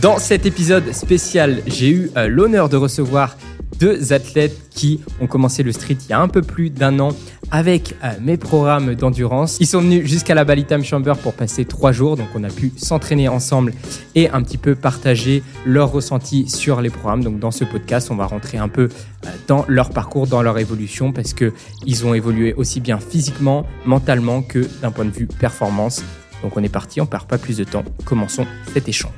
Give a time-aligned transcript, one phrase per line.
[0.00, 3.36] Dans cet épisode spécial, j'ai eu euh, l'honneur de recevoir
[3.78, 7.10] deux athlètes qui ont commencé le street il y a un peu plus d'un an
[7.50, 9.58] avec euh, mes programmes d'endurance.
[9.60, 12.48] Ils sont venus jusqu'à la Bali Time Chamber pour passer trois jours, donc on a
[12.48, 13.74] pu s'entraîner ensemble
[14.14, 17.22] et un petit peu partager leurs ressentis sur les programmes.
[17.22, 18.88] Donc dans ce podcast, on va rentrer un peu
[19.26, 21.52] euh, dans leur parcours, dans leur évolution, parce que
[21.84, 26.02] ils ont évolué aussi bien physiquement, mentalement que d'un point de vue performance.
[26.42, 27.84] Donc on est parti, on perd pas plus de temps.
[28.06, 29.12] Commençons cet échange.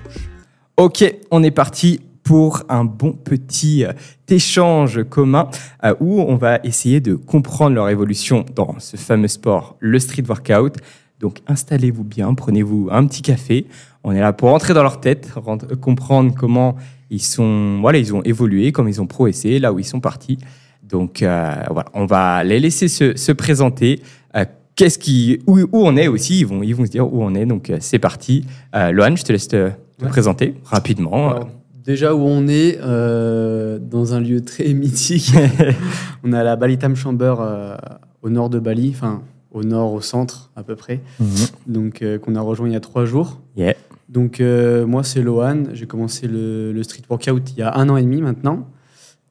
[0.77, 3.93] Ok, on est parti pour un bon petit euh,
[4.29, 5.49] échange commun
[5.85, 10.25] euh, où on va essayer de comprendre leur évolution dans ce fameux sport, le street
[10.27, 10.79] workout.
[11.21, 13.67] Donc installez-vous bien, prenez-vous un petit café.
[14.03, 16.75] On est là pour entrer dans leur tête, rendre- comprendre comment
[17.09, 20.39] ils sont, voilà, ils ont évolué, comment ils ont progressé, là où ils sont partis.
[20.83, 24.03] Donc euh, voilà, on va les laisser se, se présenter.
[24.35, 24.45] Euh,
[24.77, 27.33] Qu'est-ce qui, où, où on est aussi, ils vont, ils vont se dire où on
[27.37, 27.47] est.
[27.47, 28.45] Donc euh, c'est parti.
[28.75, 29.71] Euh, Lohan, je te laisse te,
[30.05, 30.13] te Ouais.
[30.13, 31.31] présenter rapidement.
[31.31, 31.49] Alors,
[31.85, 35.33] déjà où on est, euh, dans un lieu très mythique.
[36.25, 37.77] on est à la Bali Time Chamber euh,
[38.23, 41.01] au nord de Bali, enfin au nord, au centre à peu près.
[41.21, 41.27] Mhm.
[41.67, 43.41] Donc euh, qu'on a rejoint il y a trois jours.
[43.57, 43.75] Yeah.
[44.09, 44.41] Donc
[44.87, 48.03] moi c'est Lohan, j'ai commencé le, le street workout il y a un an et
[48.03, 48.69] demi maintenant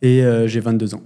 [0.01, 1.01] et j'ai 22 ans.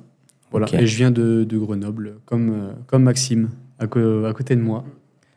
[0.50, 0.66] Voilà.
[0.73, 4.84] Et je viens de, de Grenoble comme, comme Maxime à côté de moi.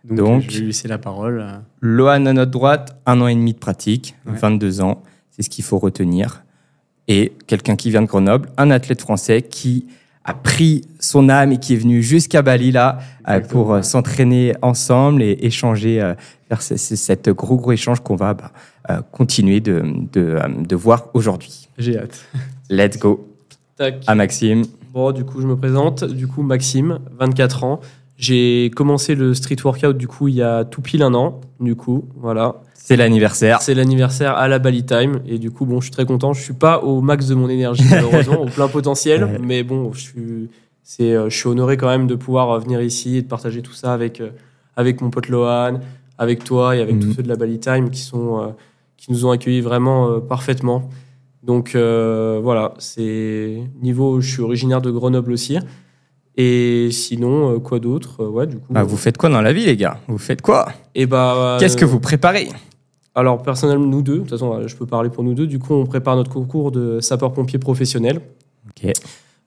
[0.09, 1.41] Donc, Donc- je vais lui laisser la parole.
[1.41, 1.59] euh.
[1.81, 4.33] Lohan à notre droite, un an et demi de pratique, Ouais.
[4.37, 6.43] 22 ans, c'est ce qu'il faut retenir.
[7.09, 9.87] Et quelqu'un qui vient de Grenoble, un athlète français qui
[10.25, 12.99] a pris son âme et qui est venu jusqu'à Bali là
[13.29, 13.63] euh, Exactement.
[13.65, 16.15] pour euh, s'entraîner ensemble et échanger,
[16.49, 18.53] faire ce- ce- cette gros gros échange qu'on va bah,
[19.13, 21.69] continuer de, de, de voir aujourd'hui.
[21.79, 22.25] J'ai hâte.
[22.71, 23.27] Let's go
[23.77, 24.03] Tac.
[24.07, 24.63] à Maxime.
[24.93, 26.05] Bon, du coup, je me présente.
[26.05, 27.81] Du coup, Maxime, 24 ans.
[28.21, 31.41] J'ai commencé le street workout, du coup, il y a tout pile un an.
[31.59, 32.57] Du coup, voilà.
[32.75, 33.63] C'est l'anniversaire.
[33.63, 35.21] C'est l'anniversaire à la Bali Time.
[35.27, 36.33] Et du coup, bon, je suis très content.
[36.35, 39.25] Je suis pas au max de mon énergie, malheureusement, au plein potentiel.
[39.25, 39.39] Ouais.
[39.43, 40.49] Mais bon, je suis,
[40.83, 43.63] c'est, euh, je suis honoré quand même de pouvoir euh, venir ici et de partager
[43.63, 44.31] tout ça avec, euh,
[44.77, 45.81] avec mon pote Lohan,
[46.19, 47.01] avec toi et avec Mhm.
[47.03, 48.55] tous ceux de la Bali Time qui, sont,
[48.99, 50.91] qui nous ont accueillis vraiment parfaitement.
[51.43, 54.21] Donc euh, voilà, c'est niveau.
[54.21, 55.57] Je suis originaire de Grenoble aussi.
[56.43, 58.73] Et sinon, euh, quoi d'autre Euh, Ouais, du coup.
[58.73, 59.99] Bah, vous faites quoi dans la vie les gars?
[60.09, 60.69] Vous faites quoi?
[60.95, 61.59] Et bah.
[61.61, 62.49] Qu'est-ce que euh, vous préparez?
[63.15, 65.47] Alors personnellement, nous deux, de toute façon, euh, je peux parler pour nous deux.
[65.47, 68.21] Du coup, on prépare notre concours de sapeur-pompier professionnel.
[68.69, 68.93] Ok.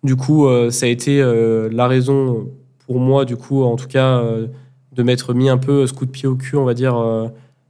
[0.04, 2.50] Du coup, euh, ça a été euh, la raison
[2.86, 4.48] pour moi, du coup, en tout cas, euh,
[4.92, 7.28] de m'être mis un peu ce coup de pied au cul, on va dire, euh,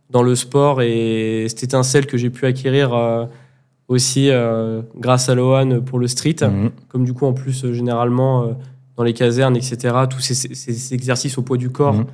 [0.10, 3.26] dans le sport et cette étincelle que j'ai pu acquérir euh,
[3.88, 6.38] aussi euh, grâce à Lohan pour le street.
[6.42, 6.72] Mhm.
[6.90, 8.48] Comme du coup, en plus, euh, généralement, euh,
[8.96, 9.78] dans les casernes, etc.,
[10.10, 12.06] tous ces, ces- ces exercices au poids du corps, Mhm.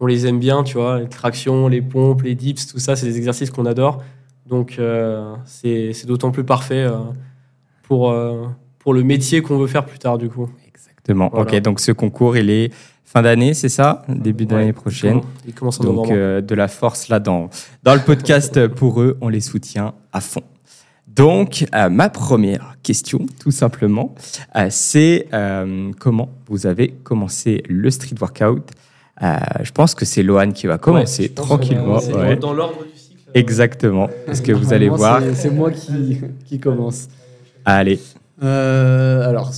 [0.00, 3.06] on les aime bien, tu vois, les tractions, les pompes, les dips, tout ça, c'est
[3.06, 4.02] des exercices qu'on adore.
[4.46, 6.96] Donc, euh, c'est d'autant plus parfait euh,
[7.82, 8.46] pour, euh,
[8.78, 10.48] pour le métier qu'on veut faire plus tard, du coup.
[10.66, 11.28] Exactement.
[11.32, 11.50] Voilà.
[11.56, 12.72] Ok, donc ce concours, il est
[13.04, 14.04] fin d'année, c'est ça?
[14.08, 15.20] Début d'année Ouais, prochaine.
[15.46, 17.48] Il commence en Donc de la force là dans,
[17.82, 20.42] dans le podcast pour eux, on les soutient à fond.
[21.18, 24.14] Donc euh, ma première question, tout simplement,
[24.56, 28.62] euh, c'est euh, comment vous avez commencé le street workout?
[29.22, 31.98] Euh, Je pense que c'est Lohan qui va commencer Ouais, tranquillement.
[31.98, 32.36] va- ouais.
[32.36, 33.18] Dans, l'ordre du cycle.
[33.28, 35.20] euh, Exactement, parce que vous allez voir?
[35.34, 37.08] c'est- moi qui, qui commence.
[37.64, 37.98] Allez,
[38.40, 39.52] Euh, alors,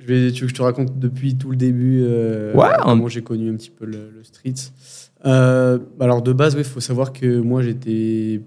[0.00, 3.06] je vais, tu veux que je te raconte depuis tout le début euh, Ouais, comment
[3.06, 4.54] j'ai connu un petit peu le, le street?
[5.24, 8.40] Euh, Alors, de base, il faut savoir que moi, j'étais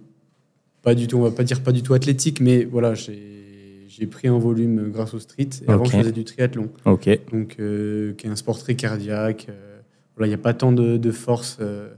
[0.84, 3.30] pas du tout, on va pas dire pas du tout athlétique, mais voilà, j'ai
[3.88, 5.50] j'ai pris un volume grâce au street.
[5.68, 7.09] Et avant, je faisais du triathlon, ok.
[7.31, 9.47] donc euh, qui est un sport très cardiaque.
[9.50, 9.80] euh,
[10.16, 11.58] voilà, il n'y a pas tant de, de force.
[11.62, 11.90] euh,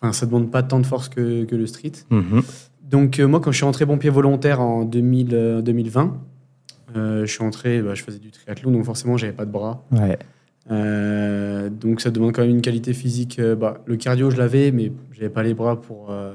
[0.00, 1.92] Enfin, ça demande pas tant de force que, que le street.
[2.10, 2.42] Mhm.
[2.88, 6.16] Donc euh, moi, quand je suis rentré pompier volontaire en 2000, euh, 2020,
[6.96, 9.84] euh, je suis entré, bah, je faisais du triathlon, donc forcément, j'avais pas de bras.
[9.90, 10.16] Ouais.
[10.70, 13.38] Euh, donc ça demande quand même une qualité physique.
[13.38, 16.34] euh, bah, le cardio, je l'avais, mais j'avais pas les bras pour, euh,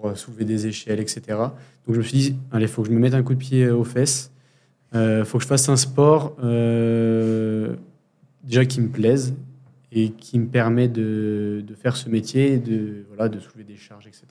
[0.00, 1.20] pour euh, soulever des échelles, etc.
[1.28, 1.48] Donc
[1.94, 3.76] je me suis dit, allez, faut que je me mette un coup de pied euh,
[3.76, 4.30] aux fesses.
[4.94, 7.74] Euh, faut que je fasse un sport euh,
[8.44, 9.34] déjà qui me plaise
[9.92, 14.06] et qui me permet de, de faire ce métier, de, voilà, de soulever des charges,
[14.06, 14.24] etc.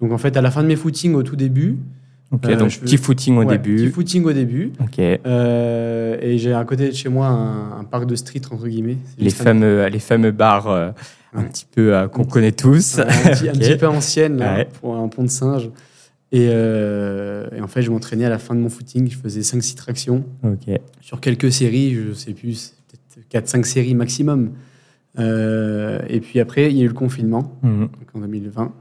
[0.00, 1.76] Donc en fait, à la fin de mes footings, au tout début,
[2.32, 3.76] Ok, Euh, donc je- petit footing au ouais, début.
[3.76, 4.98] petit footing au début, Ok.
[4.98, 8.96] euh, et j'ai à côté de chez moi un, un parc de street entre guillemets.
[9.16, 10.90] Les un- fameux, les fameux bars euh,
[11.36, 11.48] un Ouais.
[11.48, 12.98] petit peu euh, qu'on connaît tous.
[12.98, 13.58] un, petit, un Ok.
[13.60, 14.68] petit peu ancienne là, Ouais.
[14.80, 15.70] pour un pont de singe.
[16.32, 19.08] Et, euh, et en fait, je m'entraînais à la fin de mon footing.
[19.08, 20.24] Je faisais 5-6 tractions
[21.00, 21.94] sur quelques séries.
[21.94, 24.50] Je sais plus, peut-être 4-5 séries maximum.
[25.18, 27.80] Euh, et puis après, il y a eu le confinement Mhm.
[27.88, 28.72] donc en 2020.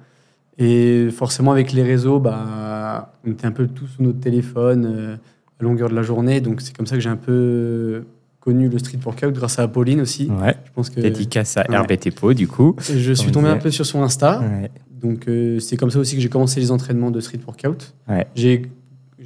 [0.57, 5.17] Et forcément, avec les réseaux, bah, on était un peu tous sur notre téléphone
[5.59, 6.41] à longueur de la journée.
[6.41, 8.03] Donc, c'est comme ça que j'ai un peu
[8.45, 10.29] connu le street workout grâce à Apolline aussi.
[10.29, 10.55] Ouais.
[10.65, 11.77] Je pense que Dédicace à Ouais.
[11.77, 12.75] RBT Po, du coup.
[12.79, 14.39] je suis tombé un peu sur son Insta.
[14.39, 14.69] Ouais.
[15.01, 17.93] Donc, euh, c'est comme ça aussi que j'ai commencé les entraînements de street workout.
[18.07, 18.27] Ouais.
[18.35, 18.61] J'ai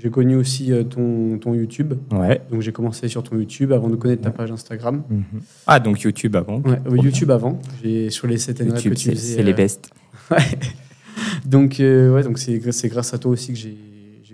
[0.02, 1.94] j'ai connu aussi euh, ton, ton YouTube.
[2.14, 2.40] Ouais.
[2.50, 5.04] Donc, j'ai commencé sur ton YouTube avant de connaître ta page Instagram.
[5.10, 5.24] Mhm.
[5.68, 6.62] Ah, donc YouTube avant.
[6.62, 7.60] Ouais, euh, YouTube avant.
[7.84, 9.90] J'ai sur les 7 YouTube, que tu c'est les euh, best.
[11.46, 13.78] Donc, euh, ouais, donc c'est grâce- à toi aussi que j'ai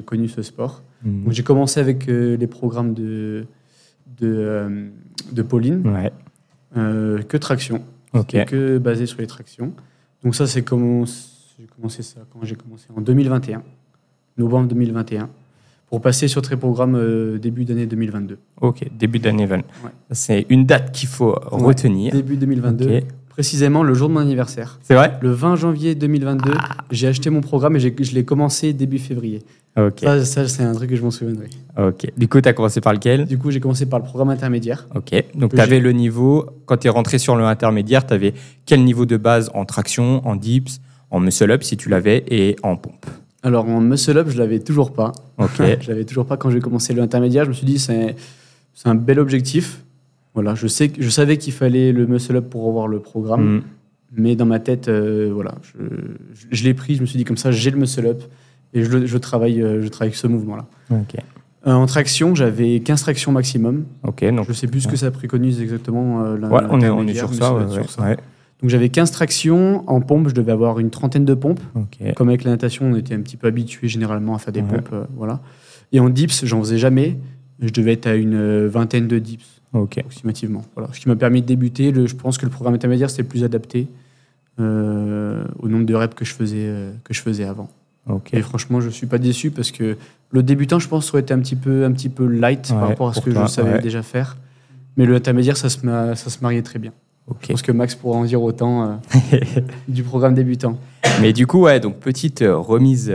[0.06, 0.84] connu ce sport.
[1.04, 1.24] Mhm.
[1.24, 3.46] Donc, j'ai commencé avec euh, les programmes de,
[4.20, 4.88] de, euh,
[5.32, 6.12] de Pauline, Ouais.
[6.78, 7.84] euh, que traction,
[8.46, 9.74] que basé sur les tractions.
[10.24, 13.64] Donc, ça, c'est comment j'ai commencé ça quand j'ai commencé en 2021,
[14.38, 15.30] novembre 2021,
[15.88, 18.38] pour passer sur tes programmes euh, début d'année 2022.
[18.62, 18.86] Ok.
[18.98, 19.58] Début d'année 20.
[19.58, 19.64] Ouais.
[20.12, 22.12] C'est une date qu'il faut retenir.
[22.14, 23.04] Début 2022, Ok.
[23.40, 24.80] Précisément le jour de mon anniversaire.
[24.82, 25.18] C'est vrai?
[25.22, 26.70] Le 20 janvier 2022, Ah.
[26.90, 29.44] j'ai acheté mon programme et je l'ai commencé début février.
[29.78, 30.00] Ok.
[30.00, 31.50] Ça, ça, c'est un truc que je m'en souviendrai.
[31.78, 32.08] Ok.
[32.16, 33.26] Du coup, tu as commencé par lequel?
[33.26, 34.88] Du coup, j'ai commencé par le programme intermédiaire.
[34.96, 35.12] Ok.
[35.36, 38.34] Donc, tu avais le niveau, quand tu es rentré sur le intermédiaire, tu avais
[38.66, 40.80] quel niveau de base en traction, en dips,
[41.12, 43.06] en muscle-up si tu l'avais, et en pompe?
[43.44, 45.12] Alors, en muscle-up, je l'avais toujours pas.
[45.38, 45.58] Ok.
[45.82, 47.44] je l'avais toujours pas quand j'ai commencé le intermédiaire.
[47.44, 48.16] Je me suis dit, c'est
[48.86, 49.82] un bel objectif.
[50.36, 53.56] Voilà, je, sais, je savais qu'il fallait le muscle-up pour avoir le programme.
[53.56, 53.62] Mhm.
[54.18, 55.84] Mais dans ma tête, euh, voilà, je,
[56.34, 56.96] je- je l'ai pris.
[56.96, 58.22] Je me suis dit, comme ça, j'ai le muscle-up.
[58.74, 60.68] Et je, le- je travaille, euh, je travaille avec ce mouvement-là.
[61.68, 63.86] Euh, en traction, j'avais 15 tractions maximum.
[64.04, 64.24] Ok.
[64.34, 66.24] Donc, Je sais plus ce que ça préconise exactement.
[66.24, 67.56] euh, ouais, on est, on est l'intermédiaire, sur ça.
[67.56, 68.04] ouais, sur.
[68.62, 69.84] Donc j'avais 15 tractions.
[69.90, 71.60] En pompe, je devais avoir une trentaine de pompes.
[72.16, 74.90] Comme avec la natation, on était un petit peu habitué généralement à faire des pompes.
[74.94, 75.42] euh, voilà.
[75.92, 77.18] Et en dips, j'en faisais jamais.
[77.60, 79.98] Je devais être à une euh, vingtaine de dips Ok.
[80.00, 80.64] approximativement.
[80.76, 80.90] Voilà.
[80.94, 81.92] Ce qui m'a permis de débuter.
[81.92, 83.88] Le- je pense que le programme intermédiaire, c'était plus adapté
[84.60, 87.70] euh, au nombre de reps que je faisais, euh, que je faisais avant.
[88.10, 88.34] Ok.
[88.34, 89.98] Et franchement, je suis pas déçu parce que
[90.32, 92.88] le débutant, je pense, aurait été un petit peu, un petit peu light Ouais, par
[92.90, 93.82] rapport à ce que toi, je savais ouais.
[93.82, 94.38] déjà faire.
[94.98, 96.92] Mais le intermédiaire, ça se, ça se mariait très bien.
[97.28, 97.48] Je Ok.
[97.50, 99.40] pense que Max pourra en dire autant euh,
[99.88, 100.78] du programme débutant.
[101.22, 103.14] Mais du coup, ouais, donc petite remise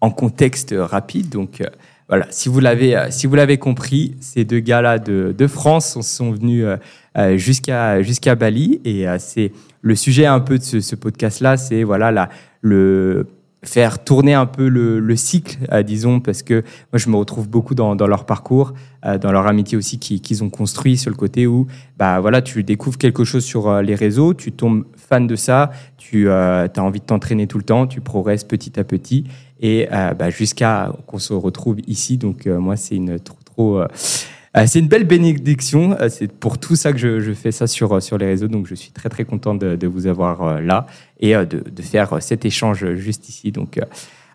[0.00, 1.28] en contexte rapide.
[1.30, 1.66] Donc euh,
[2.12, 5.98] voilà, si vous l'avez, euh, si vous l'avez compris, ces deux gars-là de, de France
[6.02, 6.76] sont, venus euh,
[7.16, 9.50] euh, jusqu'à jusqu'à Bali et c'est
[9.80, 12.28] le sujet un peu de ce, podcast-là, c'est voilà la,
[12.60, 13.28] le
[13.64, 17.74] faire tourner un peu le, le cycle, disons, parce que moi je me retrouve beaucoup
[17.74, 21.46] dans, dans leur parcours, dans leur amitié aussi qui- qu'ils ont construit sur le côté
[21.46, 21.66] où
[21.96, 26.28] bah voilà tu découvres quelque chose sur les réseaux, tu tombes fan de ça, tu
[26.28, 29.24] as envie de t'entraîner tout le temps, tu progresses petit à petit
[29.62, 32.18] et euh, bah, jusqu'à qu'on se retrouve ici.
[32.18, 33.86] Donc euh, moi c'est une trop trop euh,
[34.66, 35.96] c'est une belle bénédiction.
[36.10, 38.48] C'est pour tout ça que je, je fais ça sur, sur les réseaux.
[38.48, 40.84] Donc, je suis très, très content de, de vous avoir là
[41.20, 43.50] et de, de faire cet échange juste ici.
[43.50, 43.80] Donc,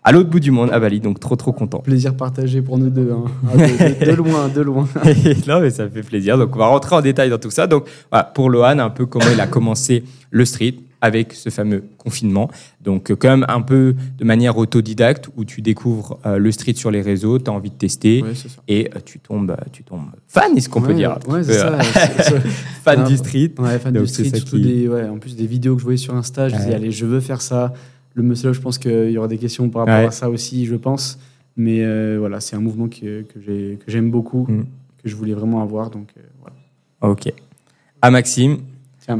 [0.02, 0.98] à l'autre bout du monde, à Bali.
[0.98, 1.78] Donc, trop, trop content.
[1.78, 3.12] Plaisir partagé pour nous deux.
[3.12, 3.26] hein.
[3.48, 4.88] Ah, de, loin, de loin.
[5.46, 6.36] non, mais ça fait plaisir.
[6.36, 7.68] Donc, on va rentrer en détail dans tout ça.
[7.68, 10.02] Donc, voilà, pour Lohan, un peu comment il a commencé
[10.32, 12.50] le street avec ce fameux confinement.
[12.80, 16.90] Donc, euh, même un peu de manière autodidacte où tu découvres euh, le street sur
[16.90, 18.32] les réseaux, tu as envie de tester Ouais,
[18.66, 21.12] et euh, tu tombes, tu tombes fan, est-ce qu'on peut Ouais, dire?
[21.12, 21.82] un Ouais, petit c'est peu, ça.
[21.82, 22.40] c'est- c'est-
[22.82, 23.52] Fan du street.
[23.58, 25.74] Ouais, fan Donc, du c'est street, ça surtout qui- des, ouais, en plus des vidéos
[25.74, 27.72] que je voyais sur Insta, je disais, allez, je veux faire ça.
[28.14, 30.74] Le muscle, je pense qu'il y aura des questions par rapport à ça aussi, je
[30.74, 31.18] pense.
[31.56, 34.64] Mais euh, voilà, c'est un mouvement que, que j'ai- que j'aime beaucoup, Mm.
[35.02, 35.90] que je voulais vraiment avoir.
[35.90, 36.08] Donc
[36.40, 36.56] voilà.
[37.12, 37.32] Ok.
[38.00, 38.58] À Maxime.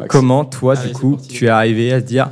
[0.09, 2.31] Comment toi, Allez, du coup, tu es arrivé à te dire,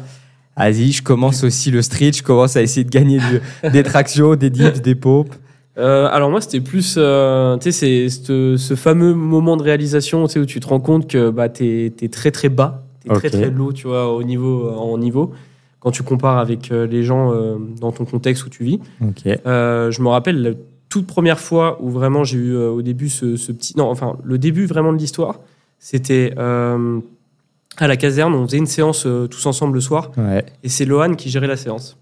[0.57, 4.35] vas-y, je commence aussi le street, je commence à essayer de gagner de- des tractions,
[4.37, 5.35] des dips, des pompes.
[5.79, 10.33] Euh, alors moi, c'était plus, euh, tu sais, c'est ce, fameux moment de réalisation, tu
[10.35, 13.29] sais, où tu te rends compte que bah, t'es es très très bas, t'es très
[13.31, 15.33] très low, tu vois, au niveau, en niveau,
[15.81, 18.81] quand tu compares avec euh, les gens euh, dans ton contexte où tu vis.
[19.47, 20.51] Euh, je me rappelle la
[20.89, 24.17] toute première fois où vraiment j'ai eu euh, au début ce, ce petit, non, enfin
[24.25, 25.41] le début vraiment de l'histoire,
[25.79, 27.01] c'était euh,
[27.79, 30.11] à la caserne, on faisait une séance euh, tous ensemble le soir.
[30.17, 30.45] Ouais.
[30.63, 31.97] Et c'est Lohan qui gérait la séance.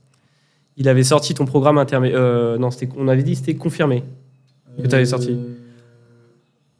[0.77, 2.21] Il avait sorti ton programme intermédiaire.
[2.21, 4.03] Euh, non, c'était- on avait dit que c'était confirmé.
[4.83, 5.37] Que t'avais sorti.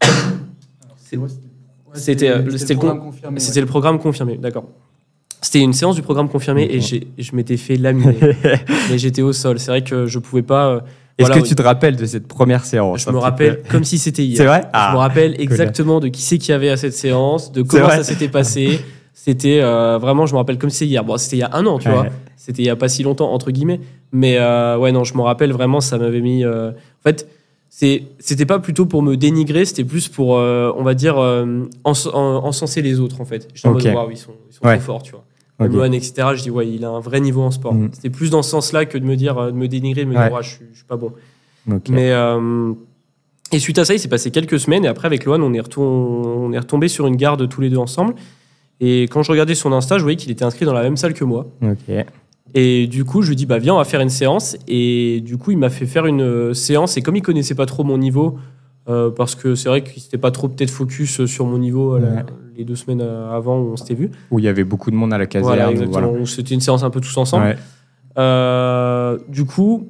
[0.97, 1.19] C'est-
[1.95, 3.39] C'était, euh, c'était le con- confirmé.
[3.39, 4.65] C'était le programme confirmé, d'accord.
[5.41, 8.17] C'était une séance du programme confirmé et j'ai- je m'étais fait laminer.
[8.91, 9.61] mais j'étais au sol.
[9.61, 10.69] C'est vrai que je pouvais pas.
[10.69, 10.81] euh,
[11.19, 13.85] Est-ce voilà, que tu te rappelles de cette première séance je me rappelle peu comme
[13.85, 14.37] si c'était hier.
[14.37, 14.91] C'est vrai Je Ah.
[14.93, 18.03] me rappelle exactement de qui c'est qu'il y avait à cette séance, de comment ça
[18.03, 18.81] s'était passé.
[19.13, 21.05] C'était euh, vraiment, je me rappelle comme si c'était hier.
[21.05, 21.95] Bon, c'était il y a un an, tu Ouais.
[21.95, 22.07] vois.
[22.37, 23.81] C'était il y a pas si longtemps, entre guillemets.
[24.13, 26.45] Mais euh, ouais, non, je me rappelle vraiment, ça m'avait mis.
[26.45, 27.29] euh, En fait,
[27.71, 31.17] c'était pas plutôt pour me dénigrer, c'était plus pour, on va dire,
[31.85, 33.49] ens- en- encenser les autres, en fait.
[33.55, 33.85] J'étais en Ok.
[33.85, 34.77] mode, waouh, ils sont, ils sont Ouais.
[34.77, 35.25] trop forts, tu vois.
[35.61, 35.69] Ok.
[35.73, 36.15] Lohan, etc.
[36.35, 37.75] Je dis, ouais, il a un vrai niveau en sport.
[37.75, 37.91] Mhm.
[37.93, 40.15] C'était plus dans ce sens-là que de me dire, euh, de me dénigrer, de me
[40.15, 40.33] dire, Ouais.
[40.33, 41.13] ouais, je, suis, je suis pas bon.
[41.89, 42.73] Mais euh,
[43.53, 45.79] et suite à ça, il s'est passé quelques semaines et après avec Lohan, on est
[45.79, 48.15] on est retombé sur une garde tous les deux ensemble.
[48.81, 51.15] Et quand je regardais son Insta, je voyais qu'il était inscrit dans la même salle
[51.15, 51.47] que moi.
[52.55, 54.57] Et du coup, je lui dis bah viens, on va faire une séance.
[54.69, 56.97] Et du coup, il m'a fait faire une euh, séance.
[56.97, 58.39] Et comme il connaissait pas trop mon niveau,
[58.89, 62.01] euh, parce que c'est vrai qu'il s'était pas trop peut-être focus sur mon niveau euh,
[62.01, 62.25] la- Ouais.
[62.57, 64.11] les deux semaines euh, avant où on s'était vu.
[64.31, 65.55] Où il y avait beaucoup de monde à la caserne.
[65.57, 66.25] Voilà, exactement.
[66.27, 67.45] C'était une séance un peu tous ensemble.
[67.47, 67.57] Ouais.
[68.19, 69.89] Euh, du coup,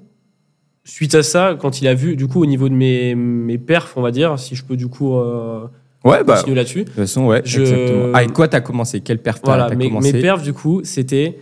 [0.84, 3.94] suite à ça, quand il a vu, du coup, au niveau de mes, mes perfs,
[3.96, 5.66] on va dire, si je peux du coup euh,
[6.04, 6.84] Ouais, bah, de continuer là-dessus.
[6.84, 8.14] toute façon, ouais, Je- exactement.
[8.14, 9.00] Avec quoi t'as commencé?
[9.00, 10.12] Quel perf t'as Voilà, mes, commencé?
[10.12, 11.38] mes perfs, du coup, c'était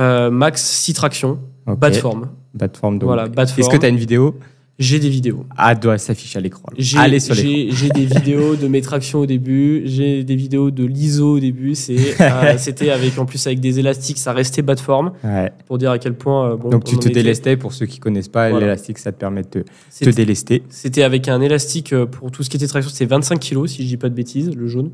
[0.00, 1.78] euh, max 6 tractions, Ok.
[1.78, 2.28] bas de forme.
[2.54, 3.06] Bas de forme, donc.
[3.06, 4.36] Voilà, bas de Est-ce que t'as une vidéo?
[4.78, 5.44] J'ai des vidéos.
[5.56, 6.64] Ah, doit s'afficher à l'écran.
[6.78, 7.50] J'ai Allez sur l'écran.
[7.52, 11.40] j'ai- j'ai des vidéos de mes tractions au début, j'ai des vidéos de l'ISO au
[11.40, 11.74] début.
[12.20, 15.52] euh, C'était avec, en plus avec des élastiques, ça restait bas de forme, Ouais.
[15.66, 16.52] pour dire à quel point.
[16.52, 18.66] euh, bon, Donc on tu te délestais pour ceux qui connaissent pas Voilà.
[18.66, 19.58] l'élastique, ça te permet de te,
[20.04, 20.62] te délester.
[20.70, 23.82] C'était avec un élastique euh, pour tout ce qui était traction, c'était 25 kg si
[23.82, 24.90] je dis pas de bêtises, le jaune.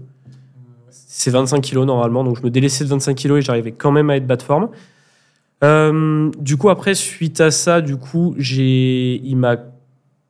[0.91, 4.11] C'est 25 kg normalement, donc je me délaissais de 25 kg et j'arrivais quand même
[4.11, 4.69] à être bas de forme.
[5.65, 9.57] Euh, du coup, après, suite à ça, du coup, j'ai, il m'a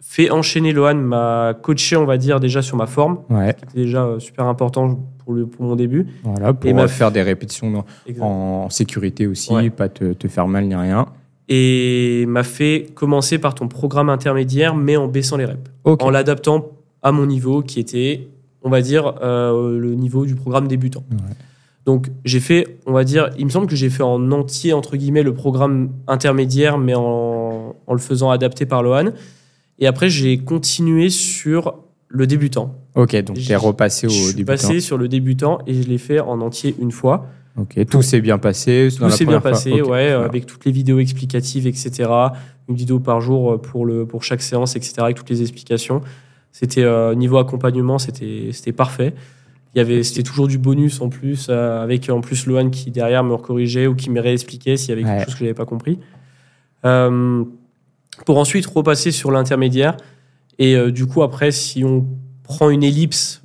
[0.00, 3.54] fait enchaîner Lohan, m'a coaché, on va dire, déjà sur ma forme, Ouais.
[3.54, 6.06] qui était déjà euh, super important pour, le, pour mon début.
[6.24, 7.84] Voilà, pour Et ma- euh, faire des répétitions
[8.20, 9.68] en sécurité aussi, Ouais.
[9.70, 11.06] pas te, te faire mal ni rien.
[11.50, 15.60] Et m'a fait commencer par ton programme intermédiaire, mais en baissant les reps.
[15.84, 16.68] En l'adaptant
[17.02, 18.28] à mon niveau qui était,
[18.62, 21.04] on va dire, euh, le niveau du programme débutant.
[21.10, 21.34] Ouais.
[21.88, 24.94] Donc j'ai fait, on va dire, il me semble que j'ai fait en entier, entre
[24.98, 29.12] guillemets, le programme intermédiaire, mais en, en le faisant adapter par Lohan.
[29.78, 31.78] Et après, j'ai continué sur
[32.08, 32.74] le débutant.
[32.94, 34.52] Ok, donc J'ai- repassé au je suis débutant.
[34.52, 37.24] passé sur le débutant et je l'ai fait en entier une fois.
[37.56, 38.88] Ok, tout s'est bien passé.
[38.94, 40.24] Tout s'est bien passé, Ok, ouais, voilà.
[40.26, 41.90] avec toutes les vidéos explicatives, etc.
[42.68, 44.92] Une vidéo par jour pour, le, pour chaque séance, etc.
[44.98, 46.02] Avec toutes les explications.
[46.52, 49.14] C'était euh, niveau accompagnement, c'était c'était parfait.
[49.78, 52.90] Il y avait, c'était toujours du bonus en plus, euh, avec en plus Lohan qui
[52.90, 55.24] derrière me corrigeait ou qui me réexpliquait s'il y avait quelque Ouais.
[55.24, 56.00] chose que j'avais pas compris.
[56.84, 57.44] Euh,
[58.26, 59.96] pour ensuite repasser sur l'intermédiaire.
[60.58, 62.08] Et euh, du coup, après, si on
[62.42, 63.42] prend une ellipse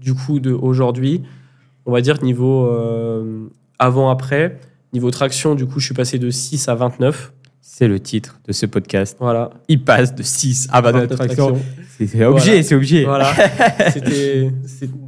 [0.00, 1.22] du coup de aujourd'hui,
[1.84, 3.46] on va dire que niveau euh,
[3.78, 4.58] avant-après,
[4.92, 7.32] niveau traction, du coup, je suis passé de 6 à 29.
[7.78, 9.18] C'est le titre de ce podcast.
[9.20, 9.50] Voilà.
[9.68, 11.58] Il passe de 6 à 29 29 tractions.
[11.98, 12.62] C'est obligé, Voilà.
[12.62, 13.04] c'est obligé.
[13.04, 13.32] Voilà.
[13.92, 14.50] C'était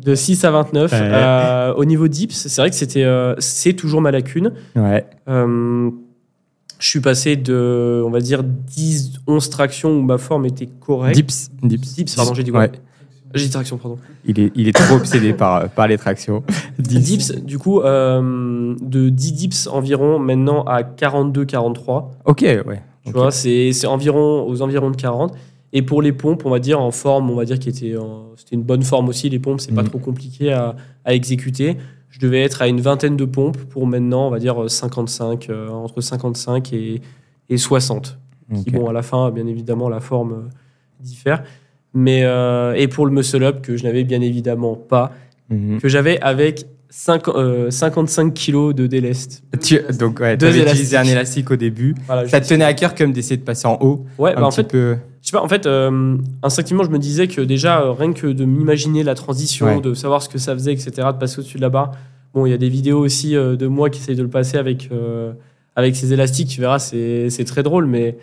[0.04, 0.92] de 6 à 29.
[0.92, 0.98] Ouais.
[1.00, 4.52] Euh, au niveau dips, c'est vrai que c'était euh, c'est toujours ma lacune.
[4.76, 5.06] Ouais.
[5.30, 5.90] Euh,
[6.78, 11.16] je suis passé de, on va dire, 10, 11 tractions où ma forme était correcte.
[11.16, 11.50] Dips.
[11.62, 11.94] Dips.
[11.94, 12.60] Dips, pardon, j'ai dit quoi?
[12.60, 12.72] Ouais.
[13.34, 13.98] J'ai traction, pardon.
[14.24, 16.42] Il est, il est trop obsédé par, par les tractions.
[16.78, 22.04] Dips, du coup, euh, de 10 dips environ, maintenant à 42-43.
[22.24, 22.82] Ok, ouais.
[23.04, 25.34] Tu vois, c'est c'est environ aux environs de 40.
[25.72, 27.58] Et pour les pompes, on va dire en forme, on va dire
[28.00, 29.28] en- c'était une bonne forme aussi.
[29.28, 29.88] Les pompes, c'est pas Mhm.
[29.88, 31.76] trop compliqué à, à exécuter.
[32.10, 35.68] Je devais être à une vingtaine de pompes pour maintenant, on va dire 55, euh,
[35.68, 37.00] entre 55 et,
[37.50, 38.18] et 60.
[38.64, 40.48] Qui, bon, à la fin, bien évidemment, la forme euh,
[41.00, 41.42] diffère.
[42.00, 45.12] Mais euh, et pour le muscle up que je n'avais bien évidemment pas,
[45.50, 45.80] Mhm.
[45.80, 49.42] que j'avais avec 5, euh, 55 kilos de déleste.
[49.60, 51.94] Tu- donc, ouais, tu Deux utilisé un élastique au début.
[52.06, 54.04] Voilà, Ça te tenait à cœur comme d'essayer de passer en haut.
[54.18, 54.96] Ouais, un bah, en fait, peu.
[55.22, 58.26] Je sais pas, en fait, euh, instinctivement, je me disais que déjà, euh, rien que
[58.28, 59.80] de m'imaginer la transition, Ouais.
[59.80, 61.92] de savoir ce que ça faisait, etc., de passer au-dessus de la barre.
[62.34, 64.88] Bon, il y a des vidéos aussi de moi qui essayent de le passer avec,
[65.76, 68.16] avec ces élastiques, tu verras, c'est très drôle, mais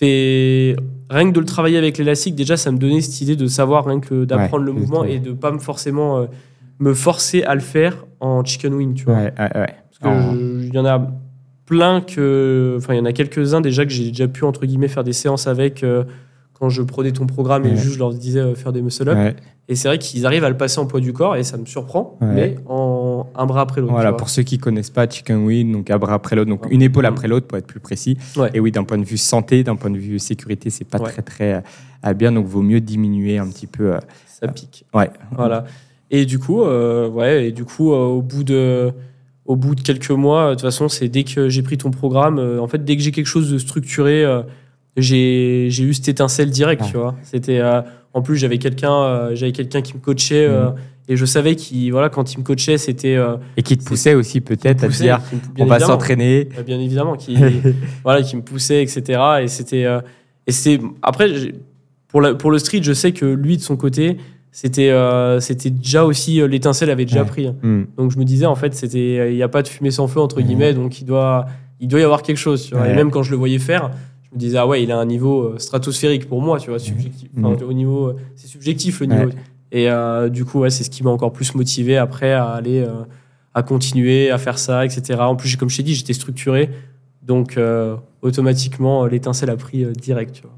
[0.00, 0.76] fait...
[1.10, 3.84] rien que de le travailler avec l'élastique, déjà, ça me donnait cette idée de savoir,
[3.86, 6.26] rien que d'apprendre Ouais, le mouvement et de pas me forcément euh,
[6.78, 9.14] me forcer à le faire en chicken wing, tu vois.
[9.14, 9.32] Ouais.
[9.36, 11.10] Parce que En- je- il y en a
[11.66, 12.74] plein que.
[12.78, 15.12] Enfin, il y en a quelques-uns déjà que j'ai déjà pu, entre guillemets, faire des
[15.12, 16.04] séances avec euh,
[16.60, 17.76] quand je prenais ton programme et Ouais.
[17.76, 19.16] juste je leur disais euh, faire des muscle-up.
[19.16, 19.34] ouais.
[19.68, 21.64] Et c'est vrai qu'ils arrivent à le passer en poids du corps et ça me
[21.64, 22.26] surprend, Ouais.
[22.34, 23.92] mais en un bras après l'autre.
[23.92, 26.82] Voilà, pour ceux qui connaissent pas Chicken Wing, donc un bras après l'autre, donc une
[26.82, 27.12] épaule Mhm.
[27.12, 28.16] après l'autre pour être plus précis.
[28.52, 31.22] Et oui, d'un point de vue santé, d'un point de vue sécurité, c'est pas très
[31.22, 31.62] très
[32.06, 33.94] euh, bien, donc vaut mieux diminuer un petit peu.
[33.94, 34.84] euh, Ça pique.
[34.94, 35.10] ouais.
[35.36, 35.64] Voilà.
[36.10, 38.92] Et du coup, euh, ouais, et du coup, euh, au bout de.
[39.46, 42.38] Au bout de quelques mois, de toute façon, c'est dès que j'ai pris ton programme,
[42.60, 44.24] en fait, dès que j'ai quelque chose de structuré,
[44.96, 46.88] j'ai j'ai eu cette étincelle directe, Ouais.
[46.90, 47.14] tu vois.
[47.22, 47.80] C'était, euh,
[48.12, 50.74] en plus, j'avais quelqu'un, euh, j'avais quelqu'un qui me coachait, euh, Mhm.
[51.08, 53.16] et je savais qu'il, voilà, quand il me coachait, c'était
[53.56, 55.20] Et qui te poussait aussi peut-être à te dire
[55.56, 56.48] qui on va s'entraîner.
[56.66, 57.36] Bien évidemment, qui,
[58.04, 59.20] voilà, qui me poussait, etc.
[59.42, 59.86] Et c'était,
[60.46, 61.28] et c'est après,
[62.08, 64.16] pour, la- pour le street, je sais que lui de son côté,
[64.52, 67.26] c'était euh, c'était déjà aussi l'étincelle avait déjà Ouais.
[67.28, 67.48] pris.
[67.62, 67.84] Hmm.
[67.96, 70.18] Donc je me disais en fait c'était il n'y a pas de fumée sans feu
[70.18, 71.46] entre guillemets donc il doit
[71.78, 72.64] il doit y avoir quelque chose.
[72.66, 72.82] Tu vois.
[72.82, 72.90] Ouais.
[72.90, 73.92] Et même quand je le voyais faire,
[74.30, 76.78] je me disais ah ouais il a un niveau euh, stratosphérique pour moi tu vois
[76.78, 77.28] subjectif.
[77.38, 77.68] Enfin, Mhm.
[77.68, 79.16] au niveau euh, c'est subjectif le Ouais.
[79.26, 79.30] niveau.
[79.72, 82.80] Et euh, du coup ouais c'est ce qui m'a encore plus motivé après à aller
[82.80, 83.02] euh,
[83.54, 85.18] à continuer à faire ça etc.
[85.20, 86.70] En plus comme je t'ai dit j'étais structuré
[87.22, 90.52] donc euh, automatiquement l'étincelle a pris direct tu vois.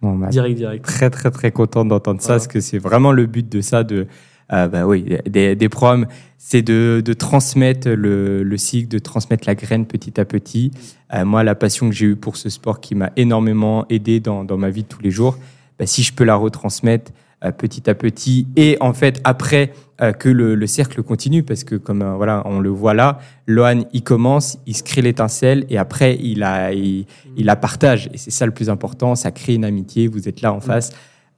[0.00, 0.84] Bon, bah, direct direct.
[0.84, 4.06] très très très content d'entendre ça parce que c'est vraiment le but de ça de
[4.52, 6.06] euh, bah oui des, des programmes
[6.38, 10.70] c'est de, de transmettre le, le cycle de transmettre la graine petit à petit.
[11.12, 14.44] Euh, moi la passion que j'ai eue pour ce sport qui m'a énormément aidé dans,
[14.44, 15.36] dans ma vie de tous les jours
[15.78, 17.12] bah, si je peux la retransmettre
[17.44, 21.64] euh, petit à petit et en fait après euh, que le, le cercle continue parce
[21.64, 25.76] que comme voilà on le voit là Lohan il commence il se crée l'étincelle et
[25.76, 27.04] après il a il,
[27.36, 28.08] il la partage.
[28.14, 30.90] Et c'est ça le plus important ça crée une amitié vous êtes là en face.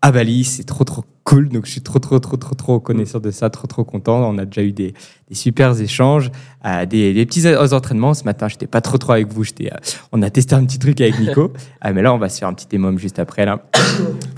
[0.02, 3.21] À Bali c'est trop trop cool donc je suis trop trop trop trop trop reconnaissant
[3.21, 4.19] de ça trop trop content.
[4.29, 4.95] On a déjà eu des,
[5.29, 6.31] des super échanges
[6.67, 9.77] euh, des, des petits entraînements ce matin j'étais pas trop trop avec vous j'étais euh,
[10.12, 11.53] on a testé un petit truc avec Nico.
[11.81, 13.62] Ah, mais là on va se faire un petit démom juste après là.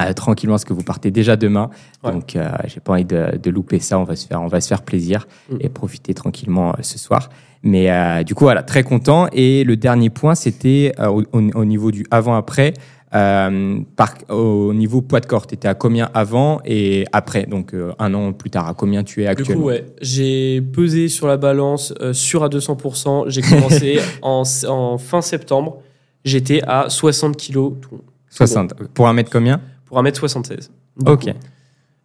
[0.01, 1.71] Euh, tranquillement parce que vous partez déjà demain.
[2.05, 2.13] Ouais.
[2.13, 3.99] donc euh, j'ai pas envie de, de louper ça.
[3.99, 5.57] On va se faire on va se faire plaisir Mm.
[5.61, 7.29] et profiter tranquillement euh, ce soir.
[7.63, 9.29] Mais euh, du coup voilà très content.
[9.33, 12.75] Et le dernier point c'était euh, au, au- au niveau du avant après
[13.15, 17.45] euh, par, au niveau poids de corps tu étais à combien avant et après?
[17.47, 19.63] Donc euh, un an plus tard à combien tu es Du actuellement?
[19.63, 23.25] coup, ouais, j'ai pesé sur la balance euh, sûr à 200%.
[23.29, 25.83] J'ai commencé en, en fin septembre.
[26.25, 28.01] J'étais à 60 kilos tout-
[28.31, 29.61] 60 pour un mètre combien?
[29.85, 30.71] Pour 1m76.
[30.99, 31.31] du ok coup.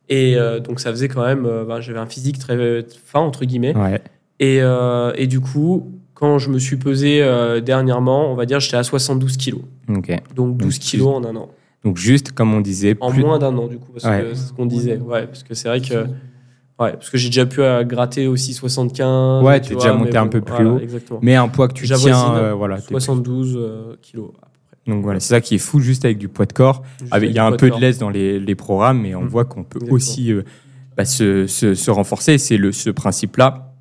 [0.10, 1.44] Et donc, ça faisait quand même.
[1.44, 3.76] ben, J'avais un physique très fin, entre guillemets.
[3.76, 4.02] ouais
[4.40, 4.60] Et,
[5.16, 8.84] et du coup, quand je me suis pesé euh, dernièrement, on va dire, j'étais à
[8.84, 9.62] 72 kilos.
[9.88, 11.50] Donc 12 Donc, kilos en un an.
[11.84, 14.22] donc juste comme on disait En plus- moins d'un an, du coup, parce Ouais.
[14.30, 14.98] que c'est ce qu'on disait.
[14.98, 15.94] Ouais, parce que c'est vrai que.
[16.80, 19.44] Ouais, parce que j'ai déjà pu euh, gratter aussi 75.
[19.44, 20.80] Ouais, tu t'es déjà monté un peu plus voilà, haut.
[20.80, 21.20] Exactement.
[21.24, 24.30] mais un poids que tu tiens euh, voilà t'es- 72 euh, kilos.
[24.86, 27.36] donc voilà c'est ça qui est fou juste avec du poids de corps Avec- il
[27.36, 29.28] y a un peu de laisse dans les, les programmes, mais on Mm.
[29.28, 29.96] voit qu'on peut Exactement.
[29.96, 30.44] aussi euh,
[30.96, 32.38] bah, se, se, se renforcer.
[32.38, 33.74] C'est le, ce principe-là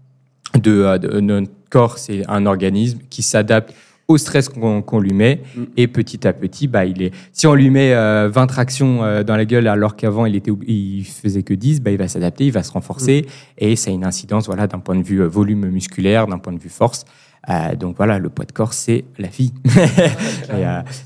[0.55, 3.75] de, de- notre corps, c'est un organisme qui s'adapte
[4.09, 5.63] au stress qu'on lui met Mm.
[5.77, 9.25] et petit à petit bah il est si on lui met euh, 20 tractions euh,
[9.25, 12.45] dans la gueule alors qu'avant il était il faisait que 10 bah il va s'adapter
[12.47, 13.31] il va se renforcer Mm.
[13.65, 16.53] et ça a une incidence voilà d'un point de vue euh, volume musculaire d'un point
[16.59, 17.05] de vue force
[17.49, 19.53] Euh, donc voilà le poids de corps c'est la vie
[20.57, 20.65] Et,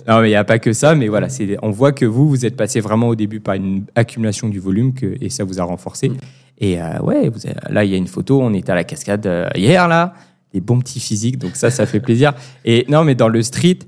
[0.08, 1.28] non, mais il n'y a pas que ça, mais voilà,
[1.62, 4.92] on voit que vous, vous êtes passé vraiment au début par une accumulation du volume
[4.94, 6.08] que, et ça vous a renforcé.
[6.08, 6.16] Mm.
[6.66, 6.72] Et
[7.08, 9.86] ouais, vous avez- là, il y a une photo, on était à la cascade hier,
[9.88, 10.14] là,
[10.52, 12.32] des bons petits physiques, donc ça, ça fait plaisir.
[12.64, 13.78] Et non, mais dans le street,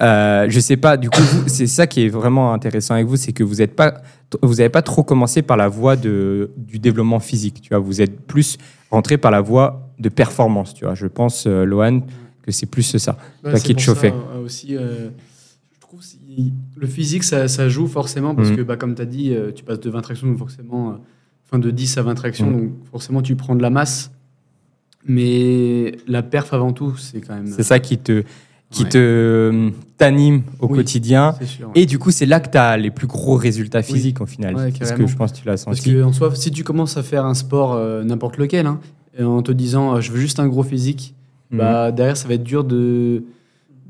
[0.00, 3.32] euh, je sais pas, du coup, c'est ça qui est vraiment intéressant avec vous, c'est
[3.32, 4.02] que vous n'êtes pas,
[4.42, 8.00] vous n'avez pas trop commencé par la voie de, du développement physique, tu vois, vous
[8.02, 8.58] êtes plus
[8.90, 10.94] rentré par la voie de performance, tu vois.
[10.94, 12.00] Je pense, euh, Lohan,
[12.42, 13.16] que c'est plus ça.
[13.44, 14.12] Ouais, Toi qui te chauffais.
[14.12, 15.08] euh, aussi, euh,
[15.74, 18.56] je trouve si le physique, ça, ça joue forcément parce Mhm.
[18.56, 20.96] que, bah, comme tu as dit, euh, tu passes de 20 tractions, donc forcément,
[21.46, 22.56] enfin de 10 à 20 tractions, Mhm.
[22.60, 24.10] donc forcément, tu prends de la masse.
[25.06, 27.46] Mais la perf avant tout, c'est quand même.
[27.46, 28.24] C'est ça qui te,
[28.70, 28.88] qui Ouais.
[28.90, 30.76] te euh, t'anime au Oui.
[30.78, 31.34] quotidien.
[31.74, 34.54] Et du coup, c'est là que tu as les plus gros résultats physiques au final.
[34.56, 35.90] Ouais, Parce que je pense que tu l'as Parce senti.
[35.94, 38.80] que en soi, si tu commences à faire un sport, euh, n'importe lequel, hein,
[39.20, 41.14] en te disant euh, je veux juste un gros physique,
[41.50, 41.58] Mhm.
[41.58, 43.22] bah, derrière, ça va être dur de,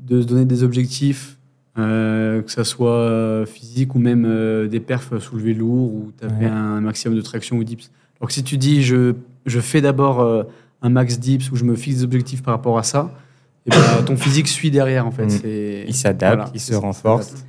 [0.07, 1.37] de se donner des objectifs,
[1.77, 6.45] euh, que ça soit physique ou même des perfs soulevés lourds ou tu Ouais.
[6.49, 7.91] un maximum de traction ou dips.
[8.21, 9.13] Alors que si tu dis je,
[9.45, 10.45] je fais d'abord
[10.81, 13.13] un max dips ou je me fixe des objectifs par rapport à ça,
[13.65, 15.29] et bah, ton physique suit derrière en fait.
[15.29, 17.45] C'est- Il s'adapte, voilà, il se renforce.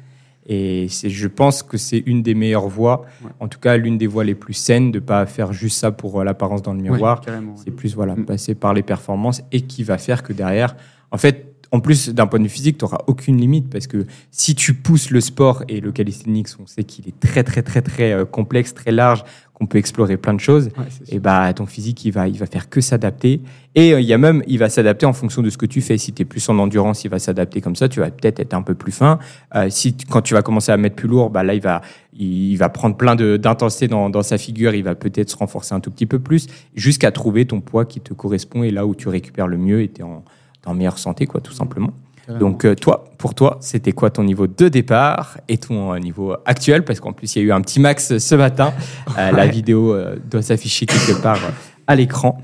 [0.46, 3.30] Et je pense que c'est une des meilleures voies, Ouais.
[3.38, 6.20] en tout cas l'une des voies les plus saines, de pas faire juste ça pour
[6.20, 7.20] euh, l'apparence dans le miroir.
[7.62, 8.24] C'est plus voilà, Mm.
[8.24, 10.74] passer par les performances et qui va faire que derrière,
[11.12, 14.06] en fait, en plus d'un point de vue physique, tu n'auras aucune limite parce que
[14.32, 17.82] si tu pousses le sport et le calisthenics, on sait qu'il est très très très
[17.82, 19.22] très euh, complexe, très large,
[19.60, 20.70] qu'on peut explorer plein de choses.
[20.78, 23.42] Ouais, et bah ton physique il va il va faire que s'adapter.
[23.74, 25.82] Et euh, il y a même il va s'adapter en fonction de ce que tu
[25.82, 25.98] fais.
[25.98, 27.88] Si tu es plus en endurance il va s'adapter comme ça.
[27.88, 29.18] Tu vas peut-être être un peu plus fin.
[29.54, 31.82] Euh, si quand tu vas commencer à mettre plus lourd bah là il va
[32.14, 34.74] il, il va prendre plein d'intensité dans, dans sa figure.
[34.74, 38.00] Il va peut-être se renforcer un tout petit peu plus jusqu'à trouver ton poids qui
[38.00, 40.24] te correspond et là où tu récupères le mieux et tu es en,
[40.64, 41.92] en meilleure santé quoi tout simplement
[42.30, 42.38] Carrément.
[42.38, 46.34] donc euh, toi, pour toi, c'était quoi ton niveau de départ et ton euh, niveau
[46.44, 46.84] actuel?
[46.84, 48.72] Parce qu'en plus, il y a eu un petit max ce matin.
[49.18, 49.96] Euh, La vidéo
[50.30, 51.40] doit s'afficher quelque part
[51.86, 52.40] à l'écran.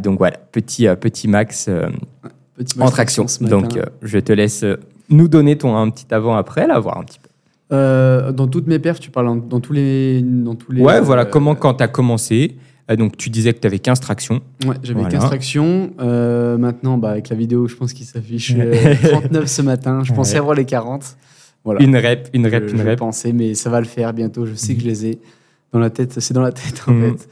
[0.00, 1.68] Donc voilà, petit, petit max
[2.78, 3.26] en traction.
[3.40, 4.64] Donc euh, je te laisse
[5.08, 7.28] nous donner ton un petit avant-après, là, voir un petit peu.
[7.72, 10.20] Euh, dans toutes mes perfs, tu parles dans tous les.
[10.22, 12.56] Dans tous les Ouais, voilà, comment quand tu as commencé
[12.96, 14.40] donc tu disais que tu avais 15 tractions.
[14.66, 15.18] Ouais, j'avais Voilà.
[15.18, 15.92] 15 tractions.
[16.00, 20.02] Euh, maintenant, bah, avec la vidéo, je pense qu'il s'affiche euh, 39 ce matin.
[20.04, 20.38] Je pensais Ouais.
[20.40, 21.16] avoir les 40.
[21.64, 21.82] Voilà.
[21.82, 22.98] Une rep, une rep, je, une je rep.
[22.98, 24.46] pensais, mais ça va le faire bientôt.
[24.46, 25.18] Je sais que je les ai
[25.72, 26.18] dans la tête.
[26.20, 27.16] C'est dans la tête, en Mhm.
[27.18, 27.28] fait.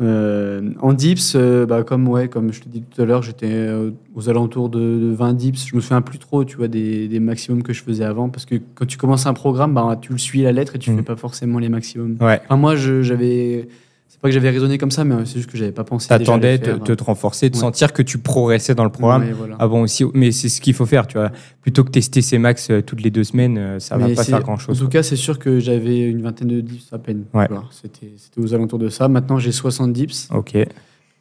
[0.00, 3.50] Euh, en dips, euh, bah, comme, ouais, comme je te dis tout à l'heure, j'étais
[3.50, 5.66] euh, aux alentours de, de 20 dips.
[5.68, 8.28] Je me souviens plus trop, tu vois, des, des maximums que je faisais avant.
[8.28, 10.78] Parce que quand tu commences un programme, bah, tu le suis à la lettre et
[10.78, 10.96] tu Mhm.
[10.98, 12.16] fais pas forcément les maximums.
[12.20, 12.40] Ouais.
[12.44, 13.68] Enfin, moi, j'avais.
[14.12, 16.06] C'est pas que j'avais raisonné comme ça, mais c'est juste que j'avais pas pensé.
[16.06, 17.60] T'attendais de te, te renforcer, de Ouais.
[17.60, 19.22] sentir que tu progressais dans le programme.
[19.22, 19.56] Ouais, voilà.
[19.58, 20.04] avant aussi.
[20.12, 21.30] Mais c'est ce qu'il faut faire, tu vois.
[21.62, 24.22] Plutôt que tester ses max euh, toutes les deux semaines, euh, ça va Mais pas
[24.22, 24.78] c'est- faire grand chose.
[24.80, 27.24] En tout cas, c'est sûr que j'avais une vingtaine de dips à peine.
[27.32, 27.46] Ouais.
[27.48, 29.08] Voilà, C'était aux alentours de ça.
[29.08, 30.28] Maintenant, j'ai 60 dips.
[30.34, 30.58] Ok,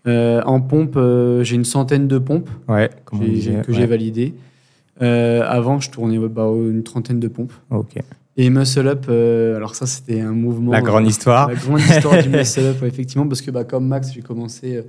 [0.07, 3.61] Euh, en pompe, euh, j'ai une centaine de pompes ouais, comme on j'ai- disait.
[3.65, 4.33] que j'ai validées.
[5.01, 7.53] Euh, avant, je tournais bah, une trentaine de pompes.
[7.69, 7.95] Ok.
[8.37, 10.71] Et muscle up, euh, alors ça, c'était un mouvement.
[10.71, 11.49] La grande euh, histoire.
[11.49, 14.83] La grande histoire du muscle up, effectivement, parce que bah, comme Max, j'ai commencé, euh,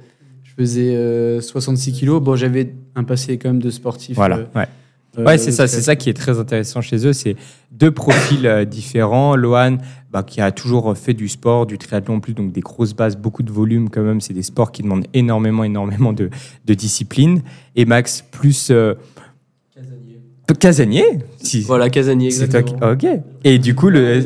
[0.45, 2.23] je faisais euh, 66 kilos.
[2.23, 4.17] Bon, j'avais un passé quand même de sportif.
[4.17, 4.41] Voilà.
[4.55, 4.67] Ouais.
[5.19, 7.13] Ouais, c'est ça, c'est ça qui est très intéressant chez eux.
[7.13, 7.37] C'est
[7.71, 9.37] deux profils différents.
[9.37, 9.77] Lohan,
[10.11, 13.19] bah, qui a toujours fait du sport, du triathlon en plus, donc des grosses bases,
[13.19, 14.23] beaucoup de volume quand même.
[14.23, 16.31] C'est des sports qui demandent énormément, énormément de,
[16.65, 17.43] de discipline.
[17.77, 18.73] Et Max, plus
[20.59, 21.05] casanier.
[21.43, 22.75] Si, Voilà, Casanier, c'est toi qui.
[22.75, 22.93] exactement.
[23.15, 23.21] Ok.
[23.45, 24.25] Et du coup, le,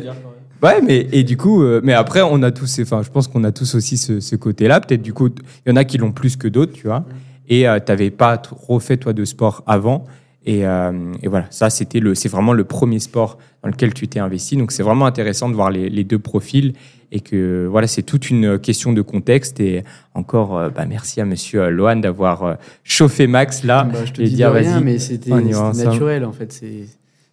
[0.63, 3.43] Ouais, mais et du coup, euh, mais après, on a tous, enfin, je pense qu'on
[3.43, 4.79] a tous aussi ce, ce côté-là.
[4.81, 7.05] Peut-être du coup, il y en a qui l'ont plus que d'autres, tu vois.
[7.47, 10.05] Et euh, t'avais pas trop fait toi de sport avant.
[10.49, 14.07] Et, euh, et voilà, ça c'était le, c'est vraiment le premier sport dans lequel tu
[14.07, 14.55] t'es investi.
[14.55, 16.73] Donc c'est vraiment intéressant de voir les, les deux profils
[17.11, 19.59] et que voilà, c'est toute une question de contexte.
[19.59, 19.83] Et
[20.13, 22.53] encore, euh, bah, merci à Monsieur euh, Lohan d'avoir euh,
[22.85, 24.83] chauffé Max là Bah, je te et dis dire de rien, vas-y.
[24.85, 26.53] mais c'était naturel en fait.
[26.53, 26.85] C'est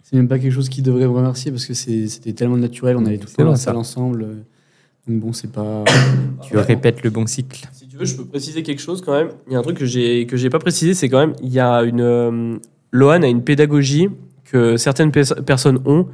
[0.03, 2.97] c'est même pas quelque chose qui devrait me remercier parce que c'est- c'était tellement naturel.
[2.99, 4.27] On allait tout le temps ensemble.
[5.07, 5.85] Donc bon, c'est pas.
[6.43, 7.65] Tu répètes le bon cycle.
[7.73, 9.29] Si tu veux, je peux préciser quelque chose quand même.
[9.47, 11.53] Il y a un truc que j'ai que j'ai pas précisé, c'est quand même il
[11.53, 12.57] y a une euh,
[12.95, 14.09] Lohan a une pédagogie
[14.51, 16.07] que certaines pers- personnes ont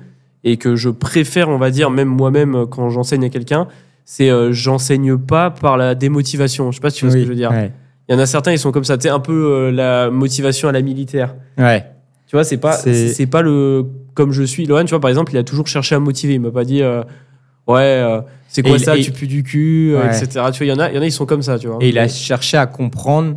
[0.45, 3.69] et que je préfère, on va dire, même moi-même euh, quand j'enseigne à quelqu'un,
[4.07, 6.71] c'est euh, j'enseigne pas par la démotivation.
[6.71, 7.51] Je sais pas si tu vois ce que je veux dire.
[7.51, 7.71] Ouais.
[8.09, 10.11] Il y en a certains, ils sont comme ça, tu sais, un peu euh, la
[10.11, 11.35] motivation à la militaire.
[11.59, 11.85] ouais.
[12.27, 14.65] Tu vois, c'est pas, C'est- c'est c'est pas le comme je suis.
[14.65, 16.35] Lohan, tu vois, par exemple, il a toujours cherché à me motiver.
[16.35, 17.03] Il m'a pas dit, euh,
[17.67, 18.03] ouais,
[18.49, 20.07] c'est quoi Et ça, et- tu pues du cul, Ouais.
[20.07, 20.27] etc.
[20.53, 21.67] Tu vois, il y en a, il y en a, ils sont comme ça, tu
[21.67, 21.79] vois.
[21.81, 23.37] Et il a cherché à comprendre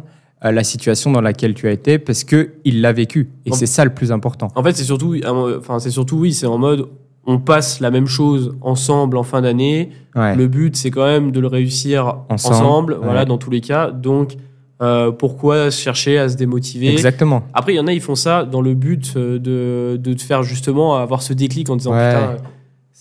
[0.51, 3.29] la situation dans laquelle tu as été parce que il l'a vécu.
[3.45, 4.49] Et c'est ça le plus important.
[4.55, 6.87] En fait, c'est surtout, enfin, c'est surtout, oui, c'est en mode,
[7.25, 9.89] on passe la même chose ensemble en fin d'année.
[10.15, 10.35] Ouais.
[10.35, 12.99] Le but, c'est quand même de le réussir Ensemble, ensemble, ouais.
[13.03, 13.91] voilà, dans tous les cas.
[13.91, 14.35] Donc,
[14.81, 16.91] euh, pourquoi chercher à se démotiver?
[16.91, 17.43] Exactement.
[17.53, 20.21] Après, il y en a, ils font ça dans le but euh, de, de te
[20.21, 22.09] faire justement avoir ce déclic en disant Ouais.
[22.09, 22.37] putain, euh,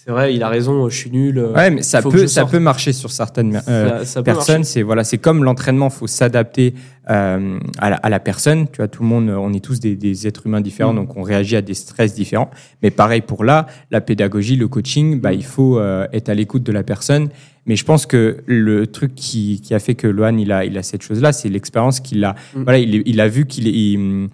[0.04, 1.38] c'est vrai, il a raison, je suis nul.
[1.38, 4.64] euh, Ouais, mais ça peut, ça peut marcher sur certaines euh, ça, ça peut personnes.
[4.64, 5.90] C'est voilà, c'est comme l'entraînement.
[5.90, 6.74] faut s'adapter
[7.10, 8.66] euh, à, la, à la personne.
[8.68, 10.96] Tu vois, tout le monde, on est tous des, des êtres humains différents, Mm.
[10.96, 12.50] donc on réagit à des stress différents.
[12.82, 15.34] Mais pareil pour là, la pédagogie, le coaching, bah, Mm.
[15.34, 17.28] il faut euh, être à l'écoute de la personne.
[17.66, 20.76] Mais je pense que le truc qui, qui a fait que Lohan il a, il
[20.76, 22.34] a cette chose-là, c'est l'expérience qu'il a.
[22.56, 22.62] Mm.
[22.64, 24.28] Voilà, il, il a vu qu'il il,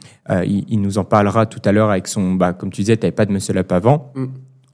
[0.46, 3.12] il, nous en parlera tout à l'heure avec son, bah, comme tu disais, tu n'avais
[3.14, 4.12] pas de muscle up avant.
[4.14, 4.24] Mm.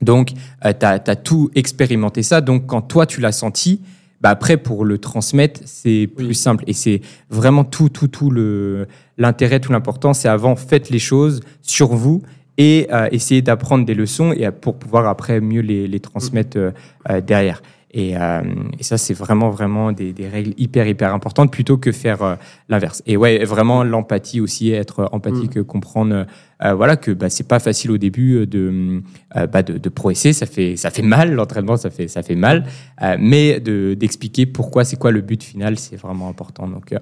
[0.05, 2.41] Donc, tu as, tout expérimenté ça.
[2.41, 3.81] Donc, quand toi, tu l'as senti,
[4.21, 6.35] bah, après, pour le transmettre, c'est plus Oui.
[6.35, 6.65] simple.
[6.67, 8.87] Et c'est vraiment tout, tout, tout le,
[9.19, 10.15] l'intérêt, tout l'important.
[10.15, 12.23] C'est avant, faites les choses sur vous
[12.57, 16.57] et euh, essayez d'apprendre des leçons et, euh, pour pouvoir après mieux les, les transmettre
[16.57, 16.71] euh,
[17.11, 17.61] euh, derrière.
[17.97, 18.43] Et, euh,
[18.77, 22.35] et ça, c'est vraiment, vraiment des, des règles hyper, hyper importantes plutôt que faire euh,
[22.69, 23.05] l'inverse.
[23.07, 26.27] Et ouais, vraiment l'empathie aussi, être empathique, comprendre
[26.65, 29.01] euh, voilà, que bah, c'est pas facile au début de,
[29.37, 30.33] euh, bah, de, de progresser.
[30.33, 32.65] Ça fait, ça fait mal, l'entraînement, ça fait, ça fait mal.
[33.01, 36.67] Euh, mais de, d'expliquer pourquoi, c'est quoi le but final, c'est vraiment important.
[36.67, 36.99] Donc, euh,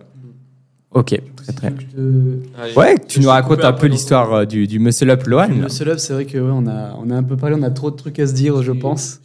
[0.91, 1.69] ok, très, très.
[1.69, 2.75] Allez.
[2.77, 5.49] Ouais, tu nous te racontes un peu l'histoire du, du muscle up Lohan.
[5.49, 7.63] Le muscle up, c'est vrai que ouais, on a on a un peu parlé, on
[7.63, 9.21] a trop de trucs à se dire, je pense.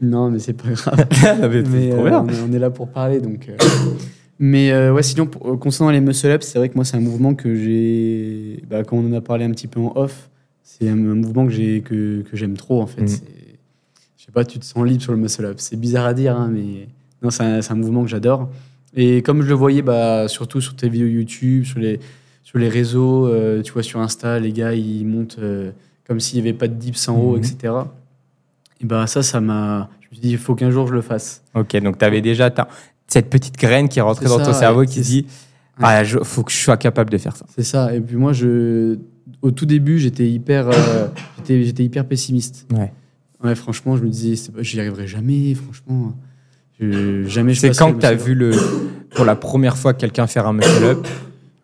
[0.00, 1.06] Non, mais c'est pas grave.
[1.50, 2.20] Mais c'est mais trop euh, bien.
[2.24, 3.48] on, est, on est là pour parler, donc.
[3.48, 3.56] euh.
[4.38, 7.00] Mais euh, ouais, sinon, pour- concernant les muscle up, c'est vrai que moi, c'est un
[7.00, 8.62] mouvement que j'ai.
[8.70, 10.28] Bah, quand on en a parlé un petit peu en off,
[10.62, 13.02] c'est un, mouvement que j'ai que, que j'aime trop en fait.
[13.02, 13.08] Mm.
[14.16, 15.56] Je sais pas, tu te sens libre sur le muscle up.
[15.58, 16.86] C'est bizarre à dire, hein, mais
[17.22, 18.48] non, c'est un, mouvement que j'adore.
[18.94, 21.98] Et comme je le voyais, bah, surtout sur tes vidéos YouTube, sur les
[22.44, 25.70] sur les réseaux, euh, tu vois, sur Insta, les gars, ils montent euh,
[26.06, 27.42] comme s'il n'y avait pas de dips en haut, Mhm.
[27.44, 27.74] etc.
[28.80, 29.88] Et bah ça, ça m'a.
[30.00, 31.42] Je me suis dit, il faut qu'un jour je le fasse.
[31.54, 32.68] Ok, donc tu avais déjà ta-
[33.06, 35.26] cette petite graine qui est rentrée dans ça, ton cerveau qui dit
[35.80, 37.46] ah, il faut que je sois capable de faire ça.
[37.54, 37.94] C'est ça.
[37.94, 38.96] Et puis moi, je,
[39.42, 41.06] au tout début, j'étais hyper, euh,
[41.48, 42.66] j'étais, hyper pessimiste.
[42.72, 42.92] Ouais.
[43.44, 46.14] Ouais, franchement, je me disais, j'y arriverai jamais, franchement.
[46.80, 48.52] Je- jamais je C'est quand tu as vu le,
[49.14, 51.06] pour la première fois quelqu'un faire un muscle-up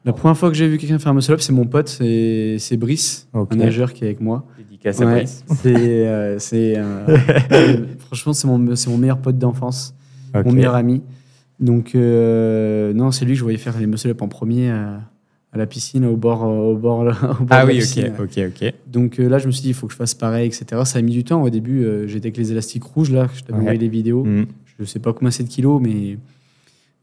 [0.04, 2.76] La première fois que j'ai vu quelqu'un faire un muscle-up, c'est mon pote, c'est c'est
[2.76, 4.44] Brice, un nageur qui est avec moi.
[4.58, 5.74] Dédicace Ouais, c'est,
[6.06, 7.16] euh, c'est, euh,
[7.98, 9.94] franchement, c'est mon, c'est mon meilleur pote d'enfance,
[10.34, 11.02] mon meilleur ami.
[11.58, 15.00] Donc, euh, non, c'est lui que je voyais faire les muscle-up en premier à,
[15.52, 18.12] à la piscine, au bord, au bord, au bord Ah de la oui, piscine.
[18.18, 18.74] ok, ok, ok.
[18.88, 20.82] Donc euh, là, je me suis dit, il faut que je fasse pareil, etc.
[20.84, 21.42] Ça a mis du temps.
[21.42, 24.24] Au début, euh, j'étais avec les élastiques rouges, là, je t'avais envoyé les vidéos.
[24.24, 24.46] Mm.
[24.76, 26.18] Je ne sais pas combien c'est de kilos, mais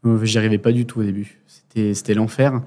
[0.04, 1.40] euh, j'y arrivais pas du tout au début.
[1.46, 2.60] C'était, c'était l'enfer.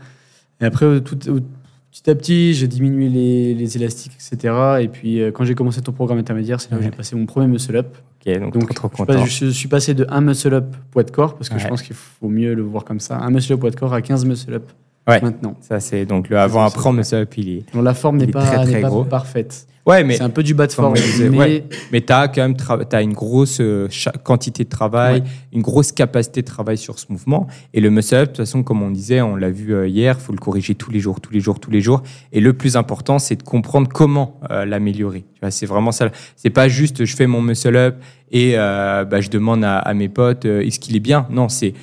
[0.62, 4.54] Et après, tout, petit à petit, j'ai diminué les, les élastiques, etc.
[4.82, 7.26] Et puis, euh, quand j'ai commencé ton programme intermédiaire, c'est là où j'ai passé mon
[7.26, 7.96] premier muscle-up.
[8.26, 9.26] Ok, donc, Donc, trop, trop je, passe- content.
[9.26, 12.30] je suis passé de 1 muscle-up poids de corps, parce que je pense qu'il faut
[12.30, 13.18] mieux le voir comme ça.
[13.20, 14.64] Un muscle-up poids de corps à 15 muscle-up
[15.08, 15.22] Ouais.
[15.22, 15.56] maintenant.
[15.62, 17.74] Ça, c'est donc le avant-après c'est- en muscle-up, il est.
[17.74, 19.04] Donc, la forme n'est est pas, très, très n'est pas gros.
[19.04, 19.68] parfaite.
[19.86, 20.96] Ouais, mais C'est un peu du bas de forme.
[21.20, 21.64] mais ouais.
[21.92, 23.88] Mais tu as quand même tra- t'as une grosse euh,
[24.24, 27.46] quantité de travail, une grosse capacité de travail sur ce mouvement.
[27.72, 30.32] Et le muscle-up, de toute façon, comme on disait, on l'a vu euh, hier, faut
[30.34, 32.02] le corriger tous les jours, tous les jours, tous les jours.
[32.34, 35.20] Et le plus important, c'est de comprendre comment euh, l'améliorer.
[35.36, 36.10] Tu vois, c'est vraiment ça.
[36.36, 37.98] C'est pas juste je fais mon muscle-up
[38.32, 41.28] et euh, bah, je demande à, à mes potes euh, est-ce qu'il est bien?
[41.30, 41.76] Non, c'est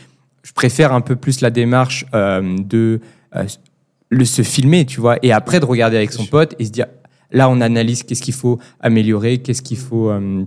[0.43, 3.01] je préfère un peu plus la démarche euh, de
[3.37, 3.45] euh,
[4.11, 6.87] le se filmer, tu vois, et après de regarder avec son pote et se dire
[7.31, 10.45] là on analyse qu'est-ce qu'il faut améliorer, qu'est-ce qu'il faut euh,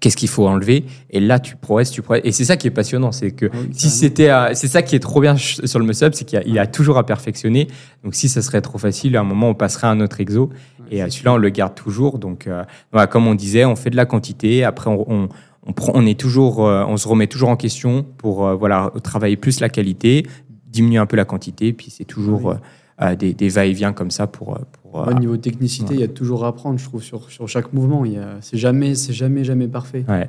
[0.00, 2.24] qu'est-ce qu'il faut enlever et là tu progresses, tu progresses.
[2.26, 4.82] Et c'est ça qui est passionnant, c'est que Ah oui, si c'était à- c'est ça
[4.82, 6.98] qui est trop bien sur le muscle-up, c'est qu'il y, a- il y a toujours
[6.98, 7.68] à perfectionner.
[8.04, 10.50] Donc si ça serait trop facile, à un moment on passerait à un autre exo.
[10.90, 12.18] Et euh, celui-là on le garde toujours.
[12.18, 15.28] Donc euh, voilà, comme on disait, on fait de la quantité, après on, on
[15.66, 18.92] on, prend, on est toujours, euh, on se remet toujours en question pour euh, voilà
[19.02, 20.26] travailler plus la qualité,
[20.66, 22.54] diminuer un peu la quantité, puis c'est toujours Oui.
[23.02, 26.44] euh, des, des va-et-vient comme ça pour, pour Ouais, niveau technicité, il y a toujours
[26.44, 28.04] à apprendre, je trouve, sur, sur chaque mouvement.
[28.42, 30.04] C'est jamais, c'est jamais, jamais parfait.
[30.08, 30.28] ouais.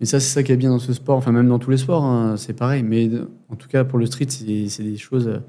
[0.00, 1.16] Et ça, c'est ça qui est bien dans ce sport.
[1.16, 2.82] Enfin, même dans tous les sports, hein, c'est pareil.
[2.82, 3.08] Mais
[3.48, 5.40] en tout cas, pour le street, c'est c'est des choses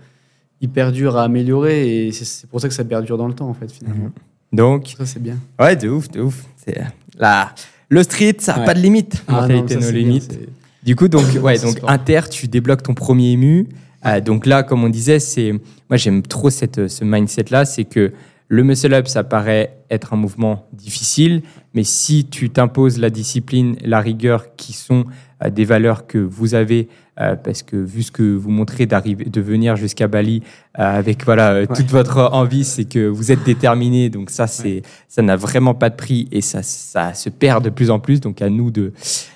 [0.61, 2.07] hyper dures à améliorer.
[2.07, 4.11] Et c'est- pour ça que ça perdure dans le temps, en fait, finalement.
[4.53, 5.37] Donc Ça, c'est bien.
[5.59, 6.45] ouais, de ouf, de ouf.
[6.57, 6.77] C'est
[7.17, 7.55] là,
[7.89, 8.65] le street, ça n'a Ouais.
[8.65, 9.23] pas de limite.
[9.27, 10.31] Ah, non, ça, no c'est bien, limite.
[10.31, 10.49] c'est-
[10.83, 11.77] Du coup, donc, ouais, donc.
[11.87, 13.67] Inter, tu débloques ton premier ému.
[14.05, 15.51] Euh, donc là, comme on disait, c'est
[15.89, 18.13] moi j'aime trop cette, ce mindset-là, c'est que
[18.47, 21.41] le muscle-up, ça paraît être un mouvement difficile,
[21.73, 25.03] mais si tu t'imposes la discipline, la rigueur, qui sont euh,
[25.49, 26.87] des valeurs que vous avez,
[27.19, 30.41] euh, parce que vu ce que vous montrez d'arriver, de venir jusqu'à Bali
[30.79, 34.09] euh, avec voilà euh, toute votre envie, c'est que vous êtes déterminé.
[34.09, 37.69] Donc ça, c'est ça n'a vraiment pas de prix et ça, ça se perd de
[37.69, 38.19] plus en plus.
[38.19, 38.93] Donc à nous de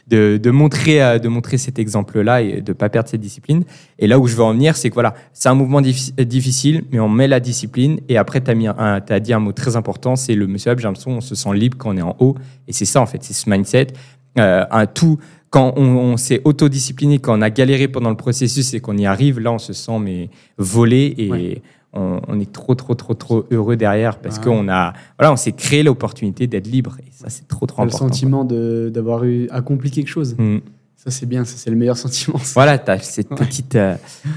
[0.07, 3.63] de, de montrer euh, de montrer cet exemple-là et de pas perdre cette discipline.
[3.97, 6.23] Et là où je veux en venir, c'est que voilà, c'est un mouvement diffi- euh,
[6.23, 7.99] difficile, mais on met la discipline.
[8.09, 10.47] Et après, tu as, as dit un mot très important, c'est le.
[10.57, 12.35] J'ai l'impression on se sent libre quand on est en haut.
[12.67, 13.87] Et c'est ça, en fait, c'est ce mindset.
[14.37, 15.17] Euh, un tout,
[15.49, 19.05] quand on, on s'est autodiscipliné, quand on a galéré pendant le processus et qu'on y
[19.05, 21.61] arrive, là, on se sent mais volé et Ouais.
[21.93, 24.43] on, on est trop, trop, trop, trop heureux derrière parce Ah.
[24.43, 26.97] qu'on a, voilà, on s'est créé l'opportunité d'être libre.
[26.99, 28.07] Et ça, c'est trop, trop le important.
[28.07, 30.35] sentiment de- d'avoir eu accompli quelque chose.
[30.37, 30.57] Mm.
[30.95, 31.45] Ça, c'est bien.
[31.45, 32.37] Ça, c'est le meilleur sentiment.
[32.39, 32.51] ça.
[32.55, 33.75] Voilà, tu as cette petite.
[33.75, 33.95] euh,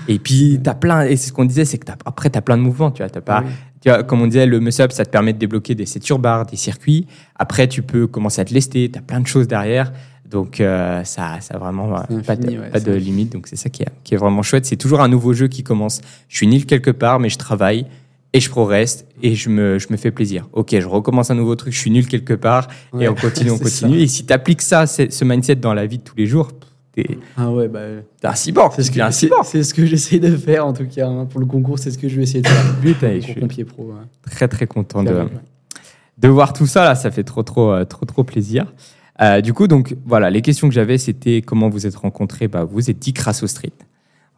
[0.08, 1.02] et puis, tu as plein.
[1.04, 2.90] Et c'est ce qu'on disait, c'est que t'as- après, tu as plein de mouvements.
[2.92, 3.42] Tu vois, t'as pas,
[3.80, 6.46] tu vois, comme on disait, le muscle-up, ça te permet de débloquer des ceinture bars,
[6.46, 7.06] des circuits.
[7.36, 8.88] Après, tu peux commencer à te lester.
[8.90, 9.92] Tu as plein de choses derrière.
[10.32, 13.32] Donc, euh, ça, ça a vraiment euh, pas, de, ouais, pas limite.
[13.32, 14.64] Donc, c'est ça qui est, qui est vraiment chouette.
[14.64, 16.00] C'est toujours un nouveau jeu qui commence.
[16.28, 17.86] Je suis nul quelque part, mais je travaille
[18.32, 20.48] et je progresse et je me, je me fais plaisir.
[20.54, 21.74] Ok, je recommence un nouveau truc.
[21.74, 22.68] Je suis nul quelque part
[22.98, 23.98] et on continue, on continue.
[23.98, 26.50] Et si tu appliques ça, ce mindset dans la vie de tous les jours,
[26.94, 27.80] t'es Ah ouais, bah.
[28.18, 28.72] t'es un cyborg.
[28.74, 29.44] C'est ce, un que, c'est, cyborg.
[29.44, 31.26] c'est ce que j'essaie de faire en tout cas hein.
[31.26, 32.76] pour le concours, c'est ce que je vais essayer de faire.
[32.82, 33.82] Putain, je suis pompier pro.
[33.84, 34.30] ouais.
[34.30, 35.26] très très content de,
[36.16, 38.72] de voir tout ça là, ça fait trop trop euh, trop trop plaisir.
[39.22, 42.48] Euh, du coup donc voilà, les questions que j'avais c'était comment vous êtes rencontrés?
[42.48, 43.72] Bah vous êtes dit grâce au street.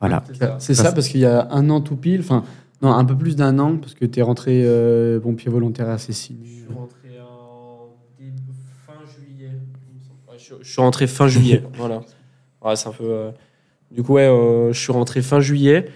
[0.01, 0.23] Voilà.
[0.59, 2.45] C'est ça parce qu'il y a un an tout pile, enfin
[2.83, 5.97] non un peu plus d'un an parce que tu es rentré euh, pompier volontaire à
[5.99, 6.37] Cécile.
[6.45, 8.43] Je suis rentré en début-
[8.87, 9.51] fin juillet.
[10.37, 11.63] je, je suis rentré fin juillet.
[11.79, 12.03] voilà.
[12.63, 13.05] Ouais, c'est un peu.
[13.05, 13.31] euh,
[13.91, 15.87] Du coup, ouais, euh, je suis rentré fin juillet.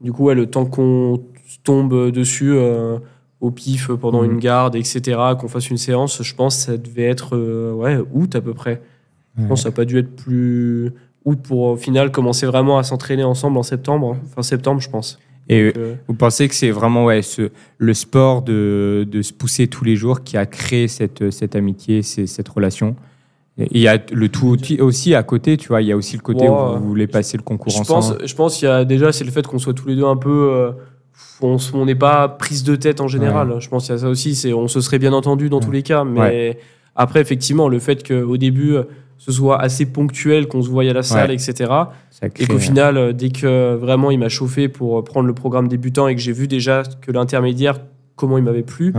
[0.00, 1.22] Du coup, ouais, le temps qu'on
[1.64, 2.98] tombe dessus euh,
[3.40, 4.32] au pif pendant Mhm.
[4.32, 5.00] une garde, etc.,
[5.38, 8.54] qu'on fasse une séance, je pense que ça devait être euh, ouais, août à peu
[8.54, 8.80] près.
[9.40, 10.90] Je pense que ça n'a pas dû être plus
[11.24, 14.14] août pour au final commencer vraiment à s'entraîner ensemble en septembre.
[14.16, 14.26] hein.
[14.34, 15.18] Fin septembre, je pense.
[15.48, 19.32] Et Donc, euh, vous pensez que c'est vraiment ouais ce le sport de, de se
[19.32, 22.96] pousser tous les jours qui a créé cette cette amitié, cette relation?
[23.56, 26.22] Il y a le tout aussi- à côté, tu vois, il y a aussi le
[26.22, 26.54] côté Ouais.
[26.54, 28.26] où vous voulez passer le concours Je pense, ensemble.
[28.28, 30.16] je pense qu'il y a déjà, c'est le fait qu'on soit tous les deux un
[30.16, 30.50] peu.
[30.52, 30.72] euh,
[31.40, 33.56] on n'est pas prise de tête en général.
[33.60, 34.34] Je pense qu'il y a ça aussi.
[34.34, 35.64] C'est, on se serait bien entendu dans Ouais.
[35.64, 36.58] tous les cas, mais
[37.00, 38.74] Après, effectivement, le fait qu'au début,
[39.18, 41.72] ce soit assez ponctuel, qu'on se voie à la salle, etc.
[42.36, 45.68] Et qu'au final, euh, dès que vraiment il m'a chauffé pour euh, prendre le programme
[45.68, 47.78] débutant et que j'ai vu déjà que l'intermédiaire,
[48.16, 48.92] comment il m'avait plu,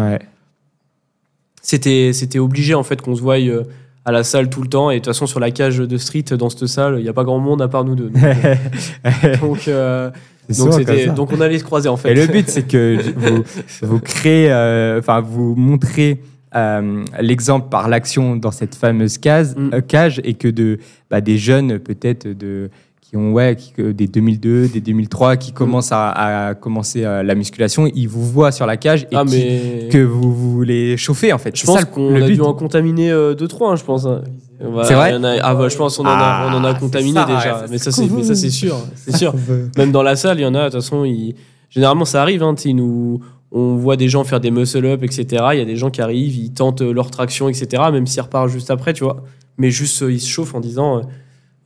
[1.62, 3.64] c'était c'était obligé en fait qu'on se voie euh,
[4.10, 4.90] à la salle tout le temps.
[4.90, 7.14] Et de toute façon, sur la cage de street, dans cette salle, il n'y a
[7.14, 8.10] pas grand monde à part nous deux.
[8.10, 8.24] Donc,
[9.68, 10.10] euh,
[10.58, 12.12] donc, euh, donc, on allait se croiser en fait.
[12.12, 13.44] Et le but, c'est que vous,
[13.84, 16.22] vous créez, euh, enfin, vous montrez
[16.56, 19.82] euh, l'exemple par l'action dans cette fameuse case, Mm.
[19.88, 20.80] cage et que de,
[21.12, 22.72] bah, des jeunes, peut-être, de,
[23.10, 25.38] qui ont, ouais, qui- des 2002, des 2003, Mm.
[25.40, 26.10] qui commencent à,
[26.50, 29.88] à commencer euh, la musculation, ils vous voient sur la cage et ah, qui- mais.
[29.92, 31.56] que vous, les chauffez, en fait.
[31.56, 32.36] Je pense qu'on a but.
[32.36, 34.06] dû en contaminer 2-3, je pense.
[34.06, 34.22] hein.
[34.62, 36.74] Bah, C'est vrai a- Ah, bah, je pense qu'on en, a- Ah, on en a
[36.74, 37.56] c'est contaminé ça, déjà.
[37.62, 38.18] ouais, mais, ça, c'est c'est, cool.
[38.18, 38.76] mais ça, c'est sûr.
[38.96, 39.34] C'est sûr.
[39.78, 41.34] Même dans la salle, il y en a, de toute façon, ils-
[41.70, 42.44] généralement, ça arrive.
[42.44, 43.22] Hein, ils nous...
[43.52, 45.26] On voit des gens faire des muscle-up, etc.
[45.54, 47.82] Il y a des gens qui arrivent, ils tentent euh, leur traction, etc.
[47.92, 49.24] Même s'ils repartent juste après, tu vois.
[49.58, 51.02] Mais juste, euh, ils se chauffent en disant euh,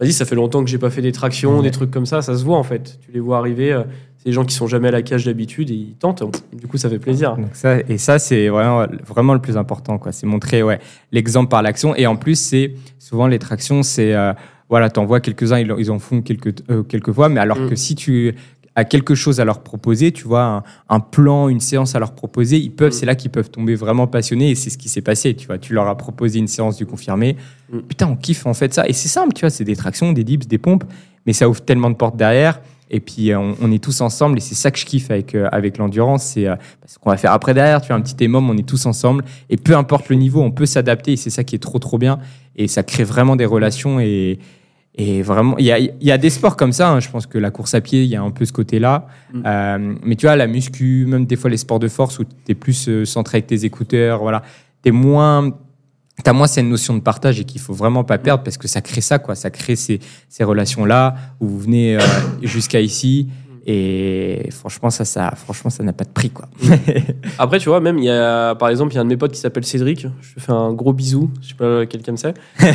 [0.03, 1.63] Vas-y, ça fait longtemps que j'ai pas fait des tractions, Ouais.
[1.63, 2.21] des trucs comme ça.
[2.21, 2.99] Ça se voit, en fait.
[3.05, 3.71] Tu les vois arriver.
[3.73, 3.83] euh,
[4.17, 6.23] c'est des gens qui sont jamais à la cage d'habitude et ils tentent.
[6.53, 7.35] Du coup, ça fait plaisir.
[7.35, 9.97] Donc ça, et ça, c'est vraiment, vraiment le plus important.
[9.97, 10.11] quoi.
[10.13, 10.79] C'est montrer ouais,
[11.11, 11.93] l'exemple par l'action.
[11.95, 14.13] Et en plus, c'est souvent les tractions, c'est.
[14.13, 14.31] euh,
[14.69, 17.69] voilà, t'en vois quelques-uns, ils, ils en font quelques, euh, quelques fois, mais alors Mm.
[17.69, 18.33] que si tu
[18.75, 22.13] as quelque chose à leur proposer, tu vois, un, un plan, une séance à leur
[22.13, 22.91] proposer, ils peuvent, Mm.
[22.91, 25.57] c'est là qu'ils peuvent tomber vraiment passionnés et c'est ce qui s'est passé, tu vois.
[25.57, 27.37] Tu leur as proposé une séance du confirmé.
[27.71, 27.79] Mm.
[27.79, 28.87] Putain, on kiffe en fait ça.
[28.87, 30.83] Et c'est simple, tu vois, c'est des tractions, des dips, des pompes,
[31.25, 32.61] mais ça ouvre tellement de portes derrière.
[32.89, 35.33] Et puis, euh, on, on est tous ensemble et c'est ça que je kiffe avec,
[35.33, 36.23] euh, avec l'endurance.
[36.23, 36.55] C'est euh,
[36.85, 37.81] ce qu'on va faire après derrière.
[37.81, 39.23] Tu fais un petit émum, on est tous ensemble.
[39.49, 41.97] Et peu importe le niveau, on peut s'adapter et c'est ça qui est trop, trop
[41.97, 42.19] bien.
[42.55, 44.39] Et ça crée vraiment des relations et.
[44.95, 46.89] Et vraiment, il y a, y a des sports comme ça.
[46.89, 46.99] hein.
[46.99, 49.07] Je pense que la course à pied, il y a un peu ce côté-là.
[49.33, 49.41] Mm.
[49.45, 52.31] Euh, mais tu vois, la muscu, même des fois les sports de force où tu
[52.51, 54.43] es plus euh, centré avec tes écouteurs, voilà.
[54.83, 55.51] Tu moins.
[56.23, 58.81] T'as moins cette notion de partage et qu'il faut vraiment pas perdre parce que ça
[58.81, 59.33] crée ça, quoi.
[59.33, 62.01] Ça crée ces, ces relations-là où vous venez euh,
[62.43, 63.29] jusqu'à ici
[63.65, 66.49] et franchement, ça, ça, franchement, ça n'a pas de prix, quoi.
[67.39, 69.17] Après, tu vois, même, il y a, par exemple, il y a un de mes
[69.17, 70.05] potes qui s'appelle Cédric.
[70.21, 71.29] Je fais un gros bisou.
[71.41, 72.33] Je sais pas quelqu'un me sait.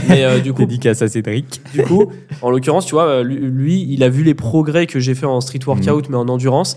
[0.09, 1.61] Mais euh, du coup, Dédicace à Cédric.
[1.75, 5.15] du coup, en l'occurrence, tu vois, euh, lui, il a vu les progrès que j'ai
[5.15, 6.77] fait en street workout, mais en endurance.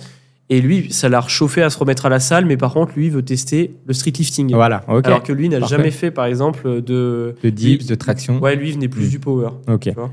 [0.50, 2.43] Et lui, ça l'a rechauffé à se remettre à la salle.
[2.45, 4.52] Mais par contre, lui, il veut tester le street lifting.
[4.54, 5.08] Voilà, ok.
[5.08, 7.36] Alors que lui n'a jamais fait, par exemple, de.
[7.41, 8.39] de dips, de traction.
[8.39, 9.10] Ouais, lui, il venait plus Mm.
[9.10, 9.50] du power.
[9.69, 9.84] Ok.
[9.84, 10.12] tu vois.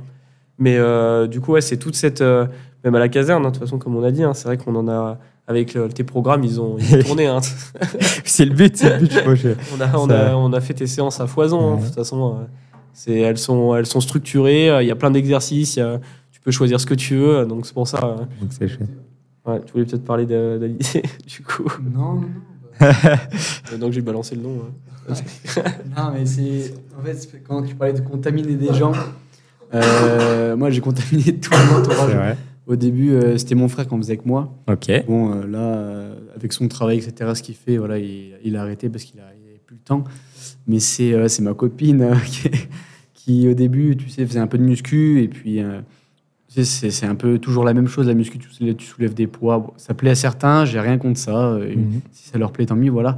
[0.61, 2.20] Mais euh, du coup, ouais, c'est toute cette.
[2.20, 2.46] euh,
[2.84, 4.56] même à la caserne, hein, de toute façon, comme on a dit, hein, c'est vrai
[4.58, 5.18] qu'on en a.
[5.50, 7.26] Avec tes programmes, ils ont, ils ont tourné.
[7.26, 7.40] hein.
[8.24, 9.48] C'est le but, c'est le but, je.
[9.74, 11.76] On a, on, a, on a fait tes séances à foison.
[11.76, 11.80] Ouais.
[11.80, 12.44] De toute façon, euh,
[12.92, 14.68] c'est, elles, sont, elles sont structurées.
[14.68, 15.78] euh, Il y a plein d'exercices.
[15.78, 17.46] a- tu peux choisir ce que tu veux.
[17.46, 17.98] Donc, c'est pour ça.
[18.04, 18.90] euh, Donc c'est chouette.
[19.46, 21.64] ouais, tu voulais peut-être parler d'Alizé, du coup.
[21.94, 22.20] Non, non,
[23.72, 23.78] non.
[23.78, 24.50] Donc, j'ai balancé le nom.
[25.96, 26.74] Non, mais c'est.
[26.98, 28.92] En fait, c'est quand tu parlais de contaminer des gens,
[29.74, 32.36] euh, moi j'ai contaminé tout mon C'est entourage.
[32.68, 34.52] Au début, euh, c'était mon frère qui en faisait avec moi.
[34.70, 34.90] Ok.
[35.07, 38.61] Bon, euh, là, euh, avec son travail, etc., ce qu'il fait, voilà, il, il a
[38.61, 40.04] arrêté parce qu'il n'avait plus le temps.
[40.66, 42.50] Mais c'est c'est ma copine qui,
[43.14, 45.22] qui, au début, tu sais, faisait un peu de muscu.
[45.22, 45.62] Et puis,
[46.52, 49.14] tu sais, c'est un peu toujours la même chose, la muscu, tu soulèves, tu soulèves
[49.14, 49.61] des poids.
[49.61, 51.59] Bon, ça plaît à certains, j'ai rien contre ça.
[51.59, 52.02] Mhm.
[52.12, 53.16] Si ça leur plaît, tant mieux, voilà.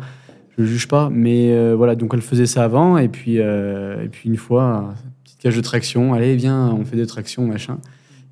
[0.56, 1.10] Je ne juge pas.
[1.10, 2.98] Mais voilà, donc elle faisait ça avant.
[2.98, 7.06] Et puis, et puis une fois, petite cage de traction, allez, viens, on fait des
[7.06, 7.78] tractions, machin.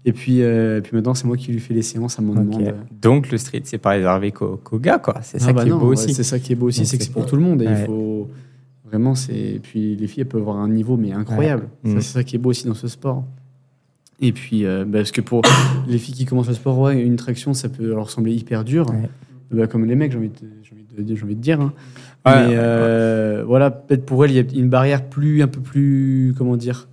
[0.05, 2.33] Et puis, euh, et puis maintenant, c'est moi qui lui fais les séances à mon
[2.37, 2.45] Ok.
[2.59, 2.75] demande.
[3.03, 5.17] Donc le street, c'est pas réservé qu'aux qu'aux gars, quoi.
[5.23, 6.15] C'est Ah ça bah qui est beau aussi.
[6.15, 7.63] C'est ça qui est beau aussi, c'est que c'est pour tout le monde.
[7.63, 7.81] Et Ouais.
[7.81, 8.29] il faut
[8.87, 9.35] vraiment, c'est.
[9.37, 11.69] Et puis les filles, elles peuvent avoir un niveau mais incroyable.
[11.85, 11.93] Ouais.
[11.95, 12.01] Mm.
[12.01, 13.25] C'est ça qui est beau aussi dans ce sport.
[14.21, 15.43] Et puis, euh, bah, parce que pour
[15.89, 18.89] les filles qui commencent le sport, ouais, une traction, ça peut leur sembler hyper dur.
[18.91, 19.09] Ouais.
[19.51, 21.61] Bah, comme les mecs, j'ai envie, de- envie, envie dire.
[21.61, 21.73] hein.
[22.27, 25.47] Ouais, mais ouais, euh, voilà, peut-être pour elles, il y a une barrière plus, un
[25.49, 26.89] peu plus, comment dire.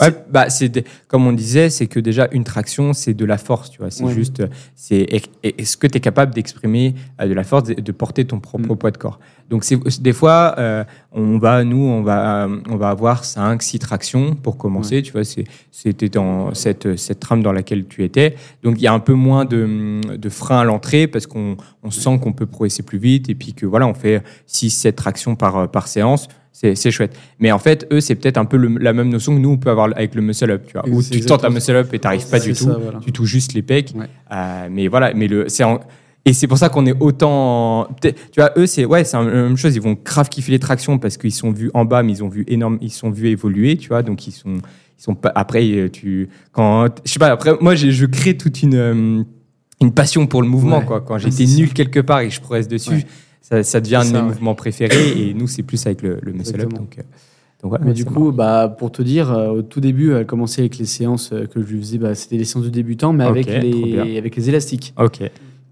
[0.00, 3.70] Ouais, bah, c'est comme on disait, c'est que déjà une traction, c'est de la force,
[3.70, 3.90] tu vois.
[3.90, 4.12] C'est Ouais.
[4.12, 4.42] juste,
[4.74, 5.28] c'est est-
[5.60, 8.74] est-ce que tu es capable d'exprimer euh, de la force, de, de porter ton propre
[8.74, 8.76] Mm.
[8.76, 9.20] poids de corps?
[9.50, 13.62] Donc c'est des fois, euh, on va, nous, on va, euh, on va avoir 5,
[13.62, 15.22] 6 tractions pour commencer, tu vois.
[15.24, 18.36] c'est- C'était dans cette, cette trame dans laquelle tu étais.
[18.62, 21.90] Donc il y a un peu moins de, de frein à l'entrée parce qu'on on
[21.90, 25.36] sent qu'on peut progresser plus vite et puis que voilà, on fait 6, 7 tractions
[25.36, 26.28] par, par séance.
[26.56, 27.16] C'est c'est chouette.
[27.40, 29.56] Mais en fait, eux, c'est peut-être un peu le- la même notion que nous, on
[29.56, 30.88] peut avoir avec le muscle-up, tu vois.
[30.88, 32.66] Où tu tentes un muscle-up et t'arrives pas du tout.
[32.80, 33.00] voilà.
[33.04, 33.92] Tu touches juste les pecs.
[33.96, 34.06] Ouais.
[34.32, 35.64] Euh, mais voilà, mais le, c'est
[36.26, 37.88] et c'est pour ça qu'on est autant.
[38.00, 39.74] Tu vois, eux, c'est ouais, c'est la même chose.
[39.74, 42.28] Ils vont grave kiffer les tractions parce qu'ils sont vus en bas, mais ils ont
[42.28, 44.02] vu énorme, ils sont vus évoluer, tu vois.
[44.02, 45.32] Donc ils sont, ils sont pas.
[45.34, 47.26] Après, euh, tu, quand, je sais pas.
[47.32, 49.22] Après, moi, je crée toute une, euh,
[49.82, 50.84] une passion pour le mouvement, Ouais.
[50.86, 51.00] quoi.
[51.02, 53.06] Quand Ouais, j'étais nul quelque part et que je progresse dessus, Ouais.
[53.46, 54.22] Ça, ça devient un de mes ouais.
[54.22, 55.10] mouvements préférés.
[55.20, 56.62] Et nous, c'est plus avec le, le muscle-up.
[56.62, 56.80] Exactement.
[56.80, 57.02] Donc, euh,
[57.62, 60.78] Donc, Mais du coup, bah, pour te dire, euh, au tout début, elle commençait avec
[60.78, 63.46] les séances euh, que je lui faisais, bah, c'était les séances de débutant, mais avec,
[63.46, 64.94] les, avec les élastiques.
[64.98, 65.20] Ok.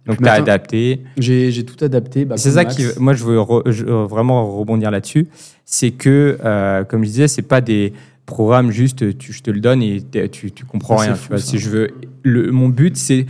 [0.07, 1.01] Donc, tu as adapté.
[1.17, 2.25] J'ai tout adapté.
[2.27, 2.77] bah, c'est ça Max.
[2.77, 5.29] qui, moi, je veux re- je veux vraiment rebondir là-dessus.
[5.65, 7.93] C'est que, euh, comme je disais, c'est pas des
[8.27, 11.19] programmes juste, tu, je te le donne et tu, tu comprends Ça, c'est rien.
[11.23, 11.39] tu vois.
[11.39, 11.89] Si je veux,
[12.23, 13.27] le, mon but, c'est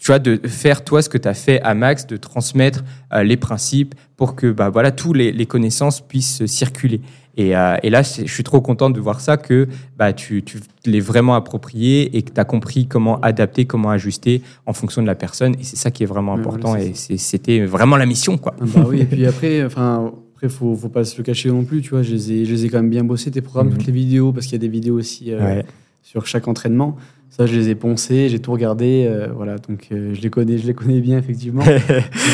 [0.00, 2.82] tu vois, de faire toi ce que tu as fait à Max, de transmettre
[3.12, 7.00] euh, les principes pour que bah, voilà, tous les, les connaissances puissent circuler.
[7.36, 10.58] Et, euh, et là, je suis trop content de voir ça, que bah, tu, tu
[10.86, 15.06] l'es vraiment approprié et que tu as compris comment adapter, comment ajuster en fonction de
[15.06, 15.54] la personne.
[15.60, 16.70] Et c'est ça qui est vraiment Ouais, important.
[16.70, 18.36] voilà, et c'était vraiment la mission.
[18.38, 18.54] Quoi.
[18.60, 21.62] Ah bah oui, et puis après, enfin, après faut, faut pas se le cacher non
[21.64, 22.02] plus, tu vois.
[22.02, 23.76] Je les ai, je les ai quand même bien bossés, tes programmes, Mhm.
[23.78, 25.64] toutes les vidéos, parce qu'il y a des vidéos aussi euh, Ouais.
[26.02, 26.96] sur chaque entraînement.
[27.30, 29.56] Ça, je les ai poncés, j'ai tout regardé, euh, voilà.
[29.56, 31.62] Donc, euh, je les connais, je les connais bien effectivement.
[31.64, 31.70] du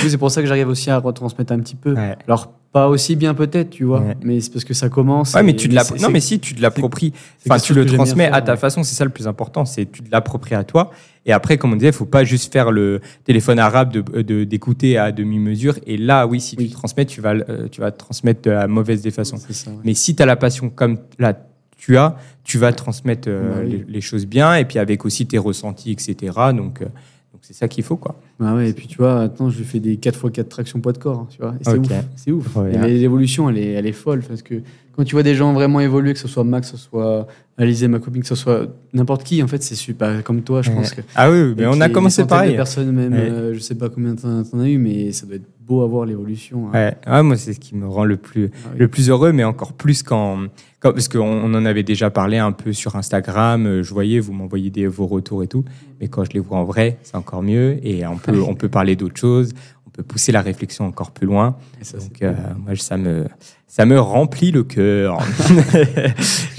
[0.00, 1.92] coup, c'est pour ça que j'arrive aussi à retransmettre un petit peu.
[1.94, 2.16] Ouais.
[2.26, 4.16] Alors, pas aussi bien peut-être, tu vois, Ouais.
[4.22, 5.32] mais c'est parce que ça commence.
[5.34, 7.12] Ouais, mais tu te c'est- non, mais si tu te l'appropries,
[7.46, 8.58] enfin tu le transmets faire, à ta ouais.
[8.58, 10.90] façon, c'est ça le plus important, c'est tu te l'appropries à toi.
[11.24, 14.44] Et après, comme on disait, il faut pas juste faire le téléphone arabe de de-
[14.44, 15.76] d'écouter à demi mesure.
[15.86, 16.64] Et là, oui, si Oui.
[16.66, 19.10] tu le transmets, tu vas le- euh, tu vas te transmettre de la mauvaise des
[19.10, 19.36] façons.
[19.38, 19.70] Ça.
[19.84, 21.34] Mais si tu as la passion comme là
[21.76, 23.70] tu as, tu vas transmettre euh, Bah oui.
[23.86, 26.14] les, les choses bien et puis avec aussi tes ressentis, etc.
[26.54, 26.86] Donc euh,
[27.32, 28.18] donc c'est ça qu'il faut quoi.
[28.40, 31.20] Bah ouais, et puis tu vois, maintenant, je fais des 4x4 tractions poids de corps,
[31.20, 31.54] hein, tu vois.
[31.62, 32.56] C'est ouf, c'est ouf.
[32.86, 34.56] L'évolution, elle est, elle est folle, parce que
[34.94, 37.26] quand tu vois des gens vraiment évoluer, que ce soit Max, que ce soit
[37.58, 40.22] Alizé, ma copine, que ce soit n'importe qui, en fait, c'est super.
[40.22, 41.00] Comme toi, je pense que.
[41.14, 42.50] Ah oui, mais on a commencé pareil.
[42.52, 45.46] De personnes, même, euh, je sais pas combien t'en as eu, mais ça doit être
[45.66, 46.68] beau à voir l'évolution.
[46.68, 46.72] hein.
[46.72, 48.78] Ouais, ouais, moi c'est ce qui me rend le plus Ah oui.
[48.78, 50.38] le plus heureux, mais encore plus quand,
[50.80, 53.66] quand parce qu'on on en avait déjà parlé un peu sur Instagram.
[53.66, 55.64] euh, Je voyais, vous m'envoyez vos retours et tout,
[56.00, 58.68] mais quand je les vois en vrai, c'est encore mieux et on peut on peut
[58.68, 59.52] parler d'autres choses,
[59.86, 61.56] on peut pousser la réflexion encore plus loin.
[61.82, 62.32] Ça, Donc euh,
[62.64, 63.24] moi ça me
[63.66, 65.18] ça me remplit le cœur.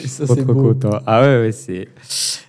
[0.07, 0.73] Ça, trop c'est trop beau.
[0.73, 0.99] content.
[1.05, 1.87] Ah ouais, ouais c'est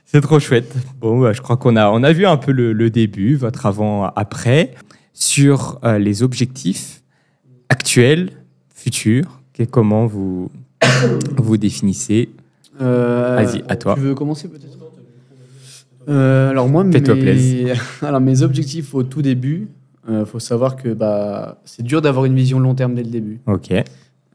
[0.04, 0.72] c'est trop chouette.
[1.00, 3.66] Bon, bah, je crois qu'on a on a vu un peu le, le début, votre
[3.66, 4.72] avant après
[5.18, 7.02] sur euh, les objectifs
[7.68, 8.30] actuels,
[8.74, 9.40] futurs.
[9.72, 10.50] Comment vous
[11.36, 12.28] vous définissez
[12.80, 13.94] Euh, Vas-y, à toi.
[13.94, 14.78] Tu veux commencer peut-être?
[16.08, 17.02] Euh, Alors moi, mes...
[18.02, 19.68] alors mes objectifs au tout début,
[20.08, 23.40] il faut savoir que bah, c'est dur d'avoir une vision long terme dès le début.
[23.46, 23.72] Ok.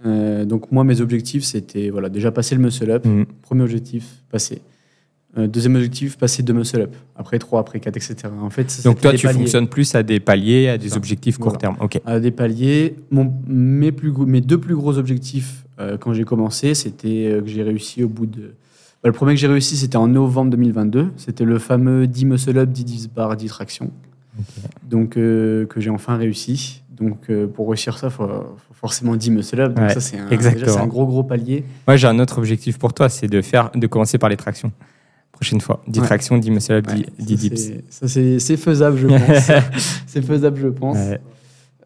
[0.06, 3.06] Euh, donc moi, mes objectifs, c'était voilà, déjà passer le muscle up.
[3.06, 3.24] Mm.
[3.42, 4.62] Premier objectif, passer.
[5.36, 6.96] Euh, deuxième objectif, passer deux muscle up.
[7.16, 8.16] Après trois, après quatre, etc.
[8.42, 9.40] En fait, ça, Donc toi, tu paliers.
[9.40, 11.60] fonctionnes plus à des paliers, à des objectifs court Voilà.
[11.60, 11.78] terme.
[11.80, 12.00] Ok.
[12.06, 12.96] à des paliers.
[13.10, 17.48] Mon, mes, plus mes deux plus gros objectifs euh, quand j'ai commencé, c'était euh, que
[17.48, 18.54] j'ai réussi au bout de.
[19.02, 21.08] bah, le premier que j'ai réussi, c'était en novembre 2022.
[21.18, 23.90] C'était le fameux 10 muscle up, 10 10 bar, 10 traction.
[24.88, 26.82] Donc, euh, que j'ai enfin réussi.
[26.96, 29.74] Donc, euh, pour réussir ça, il faut, faut forcément 10 muscle up.
[29.74, 30.28] Donc, Ouais, ça, c'est un,
[30.82, 31.64] un gros, gros palier.
[31.88, 34.72] Moi, j'ai un autre objectif pour toi, c'est de faire, de commencer par les tractions.
[35.34, 36.06] Prochaine fois, 10 Ouais.
[36.06, 37.58] tractions, 10 muscle up, 10, Ouais, 10 ça, dips.
[37.62, 39.20] c'est- Ça, c'est c'est faisable, je pense.
[40.08, 40.96] c'est faisable, je pense.
[40.96, 41.20] Ouais.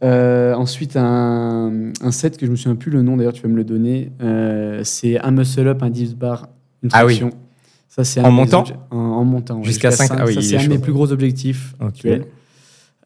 [0.04, 3.48] Euh, ensuite, un, un set que je me souviens plus le nom, d'ailleurs, tu vas
[3.50, 4.12] me le donner.
[4.22, 6.50] Euh, c'est un muscle up, un dips bar,
[6.84, 7.18] une Ah oui.
[7.18, 7.32] traction.
[7.90, 9.58] Ça, c'est En montant obje- en, en montant.
[9.58, 11.88] ouais, Jusqu'à cinq Ah oui, Ça, c'est est un de mes plus gros objectifs Ok.
[11.88, 12.26] actuels.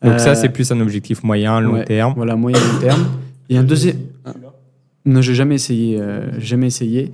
[0.03, 2.13] Donc ça, Euh, c'est plus un objectif moyen, long ouais, terme.
[2.17, 3.05] Voilà, moyen long terme.
[3.49, 3.97] Et un deuxième.
[5.05, 5.97] Non, j'ai jamais essayé.
[5.99, 7.11] euh, jamais essayé.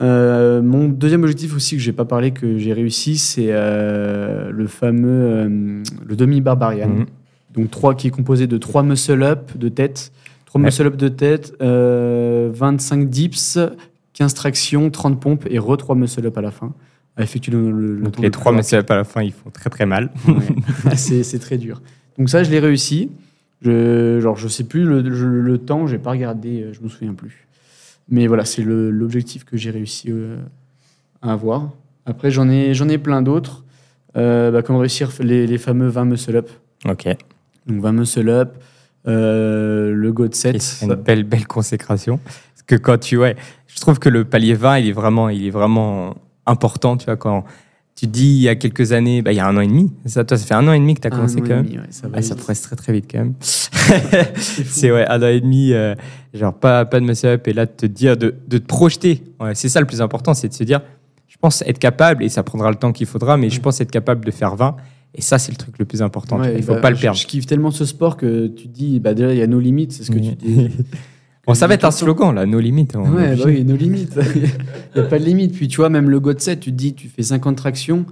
[0.00, 4.66] Euh, mon deuxième objectif aussi que j'ai pas parlé que j'ai réussi, c'est euh, le
[4.66, 6.88] fameux euh, le demi barbarian.
[6.88, 7.06] Mhm.
[7.54, 10.10] Donc trois qui est composé de trois muscle up de tête,
[10.46, 10.66] trois Ouais.
[10.66, 13.58] muscle up de tête, euh, 25 dips,
[14.14, 16.72] 15 tractions, 30 pompes et re 3 muscle up à la fin.
[17.16, 19.86] À effectuer le, le- les trois muscle up à la fin, ils font très très
[19.86, 20.10] mal.
[20.26, 20.34] Ouais.
[20.96, 21.80] c'est très dur.
[22.18, 23.10] Donc ça, je l'ai réussi.
[23.62, 27.43] Je, genre, je sais plus le, le- temps, j'ai pas regardé, je me souviens plus.
[28.08, 30.38] Mais voilà, c'est l'objectif que j'ai réussi euh,
[31.22, 31.70] à avoir.
[32.06, 33.64] Après, j'en ai, j'en ai plein d'autres.
[34.16, 36.48] Euh, bah, comme réussir les, les fameux 20 muscle up.
[36.84, 37.08] Ok.
[37.66, 38.56] Donc 20 muscle up,
[39.08, 40.54] euh, le go de 7.
[40.54, 42.18] Et c'est une belle belle consécration.
[42.24, 43.36] Parce que quand tu ouais,
[43.66, 46.14] je trouve que le palier 20, il est vraiment, il est vraiment
[46.46, 46.96] important.
[46.96, 47.44] Tu vois quand
[47.96, 49.66] tu te dis il y a quelques années, bah, il y a un an et
[49.68, 49.92] demi.
[50.06, 51.64] Ça, toi, ça fait un an et demi que tu as Un commencé quand même.
[51.64, 53.34] demi, ouais, ça va Ah, ça progresse très très vite quand même.
[54.38, 55.94] C'est ouais, un an et demi, euh,
[56.32, 59.22] genre pas, pas de muscle up et là de te dire, de, de te projeter.
[59.40, 60.80] Ouais, c'est ça le plus important, c'est de se dire,
[61.28, 63.90] je pense être capable, et ça prendra le temps qu'il faudra, mais je pense être
[63.90, 64.76] capable de faire 20.
[65.16, 66.42] Et ça, c'est le truc le plus important.
[66.42, 67.16] il faut bah, pas le je- perdre.
[67.18, 69.60] Je, kiffe tellement ce sport que tu te dis, bah, déjà, il y a nos
[69.60, 70.36] limites, c'est ce que Oui.
[70.36, 70.68] tu dis.
[71.46, 72.94] Bon, ça va être un slogan là, nos limites.
[72.94, 74.18] est Ouais, bah oui, nos limites.
[74.34, 75.52] Il n'y a pas de limite.
[75.54, 78.06] Puis tu vois, même le God 7, tu te dis, tu fais 50 tractions.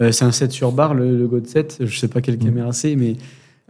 [0.00, 1.78] Euh, c'est un 7 sur barre, le, le God 7.
[1.84, 2.44] Je sais pas quelle Mm.
[2.44, 3.14] caméra c'est, mais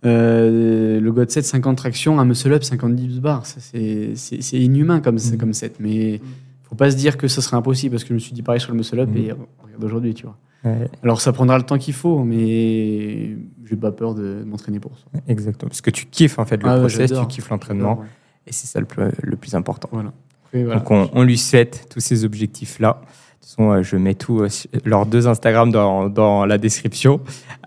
[0.07, 3.45] euh, le God 7, 50 tractions, un muscle up, 50 dips bar.
[3.45, 4.15] C'est,
[4.53, 5.37] inhumain comme, Mm.
[5.39, 5.77] comme 7.
[5.81, 6.21] Mais
[6.63, 8.61] faut pas se dire que ça serait impossible parce que je me suis dit pareil
[8.61, 9.17] sur le muscle up Mhm.
[9.19, 10.37] et on regarde aujourd'hui, tu vois.
[10.65, 13.37] Ouais, Alors ça prendra le temps qu'il faut, mais
[13.69, 15.21] j'ai pas peur de m'entraîner pour ça.
[15.29, 15.69] exactement.
[15.69, 18.01] Parce que tu kiffes en fait le Ah ouais, process, tu kiffes l'entraînement.
[18.47, 19.89] Et c'est ça le plus, le plus important.
[19.93, 20.13] Voilà.
[20.55, 23.01] Donc on, on lui souhaite tous ces objectifs-là.
[23.01, 24.49] De toute façon, euh, je mets tout, euh,
[24.85, 27.21] leurs deux Instagram dans, dans la description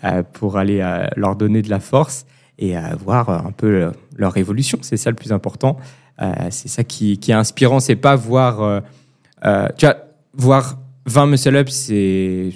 [0.04, 2.26] euh, pour aller euh, leur donner de la force
[2.60, 4.78] et euh, voir un peu leur évolution.
[4.82, 5.78] C'est ça le plus important.
[6.50, 7.82] C'est ça qui, qui est inspirant.
[7.82, 8.82] C'est pas voir,
[9.78, 9.98] tu vois,
[10.34, 12.54] voir 20 muscle up, c'est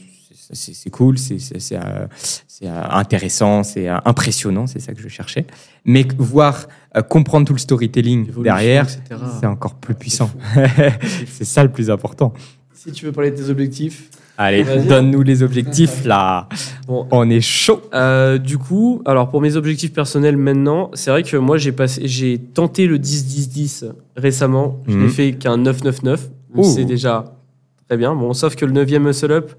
[0.53, 2.07] c'est c'est cool, c'est c'est- c'est, euh,
[2.47, 5.45] c'est, euh, intéressant, c'est euh, impressionnant, c'est ça que je cherchais.
[5.85, 9.21] Mais voir, euh, comprendre tout le storytelling Évolution, derrière, etc.
[9.39, 10.27] c'est encore plus puissant.
[10.27, 10.37] fou.
[11.27, 12.33] c'est ça le plus important.
[12.73, 14.09] Si tu veux parler de tes objectifs,
[14.41, 14.87] Allez, Vas-y.
[14.87, 16.47] donne-nous les objectifs là.
[16.87, 17.81] Bon, On est chaud.
[17.93, 22.03] Euh, du coup, alors pour mes objectifs personnels maintenant, c'est vrai que moi j'ai passé,
[22.07, 23.83] j'ai tenté le 10-10-10
[24.15, 24.79] récemment.
[24.87, 25.01] Je Mhm.
[25.03, 26.29] n'ai fait qu'un 9-9-9.
[26.55, 26.63] Ouh.
[26.63, 27.35] C'est déjà
[27.89, 28.15] très bien.
[28.15, 29.51] Bon, sauf que le 9e muscle up,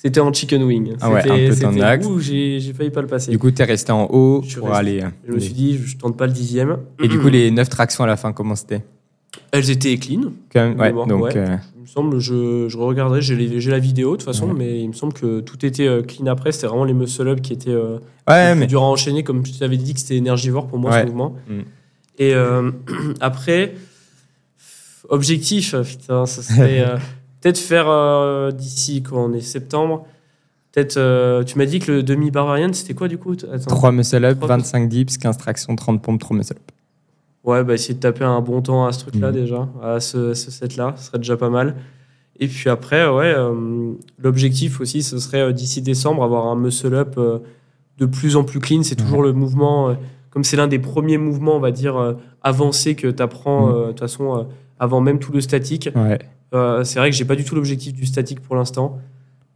[0.00, 0.92] c'était en chicken wing.
[1.00, 3.32] Ah ouais, C'était- un peu c'était- ouh, j'ai j'ai failli pas le passer.
[3.32, 4.78] Du coup, tu es resté en haut Je pour resté.
[4.78, 5.00] aller.
[5.02, 6.78] euh, je me suis dit, je tente pas le dixième.
[7.02, 8.84] Et du coup, les 9 tractions à la fin, comment c'était?
[9.50, 10.32] Elles étaient clean.
[10.52, 11.36] Quand même, ouais, donc, ouais.
[11.36, 14.54] euh, Il me semble, je, je regarderai, j'ai la vidéo de toute façon, Ouais.
[14.56, 16.52] mais il me semble que tout était euh, clean après.
[16.52, 19.42] C'était vraiment les muscle up qui étaient euh, ouais, plus mais dur à enchaîner, comme
[19.42, 21.34] tu t'avais dit que c'était énergivore pour moi ce mouvement.
[21.48, 21.60] Mm.
[22.20, 22.70] Et euh,
[23.20, 23.74] après,
[25.08, 26.96] objectif, putain, ça serait euh,
[27.40, 30.06] peut-être faire euh, d'ici quand on est septembre.
[30.72, 33.70] Peut-être, euh, tu m'as dit que le demi barbarian c'était quoi du coup Attends.
[33.70, 36.58] 3 muscle up, Trois 25 dips, 15 tractions, 30 pompes, 3 muscle up.
[37.44, 39.34] Ouais, bah essayer de taper un bon temps à ce truc-là Mhm.
[39.34, 41.76] déjà, à ce, ce set-là, ce serait déjà pas mal.
[42.40, 47.18] Et puis après, ouais, euh, l'objectif aussi, ce serait d'ici décembre avoir un muscle up
[47.98, 48.82] de plus en plus clean.
[48.82, 49.96] C'est toujours le mouvement,
[50.30, 53.72] comme c'est l'un des premiers mouvements, on va dire, avancés que tu apprends Mhm.
[53.82, 54.46] de toute façon
[54.78, 55.88] avant même tout le statique.
[55.96, 56.18] Ouais.
[56.54, 58.98] Euh, c'est vrai que j'ai pas du tout l'objectif du statique pour l'instant.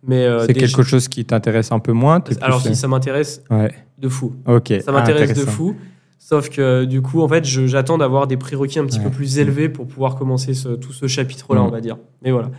[0.07, 3.63] Mais euh, c'est quelque chose qui t'intéresse un peu moins Alors si ça m'intéresse euh,
[3.65, 4.35] Ouais, de fou.
[4.47, 4.73] ok.
[4.85, 5.77] Ça m'intéresse Ah, de fou.
[6.19, 9.05] Sauf que du coup, en fait, j'attends d'avoir des prérequis un petit Ouais.
[9.05, 11.67] peu plus élevés pour pouvoir commencer ce- tout ce chapitre-là, Mm.
[11.67, 11.99] on va dire.
[12.23, 12.51] Mais voilà.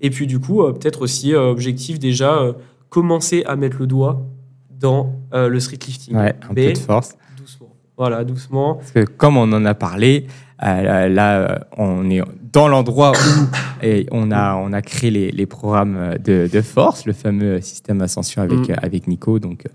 [0.00, 2.52] Et puis du coup, euh, peut-être aussi euh, objectif déjà euh,
[2.88, 4.26] commencer à mettre le doigt
[4.70, 6.16] dans euh, le street lifting.
[6.16, 7.14] Ouais, un Mais peu de force.
[7.38, 7.68] doucement.
[7.96, 8.74] Voilà, doucement.
[8.74, 10.26] Parce que comme on en a parlé,
[10.64, 12.20] euh, là, euh, on est
[12.52, 17.06] dans l'endroit où et on, a, on a créé les, les programmes de, de force,
[17.06, 18.70] le fameux système Ascension avec, Mm.
[18.70, 19.70] euh, avec Nico, donc euh,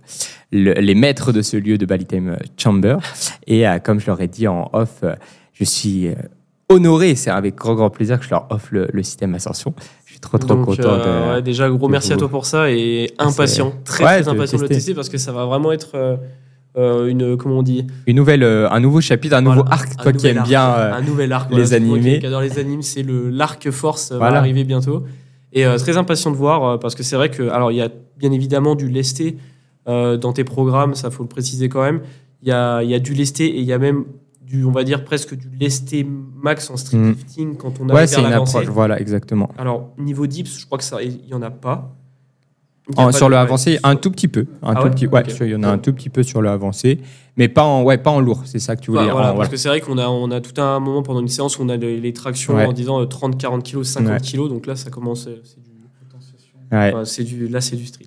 [0.51, 2.97] le- les maîtres de ce lieu de Bali Time Chamber.
[3.47, 5.15] Et euh, comme je leur ai dit en off, euh,
[5.53, 6.13] je suis euh,
[6.69, 9.73] honoré, c'est avec grand, grand plaisir que je leur offre le, le système Ascension.
[10.05, 11.35] Je suis trop, trop Donc, content euh, de...
[11.35, 14.63] ouais, déjà, gros merci à toi pour ça et impatient, très, Ouais, très impatient de
[14.63, 15.91] le tester parce que ça va vraiment être
[16.77, 19.97] euh, une, comment on dit, Une nouvelle, euh, un nouveau chapitre, un nouveau Voilà, arc,
[20.01, 20.69] toi qui aimes bien...
[20.69, 21.49] euh, un nouvel arc.
[21.51, 22.19] les voilà, animés.
[22.19, 24.33] Qui adore les animes, c'est le l'arc force euh, Voilà.
[24.33, 25.03] va arriver bientôt.
[25.53, 28.31] Et très impatient de voir parce que c'est vrai que alors il y a bien
[28.31, 29.37] évidemment du lesté
[29.87, 32.01] dans tes programmes, ça faut le préciser quand même.
[32.43, 34.03] Il y a, il y a du lesté et il y a même
[34.45, 36.05] du on va dire presque du lesté
[36.43, 37.09] max en street Mm.
[37.11, 39.49] lifting quand on Ouais, arrive c'est une approche, voilà, exactement.
[39.57, 41.95] Alors niveau dips, je crois que ça il y en a pas.
[42.95, 44.45] En- sur de- le avancé, un tout petit peu.
[44.63, 46.41] Un Ah tout ouais petit, ouais, il y en a un tout petit peu sur
[46.41, 46.99] le avancé,
[47.35, 48.43] mais pas en, ouais, pas en lourd.
[48.45, 49.13] C'est ça que tu voulais Ouais, dire.
[49.13, 49.49] voilà, en- parce voilà.
[49.51, 51.69] que c'est vrai qu'on a, on a tout un moment pendant une séance où on
[51.69, 52.65] a les, les tractions Ouais.
[52.65, 54.19] en disant euh, 30, 40 kilos, 50 Ouais.
[54.21, 54.49] kilos.
[54.49, 55.27] Donc là, ça commence.
[55.27, 55.41] euh,
[57.01, 58.05] du, c'est du, là, c'est du street.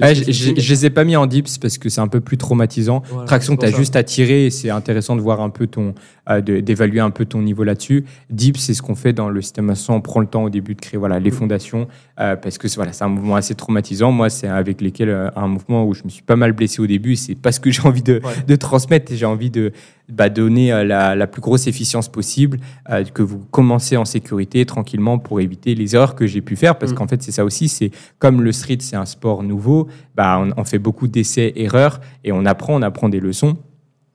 [0.00, 0.32] Ouais, je street.
[0.32, 3.02] je- je les ai pas mis en dips parce que c'est un peu plus traumatisant.
[3.10, 3.76] Voilà, Traction, tu as ça.
[3.76, 5.94] juste à tirer et c'est intéressant de voir un peu ton,
[6.30, 8.04] euh, d'évaluer un peu ton niveau là-dessus.
[8.30, 9.98] Dips, c'est ce qu'on fait dans le système ascendant.
[9.98, 11.34] On prend le temps au début de créer voilà, les Mm.
[11.34, 11.88] fondations
[12.20, 14.10] euh, parce que c'est voilà, c'est un mouvement assez traumatisant.
[14.12, 16.86] Moi, c'est avec lesquels euh, un mouvement où je me suis pas mal blessé au
[16.86, 18.32] début c'est pas ce que j'ai envie de, Ouais.
[18.46, 19.12] de transmettre.
[19.12, 19.72] et J'ai envie de
[20.08, 22.58] bah, donner euh, la, la plus grosse efficience possible,
[22.90, 26.76] euh, que vous commencez en sécurité tranquillement pour éviter les erreurs que j'ai pu faire
[26.78, 26.94] parce Mm.
[26.96, 27.68] qu'en fait, c'est ça aussi.
[27.68, 32.00] C'est comme le street, c'est un sport nouveau, bah, on, on fait beaucoup d'essais, erreurs
[32.22, 33.56] et on apprend, on apprend des leçons.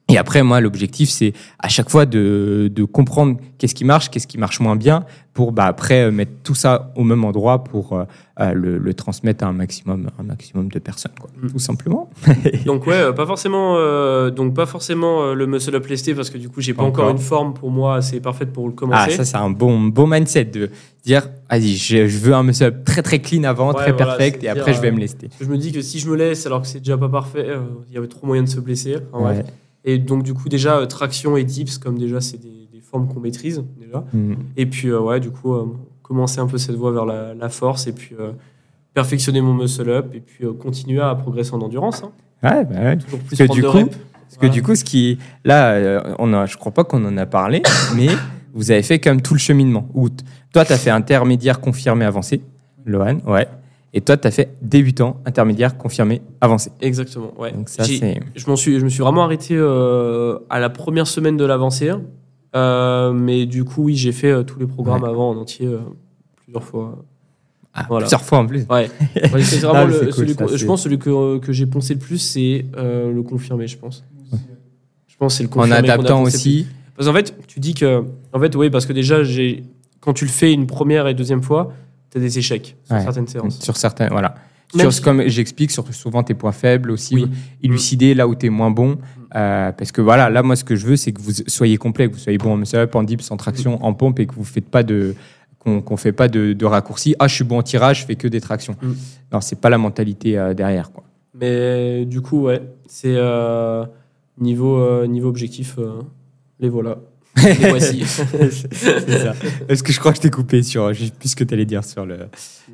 [0.09, 4.27] Et après, moi, l'objectif, c'est à chaque fois de, de comprendre qu'est-ce qui marche, qu'est-ce
[4.27, 7.93] qui marche moins bien, pour bah, après euh, mettre tout ça au même endroit pour
[7.93, 8.03] euh,
[8.39, 11.51] euh, le, le transmettre à un maximum, un maximum de personnes, quoi, Mm.
[11.51, 12.09] tout simplement.
[12.65, 16.37] Donc ouais, pas forcément, euh, donc pas forcément euh, le muscle up lesté parce que
[16.37, 17.15] du coup j'ai pas Pas encore encore.
[17.15, 19.11] une forme pour moi assez parfaite pour le Ah, commencer.
[19.11, 20.69] ça, c'est un bon, bon mindset de
[21.05, 24.43] dire, vas-y, je, je veux un muscle très très clean avant, Ouais, très voilà, perfect,
[24.43, 25.29] et après, je vais me lester.
[25.39, 27.47] Je me dis que si je me laisse alors que c'est déjà pas parfait,
[27.89, 28.97] il y avait trop moyen de se blesser.
[29.13, 29.43] Ouais.
[29.85, 33.07] Et donc du coup déjà euh, traction et dips comme déjà c'est des, des formes
[33.07, 34.03] qu'on maîtrise déjà.
[34.13, 34.33] Mm.
[34.57, 35.65] Et puis euh, ouais du coup euh,
[36.03, 38.15] commencer un peu cette voie vers la, la force et puis
[38.93, 42.03] perfectionner mon muscle up et puis continuer à progresser en endurance.
[42.03, 42.11] hein.
[42.43, 42.97] Ouais, bah ouais.
[42.97, 43.89] Toujours plus que prendre du coup, reps.
[43.89, 44.49] Parce Voilà.
[44.49, 47.61] que du coup, ce qui là, on a, je crois pas qu'on en a parlé,
[47.95, 48.07] mais
[48.53, 49.87] vous avez fait quand même tout le cheminement.
[49.93, 50.23] T-
[50.53, 52.41] Toi, tu as fait intermédiaire confirmé avancé,
[52.85, 53.47] Lohan, ouais.
[53.93, 56.69] Et toi, tu as fait débutant, intermédiaire, confirmé, avancé.
[56.81, 57.51] Exactement, ouais.
[57.51, 61.37] Donc ça, je, m'en suis, je me suis vraiment arrêté euh, à la première semaine
[61.37, 61.91] de l'avancée.
[62.55, 65.09] Euh, mais du coup, oui, j'ai fait euh, tous les programmes Ouais.
[65.09, 65.79] avant en entier euh,
[66.43, 67.03] plusieurs fois.
[67.73, 68.05] Ah, Voilà.
[68.05, 68.65] Plusieurs fois en plus.
[68.69, 68.89] Ouais.
[69.33, 71.37] Ouais, c'est vraiment mais le- c'est cool, celui ça, que- je c'est- pense celui que,
[71.39, 74.03] que j'ai poncé le plus, c'est euh, le confirmé, je pense.
[75.07, 75.89] Je pense que c'est le En confirmé.
[75.89, 76.63] a adaptant aussi.
[76.63, 76.75] plus.
[76.95, 78.03] Parce qu'en fait, tu dis que.
[78.33, 79.63] En fait, oui, parce que déjà, j'ai
[79.99, 81.73] quand tu le fais une première et deuxième fois,
[82.11, 83.03] tu as des échecs sur Ouais.
[83.03, 83.59] certaines séances.
[83.61, 84.35] Sur certains, voilà.
[84.75, 87.27] Sur, si- Comme j'explique, sur souvent tes points faibles aussi, Oui.
[87.63, 88.97] élucider là où tu es moins bon.
[89.35, 92.07] Euh, parce que voilà, là, moi, ce que je veux, c'est que vous soyez complet,
[92.07, 94.43] que vous soyez bon en muscle-up, en dips, en traction, en pompe et que vous
[94.43, 95.15] faites pas de
[95.57, 97.15] qu'on qu'on fait pas de, de raccourcis.
[97.19, 98.75] Ah, je suis bon en tirage, je fais que des tractions.
[98.81, 98.91] Mm.
[99.33, 100.91] Non, c'est pas la mentalité euh, derrière.
[100.91, 101.03] Quoi.
[101.33, 103.85] Mais du coup, ouais, c'est euh,
[104.39, 105.77] niveau, euh, niveau objectif,
[106.59, 106.97] les voilà.
[107.35, 108.03] Voici.
[108.05, 109.33] c'est ça.
[109.67, 111.53] Parce que je crois que je t'ai coupé sur, je sais plus ce que tu
[111.53, 112.17] allais dire sur le.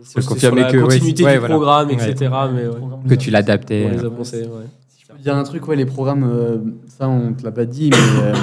[0.03, 1.55] C'est confirmer sur la que- continuité ouais, du voilà.
[1.55, 2.09] programme, Ouais.
[2.11, 2.31] etc.
[2.53, 2.75] Mais ouais,
[3.09, 3.85] Que tu l'adaptais.
[3.87, 4.65] on les euh, a ouais.
[4.97, 7.89] Je peux dire un truc, ouais, les programmes, euh, ça on te l'a pas dit,
[7.91, 8.33] mais euh,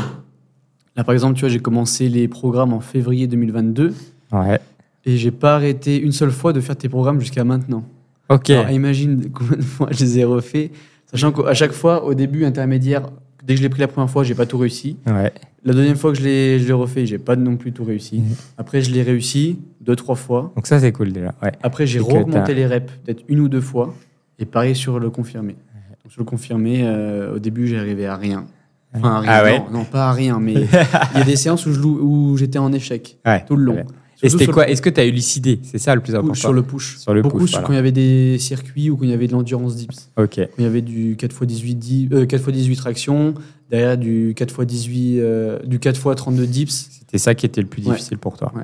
[0.97, 3.93] là par exemple, tu vois, j'ai commencé les programmes en février 2022
[4.33, 4.61] Ouais.
[5.05, 7.85] et j'ai pas arrêté une seule fois de faire tes programmes jusqu'à maintenant.
[8.29, 8.51] Ok.
[8.51, 10.71] Alors, imagine combien de fois je les ai refaits,
[11.11, 13.11] sachant qu'à chaque fois, au début intermédiaire,
[13.43, 14.97] dès que je l'ai pris la première fois, j'ai pas tout réussi.
[15.07, 15.33] Ouais.
[15.65, 18.19] La deuxième fois que je l'ai je l'ai refait, j'ai pas non plus tout réussi.
[18.19, 18.35] Mhm.
[18.59, 20.53] Après, je l'ai réussi deux, trois fois.
[20.57, 21.35] Donc ça, c'est cool déjà.
[21.43, 21.53] Ouais.
[21.63, 23.95] Après, j'ai t'as- les reps, peut-être une ou deux fois.
[24.39, 25.57] Et pareil sur le confirmé.
[26.03, 28.47] Donc, sur le confirmé, euh, au début, j'arrivais à rien.
[28.95, 29.31] Enfin, à rien.
[29.33, 29.59] Ah ouais?
[29.61, 30.53] non, non, pas à rien, mais
[31.15, 33.85] il y a des séances où j'étais en échec tout le long.
[34.23, 34.27] Ouais.
[34.27, 35.59] Et c'était quoi Est-ce que tu as élucidé?
[35.63, 36.35] C'est ça le plus important.
[36.35, 36.97] Sur le push.
[36.99, 37.67] Sur le Beaucoup push, sur- voilà.
[37.67, 40.11] quand il y avait des circuits ou quand il y avait de l'endurance dips.
[40.17, 40.37] Ok.
[40.37, 43.35] Quand il y avait du 4x18, di- euh, 4x18 traction,
[43.71, 46.89] derrière du 4x18, euh, du 4x32 dips.
[47.01, 47.91] C'était ça qui était le plus Ouais.
[47.95, 48.53] difficile pour toi.
[48.55, 48.63] Ouais,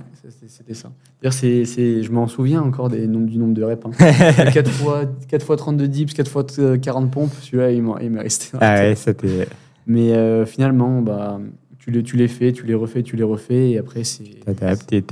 [0.49, 0.91] c'était- ça.
[1.21, 3.85] D'ailleurs, c'est, c'est, je m'en souviens encore des nombres, du nombre de reps.
[3.85, 3.91] Hein.
[4.55, 8.47] 4 fois, 4 fois 32 dips, 4 fois euh, 40 pompes, celui-là, il m'est, resté
[8.61, 9.49] Ah ouais, c'était.
[9.87, 11.41] Mais euh, finalement, bah,
[11.89, 14.25] tu, les, tu les fais, tu les refais, tu les refais, et après, c'est.
[14.45, 15.03] T'adaptes et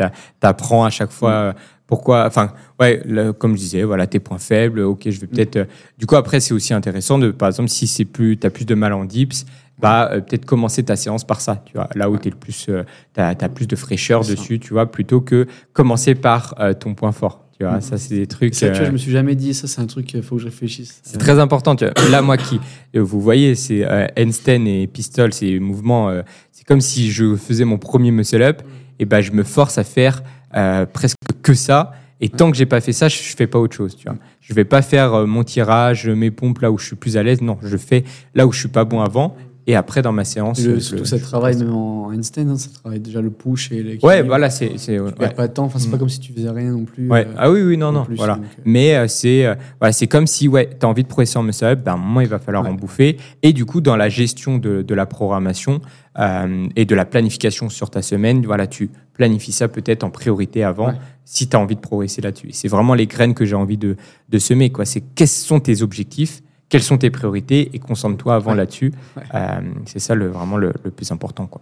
[0.41, 1.53] t'apprends à chaque fois euh,
[1.87, 2.27] pourquoi.
[2.27, 4.81] Enfin, ouais, le- comme je disais, voilà, tes points faibles.
[4.81, 5.57] Ok, je vais peut-être.
[5.57, 5.65] euh,
[5.99, 8.75] du coup, après, c'est aussi intéressant de, par exemple, si c'est plus, t'as plus de
[8.75, 9.47] mal en dips,
[9.79, 12.67] bah, euh, peut-être commencer ta séance par ça, tu vois, là où t'es le plus,
[12.69, 12.83] euh,
[13.15, 14.33] t'as, plus de fraîcheur ça.
[14.33, 17.46] dessus, tu vois, plutôt que commencer par ton point fort.
[17.59, 18.55] Tu vois, ça, c'est des trucs.
[18.55, 20.37] Ça, tu vois, euh, je me suis jamais dit, ça, c'est un truc, il faut
[20.37, 21.01] que je réfléchisse.
[21.03, 21.75] C'est très important.
[21.75, 22.09] Tu vois.
[22.11, 22.61] Là, moi, qui,
[22.95, 26.11] euh, vous voyez, c'est euh, handstand et pistol, c'est mouvements.
[26.11, 28.63] euh, c'est comme si je faisais mon premier muscle up.
[28.99, 30.23] Et ben, je me force à faire
[30.55, 31.93] euh, presque que ça.
[32.21, 33.95] Et tant que j'ai pas fait ça, je fais pas autre chose.
[33.97, 34.17] Tu vois.
[34.41, 37.23] Je vais pas faire euh, mon tirage, mes pompes là où je suis plus à
[37.23, 37.43] l'aise.
[37.43, 38.05] Non, je fais
[38.35, 39.37] là où je suis pas bon avant.
[39.69, 42.69] Et après, dans ma séance, Le- je- surtout, ça travaille même en handstand, hein, ça
[42.71, 43.99] travaille déjà le push et le.
[44.05, 44.79] Ouais, voilà, c'est.
[44.79, 45.11] c'est- Tu ouais.
[45.11, 45.99] perds pas de temps, enfin, c'est pas Mm.
[45.99, 47.11] comme si tu faisais rien non plus.
[47.11, 47.27] Ouais.
[47.27, 48.05] euh, Ah oui, oui, non, non.
[48.05, 48.37] plus, voilà.
[48.37, 51.09] donc, euh, Mais euh, c'est euh, voilà, c'est comme si ouais, tu as envie de
[51.09, 52.71] progresser en muscle ben, à un moment, il va falloir Ouais.
[52.71, 53.17] en bouffer.
[53.43, 55.81] Et du coup, dans la gestion de, de la programmation
[56.19, 60.63] euh, et de la planification sur ta semaine, voilà, tu planifies ça peut-être en priorité
[60.63, 60.93] avant
[61.25, 62.51] si tu as envie de progresser là-dessus.
[62.53, 63.97] C'est vraiment les graines que j'ai envie de,
[64.29, 64.71] de semer.
[64.71, 64.85] quoi.
[64.85, 68.57] C'est quels sont tes objectifs, quelles sont tes priorités et concentre-toi avant Ouais.
[68.57, 68.93] là-dessus.
[69.17, 69.23] Ouais.
[69.35, 71.47] Euh, c'est ça le, vraiment le, le plus important.
[71.47, 71.61] Quoi.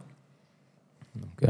[1.17, 1.47] Donc, euh,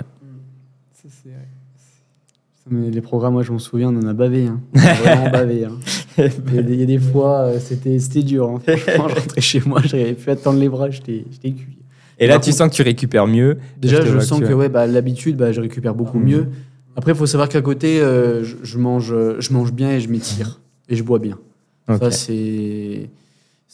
[0.92, 4.46] Ça, c'est- ça, mais les programmes, moi, je m'en souviens, on en a bavé.
[4.46, 4.60] Hein.
[4.74, 5.64] On a vraiment bavé.
[5.66, 5.78] Hein.
[6.18, 8.48] Il y a des, il y a des fois, euh, c'était c'était dur.
[8.50, 8.60] hein.
[8.76, 11.76] Franchement, je rentrais chez moi, je n'avais plus à tendre les bras, j'étais j'étais cuit.
[12.18, 13.58] et là, Par tu contre- sens que tu récupères mieux.
[13.78, 16.24] Déjà, je vois sens que ouais, bah, l'habitude, bah, je récupère beaucoup Mhm.
[16.24, 16.46] mieux.
[16.96, 20.08] Après, il faut savoir qu'à côté, euh, je, je mange, je mange bien et je
[20.08, 20.60] m'étire.
[20.88, 21.38] Et je bois bien.
[21.88, 23.10] Ça, c'est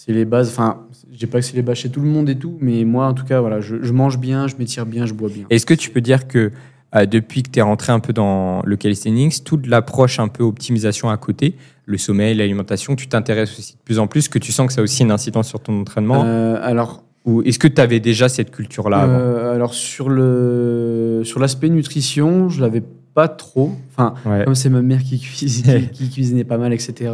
[0.03, 0.49] c'est les bases.
[0.49, 0.79] Enfin,
[1.13, 3.07] je dis pas que c'est les bases chez tout le monde et tout, mais moi,
[3.07, 5.45] en tout cas, voilà, je, je mange bien, je m'étire bien, je bois bien.
[5.51, 6.53] Est-ce que tu peux dire que
[6.97, 10.43] euh, depuis que tu es rentré un peu dans le calisthenics, toute l'approche un peu
[10.43, 14.53] optimisation à côté, le sommeil, l'alimentation, tu t'intéresses aussi de plus en plus, que tu
[14.53, 17.69] sens que ça a aussi une incidence sur ton entraînement Euh, alors, Ou est-ce que
[17.69, 22.83] tu avais déjà cette culture-là Euh, alors sur le sur l'aspect nutrition, je l'avais
[23.13, 23.73] pas trop.
[23.91, 24.45] Enfin, Ouais.
[24.47, 27.13] comme c'est ma mère qui, cuisine, qui, qui cuisinait pas mal, etc.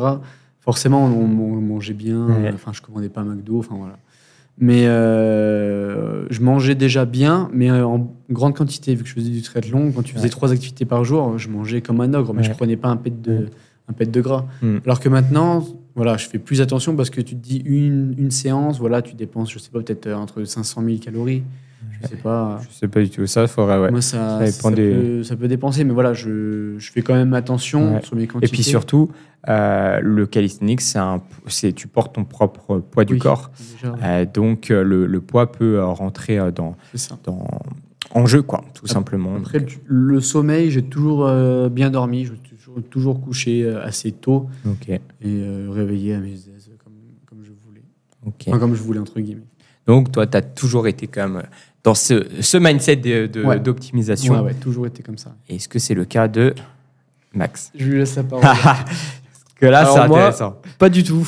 [0.66, 2.26] Forcément, on, on mangeait bien.
[2.26, 2.50] Ouais.
[2.52, 3.58] Enfin, je commandais pas McDo.
[3.60, 3.96] Enfin voilà.
[4.58, 9.30] Mais euh, je mangeais déjà bien, mais euh, en grande quantité vu que je faisais
[9.30, 9.92] du triathlon.
[9.92, 10.30] Quand tu faisais Ouais.
[10.30, 12.54] trois activités par jour, je mangeais comme un ogre, mais je Ouais.
[12.56, 13.46] prenais pas un pet de
[13.88, 14.44] un pet de gras.
[14.62, 14.78] Mm.
[14.84, 15.64] Alors que maintenant,
[15.94, 19.14] voilà, je fais plus attention parce que tu te dis une, une séance, voilà, tu
[19.14, 21.44] dépenses, je sais pas, peut-être euh, entre 500 000 calories.
[22.10, 22.60] Je sais pas.
[22.68, 23.26] Je sais pas du tout.
[23.26, 23.90] Ça, faudrait, ouais.
[23.90, 27.14] Moi, ça, Ça ça, des- peut, ça peut dépenser, mais voilà, je, je fais quand
[27.14, 28.02] même attention Ouais.
[28.02, 28.52] sur mes Et quantités.
[28.52, 29.10] puis surtout,
[29.48, 30.80] euh, le calisthenics,
[31.48, 33.50] c'est tu portes ton propre poids du Oui, corps.
[33.74, 36.76] déjà, ouais, Euh, donc, euh, le, le poids peut euh, rentrer euh, dans,
[37.24, 37.46] dans,
[38.14, 39.36] en jeu, quoi, tout simplement.
[39.36, 42.24] Après, le, le sommeil, j'ai toujours euh, bien dormi.
[42.24, 45.00] Je me suis toujours, toujours couché assez tôt Ok, et
[45.68, 46.92] réveillé à mes aises comme,
[47.26, 47.82] comme je voulais.
[48.26, 48.44] ok.
[48.48, 49.42] Enfin, comme je voulais, entre guillemets.
[49.86, 51.42] Donc, toi, tu as toujours été quand même
[51.84, 53.60] dans ce, ce mindset de- de- Ouais.
[53.60, 54.34] d'optimisation.
[54.34, 55.30] Ouais, ouais, toujours été comme ça.
[55.48, 56.54] Est-ce que c'est le cas de
[57.34, 57.70] Max?
[57.76, 58.42] Je lui laisse la parole.
[58.44, 60.56] Parce que là, c'est moi- intéressant.
[60.78, 61.26] Pas du tout,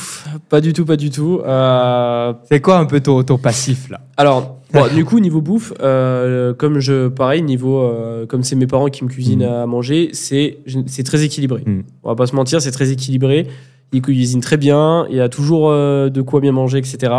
[0.49, 1.39] pas du tout, pas du tout.
[1.45, 4.01] Euh, C'est quoi un peu ton, ton passif là?
[4.17, 8.67] Alors, bon, du coup, niveau bouffe, euh, comme je, pareil, niveau, euh, comme c'est mes
[8.67, 9.53] parents qui me cuisinent Mm.
[9.53, 10.57] à manger, c'est,
[10.87, 11.63] c'est très équilibré.
[11.65, 11.81] Mm.
[12.03, 13.47] On va pas se mentir, c'est très équilibré.
[13.93, 17.11] Ils cuisinent très bien, il y a toujours euh, de quoi bien manger, etc.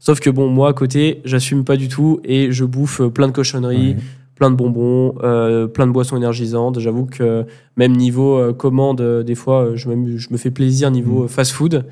[0.00, 3.32] Sauf que bon, moi à côté, j'assume pas du tout et je bouffe plein de
[3.32, 3.96] cochonneries,
[4.34, 6.80] plein de bonbons, euh, plein de boissons énergisantes.
[6.80, 7.44] J'avoue que
[7.76, 11.24] même niveau euh, commande, euh, des fois, euh, je, me fais plaisir niveau Mm.
[11.24, 11.84] euh, fast-food.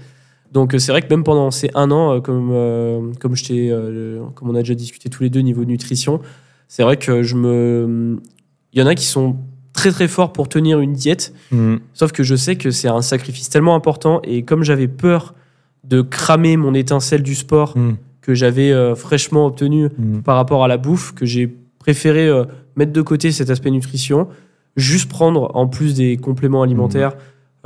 [0.55, 3.45] Donc euh, c'est vrai que même pendant ces un an, euh, comme, euh, comme, je
[3.45, 6.21] t'ai, euh, comme on a déjà discuté tous les deux niveau nutrition,
[6.69, 8.17] c'est vrai que je me...
[8.73, 9.37] Il y en a qui sont
[9.75, 11.77] très très forts pour tenir une diète, Mm.
[11.93, 15.35] sauf que je sais que c'est un sacrifice tellement important et comme j'avais peur
[15.89, 17.97] de cramer mon étincelle du sport Mm.
[18.21, 20.19] que j'avais euh, fraîchement obtenu Mm.
[20.23, 21.47] par rapport à la bouffe, que j'ai
[21.79, 22.45] préféré euh,
[22.77, 24.29] mettre de côté cet aspect nutrition,
[24.77, 27.17] juste prendre en plus des compléments alimentaires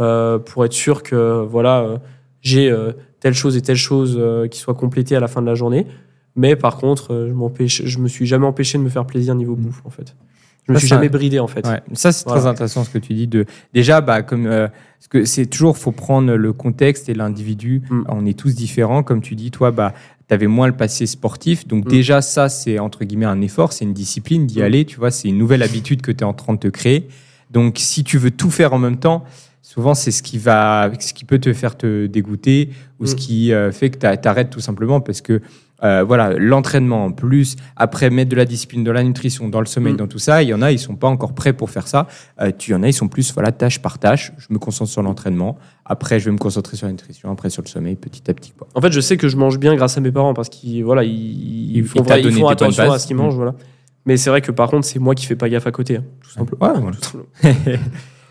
[0.00, 2.00] euh, pour être sûr que voilà
[2.40, 2.74] j'ai
[3.20, 4.20] telle chose et telle chose
[4.50, 5.86] qui soit complétée à la fin de la journée.
[6.34, 7.28] Mais par contre,
[7.60, 10.16] je je me suis jamais empêché de me faire plaisir niveau bouffe en fait.
[10.68, 11.66] Je me suis jamais un- bridé en fait.
[11.66, 12.40] Ouais, ça c'est Voilà.
[12.40, 13.26] très intéressant ce que tu dis.
[13.26, 13.44] De
[13.74, 17.82] déjà, bah comme euh, parce que c'est toujours faut prendre le contexte et l'individu.
[17.90, 18.02] Mm.
[18.08, 19.50] On est tous différents, comme tu dis.
[19.50, 19.92] Toi, bah
[20.28, 21.88] t'avais moins le passé sportif, donc Mm.
[21.88, 24.62] déjà ça c'est entre guillemets un effort, c'est une discipline d'y Mm.
[24.64, 24.84] aller.
[24.84, 27.08] Tu vois, c'est une nouvelle habitude que tu es en train de te créer.
[27.50, 29.24] Donc si tu veux tout faire en même temps.
[29.64, 33.52] Souvent, c'est ce qui va, ce qui peut te faire te dégoûter ou ce qui
[33.52, 35.40] euh, fait que t'a- t'arrêtes tout simplement parce que
[35.84, 39.66] euh, voilà, l'entraînement en plus, après mettre de la discipline, de la nutrition, dans le
[39.66, 39.96] sommeil, Mm.
[39.96, 42.06] dans tout ça, il y en a, ils sont pas encore prêts pour faire ça.
[42.40, 44.32] Euh, tu y en a, ils sont plus voilà tâche par tâche.
[44.38, 45.58] Je me concentre sur l'entraînement.
[45.84, 47.30] Après, je vais me concentrer sur la nutrition.
[47.30, 48.52] Après, sur le sommeil, petit à petit.
[48.56, 48.68] Quoi.
[48.74, 51.02] En fait, je sais que je mange bien grâce à mes parents parce qu'ils voilà,
[51.04, 53.18] ils, Ils- font, vrai- ils attention à ce qu'ils Mm.
[53.20, 53.34] mangent.
[53.34, 53.54] Voilà.
[54.06, 56.04] Mais c'est vrai que par contre, c'est moi qui fais pas gaffe à côté, hein,
[56.22, 56.72] tout simplement.
[56.72, 56.96] Ouais, voilà.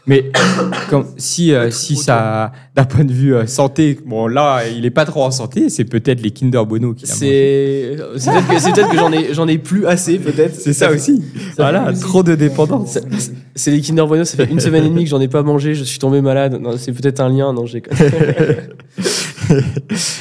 [0.08, 0.32] Mais
[0.90, 4.90] quand, si, euh, si ça, d'un point de vue euh, santé, bon là, il est
[4.92, 5.70] pas trop en santé.
[5.70, 7.06] C'est peut-être les Kinder Bueno qui.
[7.08, 10.56] C'est c'est peut-être que, c'est peut-être que j'en ai, j'en ai plus assez, peut-être.
[10.56, 11.22] C'est ça aussi.
[11.58, 12.94] Voilà, trop de dépendance.
[12.94, 15.28] Ça- c'est- C'est les Kinder Bueno, ça fait une semaine et demie que j'en ai
[15.28, 16.58] pas mangé, je suis tombé malade.
[16.60, 17.84] Non, c'est peut-être un lien, non, j'ai.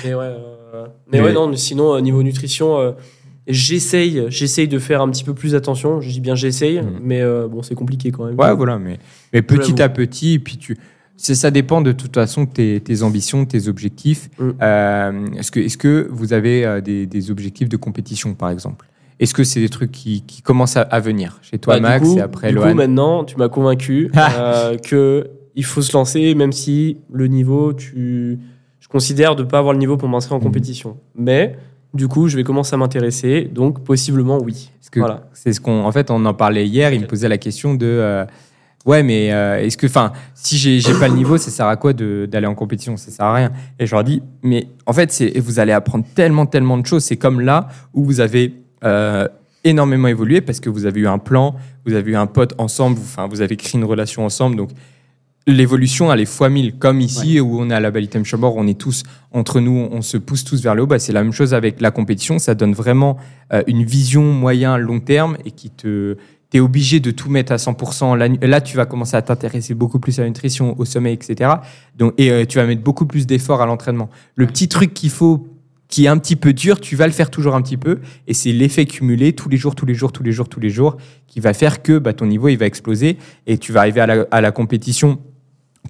[0.05, 2.93] mais ouais, euh, mais Mais- ouais, non, mais sinon, euh, niveau nutrition, euh,
[3.47, 6.01] j'essaye, j'essaye de faire un petit peu plus attention.
[6.01, 7.01] Je dis bien j'essaye, Mhm.
[7.03, 8.39] mais euh, bon, c'est compliqué quand même.
[8.39, 8.99] Ouais, voilà, mais,
[9.33, 10.77] mais petit à petit, et puis tu.
[11.17, 14.31] Ça dépend de toute façon de tes, tes ambitions, tes objectifs.
[14.39, 14.51] Mm.
[14.63, 18.89] Euh, est-ce, que, est-ce que vous avez euh, des, des objectifs de compétition, par exemple?
[19.19, 21.39] Est-ce que c'est des trucs qui, qui commencent à, à venir?
[21.43, 25.29] Chez toi, Bah, Max, coup- et après du coup, maintenant, tu m'as convaincu euh, que
[25.55, 28.39] il faut se lancer, même si le niveau, tu,
[28.81, 30.45] je considère de pas avoir le niveau pour m'inscrire en Mhm.
[30.45, 30.97] compétition.
[31.15, 31.59] Mais
[31.95, 34.71] du coup, je vais commencer à m'intéresser, donc possiblement oui.
[34.79, 35.23] Parce que Voilà.
[35.33, 35.85] c'est ce qu'on.
[35.85, 36.93] En fait, on en parlait hier.
[36.93, 37.87] Il me posait la question de.
[37.87, 38.25] euh,
[38.87, 41.93] ouais, mais euh, est-ce que, enfin, si j'ai, pas le niveau, ça sert à quoi
[41.93, 42.97] d'aller en compétition?
[42.97, 43.51] Ça sert à rien.
[43.79, 47.05] Et je leur dis, mais en fait, c'est vous allez apprendre tellement, tellement de choses.
[47.05, 49.27] C'est comme là où vous avez euh,
[49.65, 52.97] énormément évolué parce que vous avez eu un plan, vous avez eu un pote ensemble,
[52.97, 54.57] vous- enfin, vous avez créé une relation ensemble.
[54.57, 54.71] Donc,
[55.47, 56.77] l'évolution, elle est fois mille.
[56.79, 60.03] Comme ici, où on est à la Balitem Chambord, on est tous entre nous, on
[60.03, 60.87] se pousse tous vers le haut.
[60.87, 62.39] Bah, c'est la même chose avec la compétition.
[62.39, 63.17] Ça donne vraiment
[63.53, 66.17] euh, une vision moyen, long terme et qui te.
[66.51, 68.17] Tu es obligé de tout mettre à 100%.
[68.19, 71.49] Là, là, tu vas commencer à t'intéresser beaucoup plus à la nutrition, au sommeil, etc.
[71.97, 74.11] Donc, et euh, tu vas mettre beaucoup plus d'efforts à l'entraînement.
[74.35, 75.47] Le petit truc qu'il faut,
[75.87, 78.01] qui est un petit peu dur, tu vas le faire toujours un petit peu.
[78.27, 80.71] Et c'est l'effet cumulé tous les jours, tous les jours, tous les jours, tous les
[80.71, 80.97] jours,
[81.29, 83.17] qui va faire que bah, ton niveau, il va exploser.
[83.47, 85.21] Et tu vas arriver à la, à la compétition,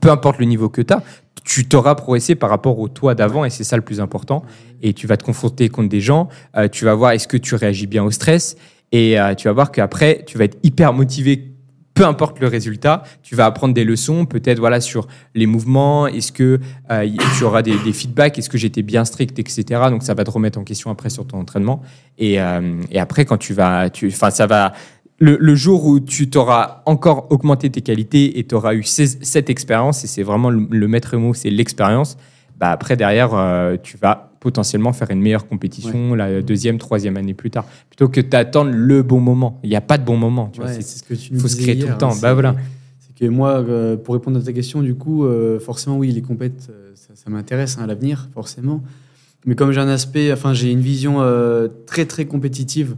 [0.00, 1.02] peu importe le niveau que tu as,
[1.44, 3.44] tu t'auras progressé par rapport au toi d'avant.
[3.44, 4.42] Et c'est ça le plus important.
[4.82, 6.28] Et tu vas te confronter contre des gens.
[6.56, 8.56] euh, tu vas voir est-ce que tu réagis bien au stress.
[8.92, 11.52] Et euh, tu vas voir qu'après, tu vas être hyper motivé,
[11.94, 13.02] peu importe le résultat.
[13.22, 16.06] Tu vas apprendre des leçons, peut-être voilà sur les mouvements.
[16.06, 16.60] Est-ce que
[16.90, 19.64] euh, tu auras des, feedbacks Est-ce que j'étais bien strict, etc.
[19.90, 21.82] Donc ça va te remettre en question après sur ton entraînement.
[22.18, 24.72] Et, et après, quand tu vas, tu, enfin ça va.
[25.22, 29.18] Le, le jour où tu t'auras encore augmenté tes qualités et tu auras eu ces-
[29.22, 32.16] cette expérience, et c'est vraiment le, le maître mot, c'est l'expérience,
[32.58, 37.34] bah après derrière, euh, tu vas potentiellement faire une meilleure compétition la deuxième, troisième année
[37.34, 39.60] plus tard, plutôt que d'attendre le bon moment.
[39.62, 40.48] Il n'y a pas de bon moment.
[40.54, 42.12] Tu vois, Ouais, c'est- ce que tu faut se créer tout hier, le temps.
[42.12, 42.56] hein, Bah c'est- voilà.
[42.98, 46.22] C'est que moi, euh, pour répondre à ta question, du coup, euh, forcément, oui, les
[46.22, 48.82] compètes, ça, ça m'intéresse hein, à l'avenir, forcément.
[49.44, 51.18] Mais comme j'ai un aspect, enfin, j'ai une vision
[51.86, 52.96] très, très compétitive,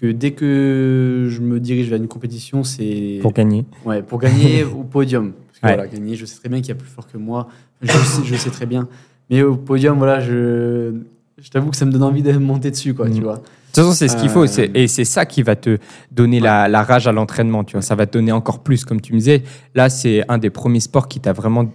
[0.00, 3.64] que dès que je me dirige vers une compétition, c'est Pour gagner.
[3.84, 5.32] ouais, pour gagner au podium.
[5.32, 5.74] Parce que Ouais.
[5.74, 7.48] voilà, gagner, je sais très bien qu'il y a plus fort que moi.
[7.82, 8.88] Je sais, je sais très bien.
[9.30, 10.92] Mais au podium, voilà, je,
[11.38, 13.36] je t'avoue que ça me donne envie de monter dessus, quoi, tu vois.
[13.36, 13.40] De
[13.82, 14.44] toute façon, c'est ce qu'il faut.
[14.46, 15.78] Euh, Et c'est ça qui va te
[16.10, 17.64] donner la, la rage à l'entraînement.
[17.64, 19.42] Tu vois, ça va te donner encore plus, comme tu me disais.
[19.74, 21.70] Là, c'est un des premiers sports qui t'a vraiment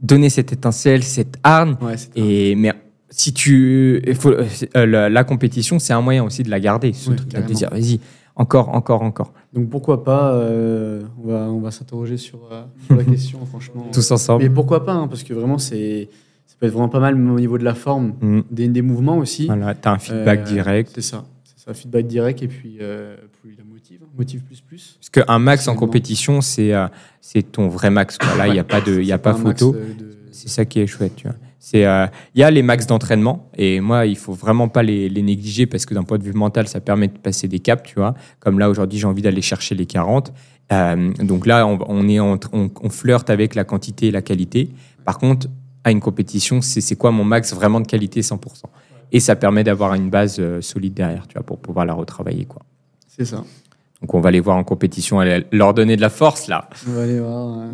[0.00, 1.76] donné cette étincelle, cette hargne.
[1.80, 2.72] Ouais, Et mais
[3.10, 6.92] si tu, faut, euh, la, la compétition, c'est un moyen aussi de la garder.
[6.92, 8.00] Ce Oui, truc de dire, vas-y,
[8.36, 12.96] encore, encore, encore, Donc pourquoi pas, euh, on va, on va s'interroger sur, euh, sur
[12.96, 13.86] la question, franchement.
[13.92, 14.44] tous ensemble.
[14.44, 16.08] Mais pourquoi pas, hein, parce que vraiment, c'est,
[16.46, 18.40] ça peut être vraiment pas mal même au niveau de la forme, Mm.
[18.50, 19.46] des, des mouvements aussi.
[19.46, 20.90] Voilà, t'as un feedback Euh, direct.
[20.94, 24.98] C'est ça, c'est ça, feedback direct et puis, euh, puis la motive, motive plus plus.
[25.00, 26.86] Parce qu'un max en compétition, c'est euh,
[27.20, 28.16] c'est ton vrai max.
[28.18, 28.36] Quoi.
[28.36, 29.74] Là, il n'y a pas de, il y a pas photo.
[29.74, 31.36] euh, de- C'est ça qui est chouette, tu vois.
[31.62, 35.08] C'est, euh, il y a les max d'entraînement et moi, il faut vraiment pas les,
[35.10, 37.82] les négliger parce que d'un point de vue mental, ça permet de passer des caps,
[37.86, 38.14] tu vois.
[38.40, 40.32] Comme là aujourd'hui, j'ai envie d'aller chercher les 40.
[40.72, 44.22] Euh, donc là, on, on est en- on, on flirte avec la quantité et la
[44.22, 44.70] qualité.
[45.04, 45.48] Par contre,
[45.84, 48.38] à une compétition, c'est quoi mon max vraiment de qualité 100%.
[49.12, 52.44] Et ça permet d'avoir une base euh, solide derrière, tu vois, pour pouvoir la retravailler,
[52.46, 52.62] quoi.
[53.08, 53.44] C'est ça.
[54.00, 55.20] Donc on va les voir en compétition,
[55.52, 56.70] leur donner de la force là.
[56.88, 57.58] On va aller voir.
[57.58, 57.68] euh,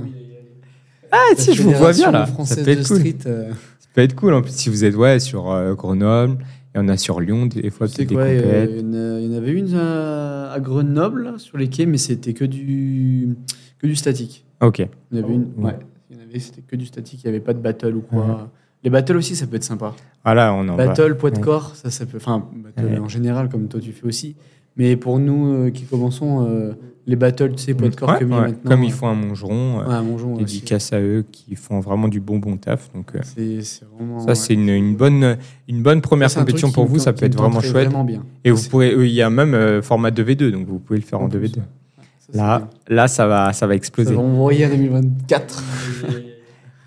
[1.13, 2.27] Ah si, je vous vois bien là.
[2.45, 2.99] Ça peut de être cool.
[2.99, 3.57] street, euh, Ça
[3.97, 6.39] peut être cool en plus si vous êtes ouais, sur euh, Grenoble,
[6.75, 8.71] il y en a sur Lyon des fois, peut-être des quoi euh, compètes.
[8.77, 11.87] Il y en a- il y en avait une à, à Grenoble sur les quais,
[11.87, 13.35] mais c'était que du
[13.79, 14.45] que du statique.
[14.61, 14.79] Ok.
[15.11, 15.49] Il y en avait une.
[15.59, 15.63] Oh.
[15.65, 15.79] Ouais.
[16.11, 17.23] Il y en avait, c'était que du statique.
[17.25, 18.51] Il n'y avait pas de battle ou quoi.
[18.85, 19.95] Les battles aussi, ça peut être sympa.
[20.25, 20.87] Voilà, on en va.
[20.89, 21.43] battle, poids de Ouais.
[21.43, 22.19] corps, ça, ça peut.
[22.19, 22.99] Enfin, battle Ouais.
[22.99, 24.37] en général, comme toi tu fais aussi.
[24.77, 26.73] Mais pour nous euh, qui commençons, euh,
[27.07, 28.41] les battles, tu sais, poids de corps Ouais, comme ouais.
[28.41, 28.71] maintenant.
[28.71, 30.39] Comme ils euh, font un Mongeron, Ouais, à aussi.
[30.39, 32.91] dédicace à eux qui font vraiment du bon bon taf.
[32.93, 34.19] Donc C'est c'est vraiment.
[34.27, 35.37] ça c'est une, une bonne
[35.69, 37.87] une bonne première Ça, compétition pour vous, ça peut être vraiment chouette.
[37.89, 38.23] Vraiment bien.
[38.45, 41.05] Et vous C'est- pourrez, il y a même euh, format 2v2, donc vous pouvez le
[41.05, 41.57] faire en, En plus, 2v2.
[41.59, 41.63] ouais.
[41.99, 42.59] Ça, c'est Là,
[42.89, 42.97] bien.
[42.97, 44.15] là ça va ça va Ça exploser.
[44.15, 45.63] va envoyer en 2024.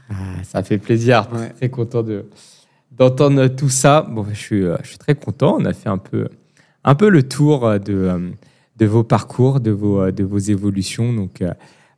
[0.10, 0.14] Ah,
[0.44, 1.28] ça fait plaisir.
[1.58, 2.26] Très content de
[2.92, 4.06] d'entendre tout ça.
[4.10, 5.58] Bon, je suis, je suis très content.
[5.60, 6.28] On a fait un peu,
[6.84, 8.30] un peu le tour euh, de, euh,
[8.78, 11.14] de vos parcours, de vos, euh, évolutions.
[11.14, 11.44] Donc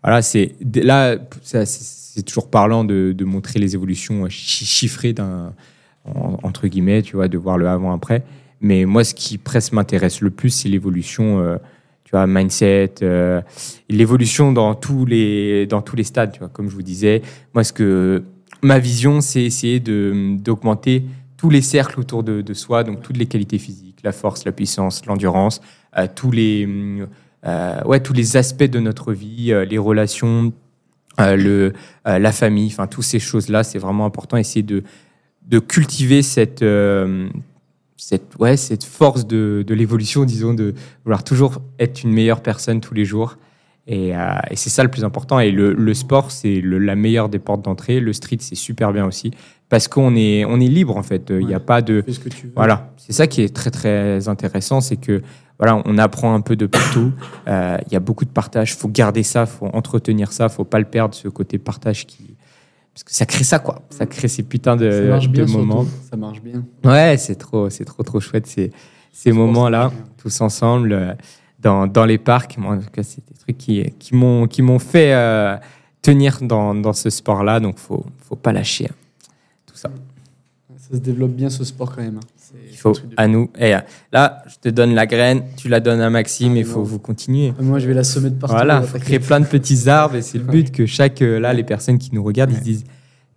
[0.03, 5.15] voilà, c'est là, c'est toujours parlant de, montrer les évolutions chi- chiffrées
[6.43, 8.23] entre guillemets, tu vois, de voir le avant-après.
[8.59, 11.59] Mais moi, ce qui presque m'intéresse le plus, c'est l'évolution,
[12.03, 12.95] tu vois, mindset,
[13.89, 16.49] l'évolution dans tous les dans tous les stades, tu vois.
[16.49, 17.21] Comme je vous disais,
[17.53, 18.23] moi, ce que
[18.63, 21.03] ma vision, c'est essayer de d'augmenter
[21.37, 24.51] tous les cercles autour de, de soi, donc toutes les qualités physiques, la force, la
[24.51, 25.61] puissance, l'endurance,
[25.97, 26.67] euh, tous les
[27.45, 30.53] euh, ouais tous les aspects de notre vie, euh, les relations,
[31.17, 31.73] le
[32.05, 34.37] la famille, enfin toutes ces choses là, c'est vraiment important.
[34.37, 34.83] Essayer de
[35.47, 36.65] de cultiver cette
[37.97, 40.73] cette ouais cette force de, de l'évolution, disons, de
[41.03, 43.37] vouloir toujours être une meilleure personne tous les jours.
[43.87, 44.19] Et, euh,
[44.49, 45.39] et c'est ça le plus important.
[45.39, 47.99] Et le, le sport, c'est la meilleure des portes d'entrée.
[47.99, 49.31] Le street, c'est super bien aussi.
[49.69, 51.29] Parce qu'on est, on est libre, en fait.
[51.31, 52.03] Il n'y a pas de.
[52.07, 52.53] Ce que tu veux.
[52.55, 52.91] Voilà.
[52.97, 54.81] C'est ça qui est très, très intéressant.
[54.81, 55.21] C'est que,
[55.57, 57.11] voilà, on apprend un peu de partout.
[57.47, 58.71] Euh, Il y a beaucoup de partage.
[58.71, 59.41] Il faut garder ça.
[59.41, 60.45] Il faut entretenir ça.
[60.45, 62.35] Il faut pas le perdre, ce côté partage qui.
[62.93, 63.81] Parce que ça crée ça, quoi.
[63.89, 65.83] Ça crée ces putains de, Ça marche de bien, moments.
[65.85, 65.97] surtout.
[66.09, 66.65] Ça marche bien.
[66.83, 68.71] Ouais, c'est trop, c'est trop, trop chouette ces,
[69.13, 71.13] ces moments-là, tous ensemble, euh,
[71.61, 72.57] dans, dans les parcs.
[72.57, 75.55] Moi, en tout cas, c'est des trucs qui, qui m'ont, qui m'ont fait euh,
[76.01, 77.59] tenir dans, dans ce sport-là.
[77.59, 78.95] Donc, faut, faut pas lâcher hein,
[79.65, 79.89] tout ça.
[80.77, 82.17] Ça se développe bien ce sport quand même.
[82.17, 82.27] hein.
[82.37, 83.49] C'est- Il faut à nous.
[83.57, 83.79] Et euh,
[84.11, 86.85] là, je te donne la graine, tu la donnes à Maxime, Ah, il faut non.
[86.85, 87.53] vous continuer.
[87.61, 88.55] Moi, je vais la semer de partout.
[88.55, 91.39] Voilà, là, faut créer plein de petits arbres et c'est le but que chaque euh,
[91.39, 92.83] là les personnes qui nous regardent ils se disent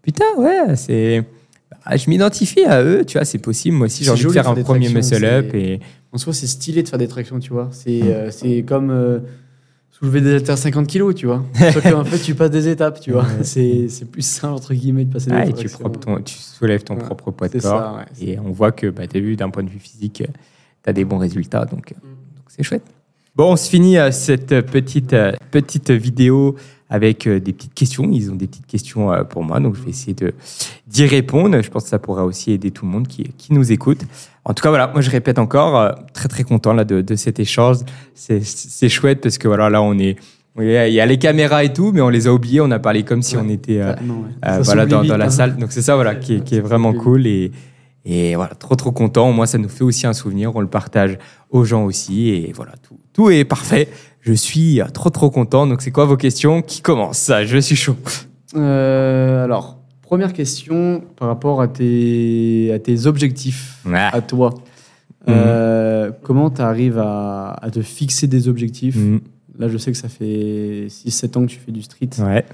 [0.02, 1.22] putain ouais c'est
[1.70, 4.48] bah, je m'identifie à eux tu vois c'est possible moi aussi j'ai envie de faire
[4.48, 5.80] un premier muscle up et
[6.14, 7.68] En soi, c'est stylé de faire des tractions, tu vois.
[7.72, 9.18] C'est euh, c'est comme euh,
[9.90, 11.44] soulever des haltères 50 kilos, tu vois.
[11.72, 13.26] Sauf qu'en fait, tu passes des étapes, tu vois.
[13.42, 15.90] C'est c'est plus simple, entre guillemets, de passer des Ah, et tractions.
[15.90, 17.62] tu, ton- tu soulèves ton Ouais, propre poids de corps.
[17.62, 18.04] ça, ouais.
[18.12, 20.22] c'est- Et on voit que bah, as vu d'un point de vue physique,
[20.82, 21.64] tu as des bons résultats.
[21.64, 22.84] Donc euh, donc c'est chouette.
[23.36, 25.16] Bon, on se finit cette petite,
[25.50, 26.54] petite vidéo
[26.94, 28.08] avec euh, des petites questions.
[28.12, 30.32] Ils ont des petites questions euh, pour moi, donc je vais essayer de-
[30.86, 31.60] d'y répondre.
[31.60, 34.02] Je pense que ça pourra aussi aider tout le monde qui, qui nous écoute.
[34.44, 37.16] En tout cas, voilà, moi je répète encore, euh, très très content là, de, de
[37.16, 37.78] cet échange.
[38.14, 40.16] C'est- chouette parce que voilà, là on est.
[40.60, 42.60] Il y a- les caméras et tout, mais on les a oubliés.
[42.60, 43.42] On a parlé comme si Ouais.
[43.44, 44.28] on était euh, Ah, non, ouais.
[44.44, 45.30] euh, Ça voilà, dans, vite, dans la hein.
[45.30, 45.56] salle.
[45.56, 47.26] Donc c'est ça voilà, qui, est, qui est vraiment cool.
[47.26, 47.50] Et,
[48.04, 49.32] et voilà, trop trop content.
[49.32, 50.54] Moi, ça nous fait aussi un souvenir.
[50.54, 51.18] On le partage
[51.50, 52.28] aux gens aussi.
[52.28, 53.88] Et voilà, tout, tout est parfait.
[54.24, 55.66] Je suis euh, trop trop content.
[55.66, 57.96] Donc c'est quoi vos questions Qui commence Je suis chaud.
[58.56, 64.54] Euh, alors, première question par rapport à tes, à tes objectifs, Ah, à toi.
[65.28, 68.96] Euh, comment tu arrives à, à te fixer des objectifs?
[68.96, 69.20] Mhm.
[69.58, 72.10] Là, je sais que ça fait 6-7 ans que tu fais du street.
[72.18, 72.44] Ouais.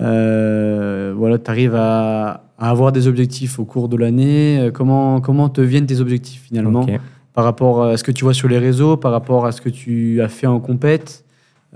[0.00, 4.70] Euh, voilà, tu arrives à, à avoir des objectifs au cours de l'année.
[4.72, 6.86] Comment, comment te viennent tes objectifs finalement?
[7.38, 9.68] Par rapport à ce que tu vois sur les réseaux, par rapport à ce que
[9.68, 11.24] tu as fait en compète,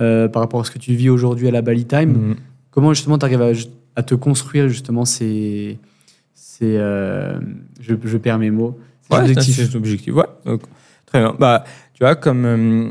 [0.01, 2.35] euh, par rapport à ce que tu vis aujourd'hui à la Bali Time Mhm.
[2.73, 3.53] Comment justement tu arrives à,
[3.95, 5.79] à te construire justement ces.
[6.35, 7.39] ces euh,
[7.81, 8.77] je, je perds mes mots.
[9.03, 9.55] Ces Ouais, objectifs?
[9.57, 10.13] ça, c'est objectif.
[10.15, 10.25] Ouais.
[10.45, 10.63] Donc,
[11.07, 11.33] très bien.
[11.39, 11.63] Bah,
[11.95, 12.91] tu vois, comme euh,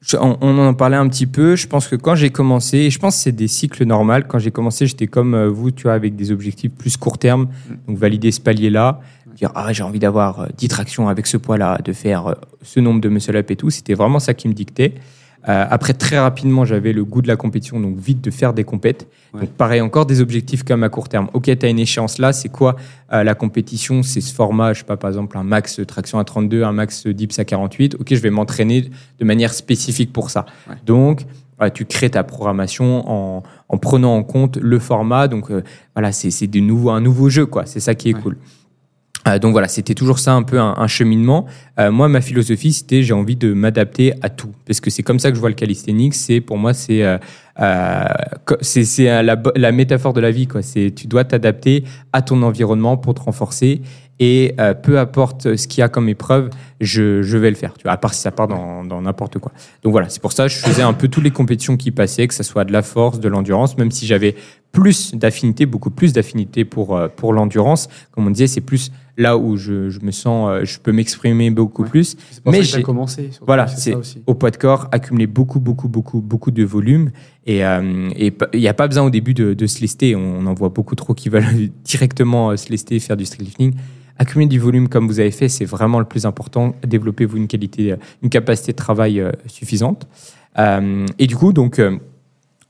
[0.00, 2.90] je- on, on en parlait un petit peu, je pense que quand j'ai commencé, et
[2.90, 4.22] je pense que c'est des cycles normaux.
[4.26, 7.46] Quand j'ai commencé, j'étais comme vous, tu vois, avec des objectifs plus court terme.
[7.86, 9.00] Donc, valider ce palier-là,
[9.38, 12.80] dire ah j'ai envie d'avoir euh, 10 tractions avec ce poids-là, de faire euh, ce
[12.80, 13.70] nombre de muscle up et tout.
[13.70, 14.94] C'était vraiment ça qui me dictait.
[15.48, 18.64] Euh, après, très rapidement, j'avais le goût de la compétition, donc vite de faire des
[18.64, 19.06] compètes.
[19.32, 19.42] Ouais.
[19.42, 21.28] Donc, pareil, encore des objectifs comme à court terme.
[21.32, 22.74] Ok, tu as une échéance là, c'est quoi
[23.12, 24.02] euh, la compétition?
[24.02, 27.06] C'est ce format, je sais pas, par exemple, un max traction à 32, un max
[27.06, 27.94] dips à 48.
[28.00, 30.44] Ok, je vais m'entraîner de manière spécifique pour ça.
[30.68, 30.74] Ouais.
[30.84, 31.24] Donc,
[31.56, 35.28] voilà, tu crées ta programmation en, en prenant en compte le format.
[35.28, 35.62] Donc, euh,
[35.94, 37.64] voilà, c'est nouveau, un nouveau jeu, quoi.
[37.64, 38.20] C'est ça qui est Ouais.
[38.20, 38.36] cool.
[39.26, 41.46] Euh, donc voilà, c'était toujours ça un peu un, cheminement.
[41.78, 45.18] Euh, moi, ma philosophie, c'était j'ai envie de m'adapter à tout, parce que c'est comme
[45.18, 46.14] ça que je vois le calisthenics.
[46.14, 47.18] C'est pour moi, c'est euh,
[47.58, 50.46] la, métaphore de la vie.
[50.46, 50.60] Quoi.
[50.62, 53.82] Tu dois t'adapter à ton environnement pour te renforcer.
[54.20, 56.50] Et peu importe ce qu'il y a comme épreuve,
[56.80, 57.74] je, vais le faire.
[57.74, 59.52] Tu vois, à part si ça part dans n'importe quoi.
[59.84, 62.26] Donc voilà, c'est pour ça que je faisais un peu toutes les compétitions qui passaient,
[62.26, 64.34] que ce soit de la force, de l'endurance, même si j'avais
[64.80, 67.88] plus d'affinité, beaucoup plus d'affinité pour, euh, pour l'endurance.
[68.12, 71.50] Comme on disait, c'est plus là où je, je me sens, euh, je peux m'exprimer
[71.50, 71.88] beaucoup Ouais.
[71.88, 72.16] plus.
[72.30, 73.30] C'est pour Mais j'ai- commencé.
[73.44, 73.94] Voilà, c'est
[74.26, 77.10] au poids de corps, accumuler beaucoup, beaucoup, beaucoup, beaucoup de volume.
[77.46, 80.14] Et euh, il n'y a pas besoin au début de, de se lester.
[80.14, 81.44] On en voit beaucoup trop qui veulent
[81.84, 83.74] directement se lester, faire du streetlifting.
[84.20, 86.74] Accumuler du volume comme vous avez fait, c'est vraiment le plus important.
[86.86, 90.06] Développez-vous une qualité, une capacité de travail suffisante.
[90.58, 91.80] Euh, et du coup, donc,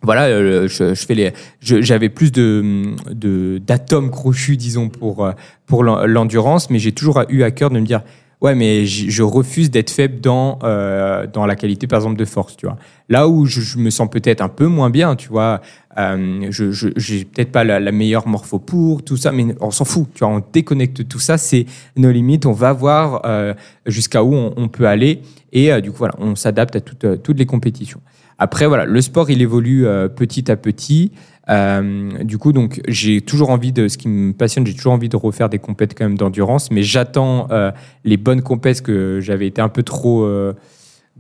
[0.03, 5.33] voilà, euh, je, je fais les, j'avais plus de, d'atomes crochus, disons, pour euh,
[5.67, 8.03] pour l'en- l'endurance, mais j'ai toujours eu à cœur de me dire,
[8.41, 12.57] ouais, mais je refuse d'être faible dans euh, dans la qualité, par exemple, de force,
[12.57, 12.77] tu vois.
[13.09, 15.61] Là où je, je me sens peut-être un peu moins bien, tu vois,
[15.99, 19.71] euh, je je- j'ai peut-être pas la, la meilleure morpho pour tout ça, mais on
[19.73, 23.53] s'en fout, tu vois, on déconnecte tout ça, c'est nos limites, on va voir euh,
[23.87, 25.23] jusqu'à où on, on peut aller,
[25.53, 28.01] et euh, du coup, voilà, on s'adapte à toutes toutes les compétitions.
[28.39, 31.13] Après, voilà, le sport, il évolue euh, petit à petit.
[31.51, 35.09] Euh, du coup, donc, j'ai toujours envie de, ce qui me passionne, j'ai toujours envie
[35.09, 37.73] de refaire des compètes quand même d'endurance, mais j'attends euh,
[38.05, 40.53] les bonnes compètes que j'avais été un peu trop euh,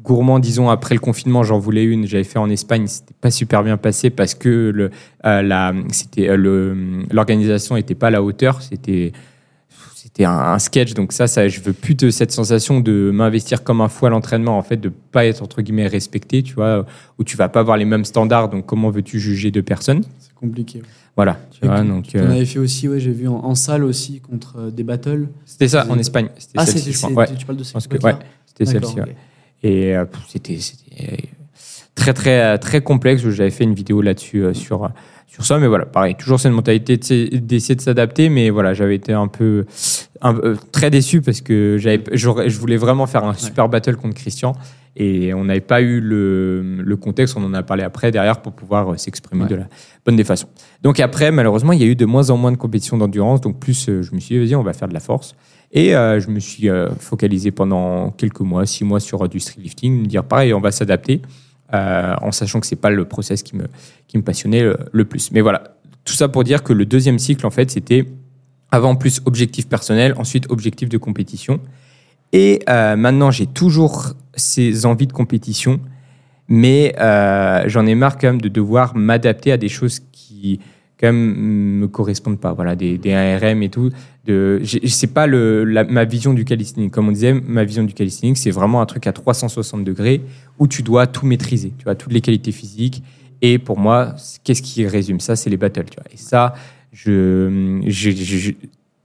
[0.02, 1.42] gourmand, disons, après le confinement.
[1.42, 4.90] J'en voulais une, j'avais fait en Espagne, c'était pas super bien passé parce que le,
[5.26, 6.76] euh, la, c'était euh, le,
[7.10, 9.12] l'organisation était pas à la hauteur, c'était
[10.08, 13.62] c'était un, un sketch, donc ça, ça, je veux plus de cette sensation de m'investir
[13.62, 16.86] comme un fou à l'entraînement, en fait, de pas être entre guillemets respecté, tu vois,
[17.18, 20.02] où tu vas pas avoir les mêmes standards, donc comment veux-tu juger deux personnes?
[20.18, 20.78] C'est compliqué.
[20.78, 20.84] ouais.
[21.14, 23.34] Voilà, tu vois, tu- donc Tu en euh, avais fait aussi, ouais, j'ai vu en,
[23.34, 25.28] en salle aussi contre euh, des battles.
[25.44, 27.10] c'était ça en Espagne, Ah, c'était, je crois.
[27.10, 28.14] c'est- Ouais, tu parles de cette ouais,
[28.46, 28.96] c'était celle-ci.
[29.62, 31.28] Et euh, c'était c'était
[31.94, 33.28] très très très complexe.
[33.28, 34.88] J'avais fait une vidéo là-dessus euh, sur euh,
[35.28, 39.12] sur ça, mais voilà, pareil, toujours cette mentalité d'essayer de s'adapter, mais voilà, j'avais été
[39.12, 39.66] un peu,
[40.20, 44.14] un peu- très déçu parce que j'avais, je voulais vraiment faire un super battle contre
[44.16, 44.54] Christian
[44.96, 47.36] et on n'avait pas eu le, le contexte.
[47.36, 49.48] On en a parlé après derrière pour pouvoir euh, s'exprimer Ouais.
[49.50, 49.68] de la
[50.04, 50.48] bonne des façons.
[50.82, 53.60] Donc après, malheureusement, il y a eu de moins en moins de compétitions d'endurance, donc
[53.60, 55.36] plus euh, je me suis dit, vas-y, on va faire de la force.
[55.70, 59.38] Et euh, je me suis euh, focalisé pendant quelques mois, six mois sur euh, du
[59.38, 61.20] streetlifting, me dire pareil, on va s'adapter,
[61.74, 63.66] euh, en sachant que c'est pas le process qui me,
[64.06, 65.32] qui me passionnait le, le plus.
[65.32, 68.06] Mais voilà, tout ça pour dire que le deuxième cycle, en fait, c'était
[68.70, 71.60] avant plus objectif personnel, ensuite objectif de compétition.
[72.32, 75.80] Et euh, maintenant, j'ai toujours ces envies de compétition,
[76.48, 80.60] mais euh, j'en ai marre quand même de devoir m'adapter à des choses qui
[80.98, 82.52] quand même me correspondent pas.
[82.52, 83.90] Voilà, des, des ARM et tout.
[84.24, 86.90] De, c'est pas le, ma vision du calisthenics.
[86.90, 90.20] Comme on disait, ma vision du calisthenics, c'est vraiment un truc à 360 degrés
[90.58, 91.72] où tu dois tout maîtriser.
[91.78, 93.02] Tu vois, toutes les qualités physiques.
[93.40, 95.36] Et pour moi, qu'est-ce qui résume ça?
[95.36, 95.86] C'est les battles.
[95.90, 96.12] Tu vois.
[96.12, 96.54] Et ça,
[96.92, 97.80] je,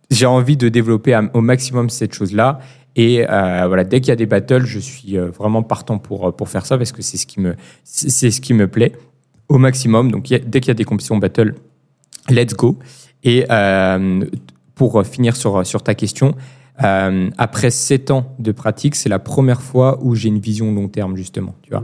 [0.10, 2.60] j'ai envie de développer au maximum cette chose-là.
[2.96, 6.28] Et euh, voilà, dès qu'il y a des battles, je suis euh, vraiment partant pour,
[6.28, 8.94] euh, pour faire ça parce que c'est ce qui me, c'est ce qui me plaît
[9.50, 10.12] au maximum.
[10.12, 11.56] Donc, dès qu'il y a des compétitions battle,
[12.30, 12.78] let's go.
[13.24, 14.26] Et euh,
[14.76, 16.36] pour finir sur, sur ta question,
[16.84, 20.88] euh, après sept ans de pratique, c'est la première fois où j'ai une vision long
[20.88, 21.55] terme, justement.
[21.61, 21.84] Tu vois.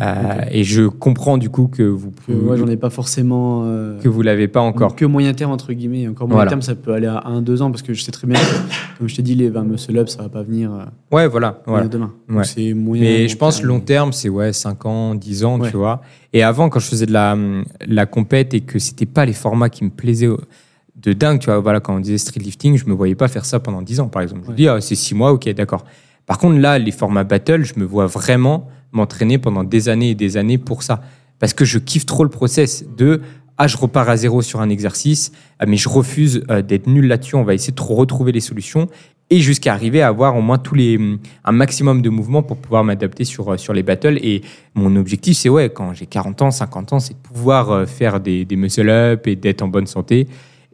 [0.00, 3.62] Euh, Et je comprends du coup que vous Que moi, j'en ai pas forcément.
[3.64, 4.94] euh, que vous l'avez pas encore.
[4.94, 6.06] Que moyen terme, entre guillemets.
[6.08, 6.48] Encore moyen Voilà.
[6.50, 9.08] terme, ça peut aller à 1-2 ans parce que je sais très bien que, comme
[9.08, 10.84] je t'ai dit, les 20 muscle up, ça va pas venir euh,
[11.14, 11.62] Ouais, voilà.
[11.66, 11.88] voilà.
[11.88, 12.12] demain.
[12.28, 12.44] Donc Ouais.
[12.44, 13.02] c'est moyen.
[13.02, 13.68] Mais je pense terme.
[13.68, 15.70] long terme, c'est ouais, 5 ans, 10 ans, Ouais.
[15.70, 16.00] tu vois.
[16.32, 17.36] Et avant, quand je faisais de la,
[17.86, 20.28] la compète et que c'était pas les formats qui me plaisaient
[20.96, 23.44] de dingue, tu vois, voilà, quand on disait street lifting, je me voyais pas faire
[23.44, 24.42] ça pendant 10 ans, par exemple.
[24.46, 25.84] Je me dis, ah, c'est 6 mois, ok, d'accord.
[26.28, 30.14] Par contre, là, les formats battle, je me vois vraiment m'entraîner pendant des années et
[30.14, 31.00] des années pour ça.
[31.38, 33.22] Parce que je kiffe trop le process de,
[33.56, 37.08] ah, je repars à zéro sur un exercice, ah, mais je refuse euh, d'être nul
[37.08, 38.88] là-dessus, on va essayer de retrouver les solutions
[39.30, 40.98] et jusqu'à arriver à avoir au moins tous les,
[41.44, 44.18] un maximum de mouvements pour pouvoir m'adapter sur, euh, sur les battles.
[44.22, 44.42] Et
[44.74, 48.20] mon objectif, c'est ouais, quand j'ai 40 ans, 50 ans, c'est de pouvoir euh, faire
[48.20, 50.28] des, des muscle-up et d'être en bonne santé.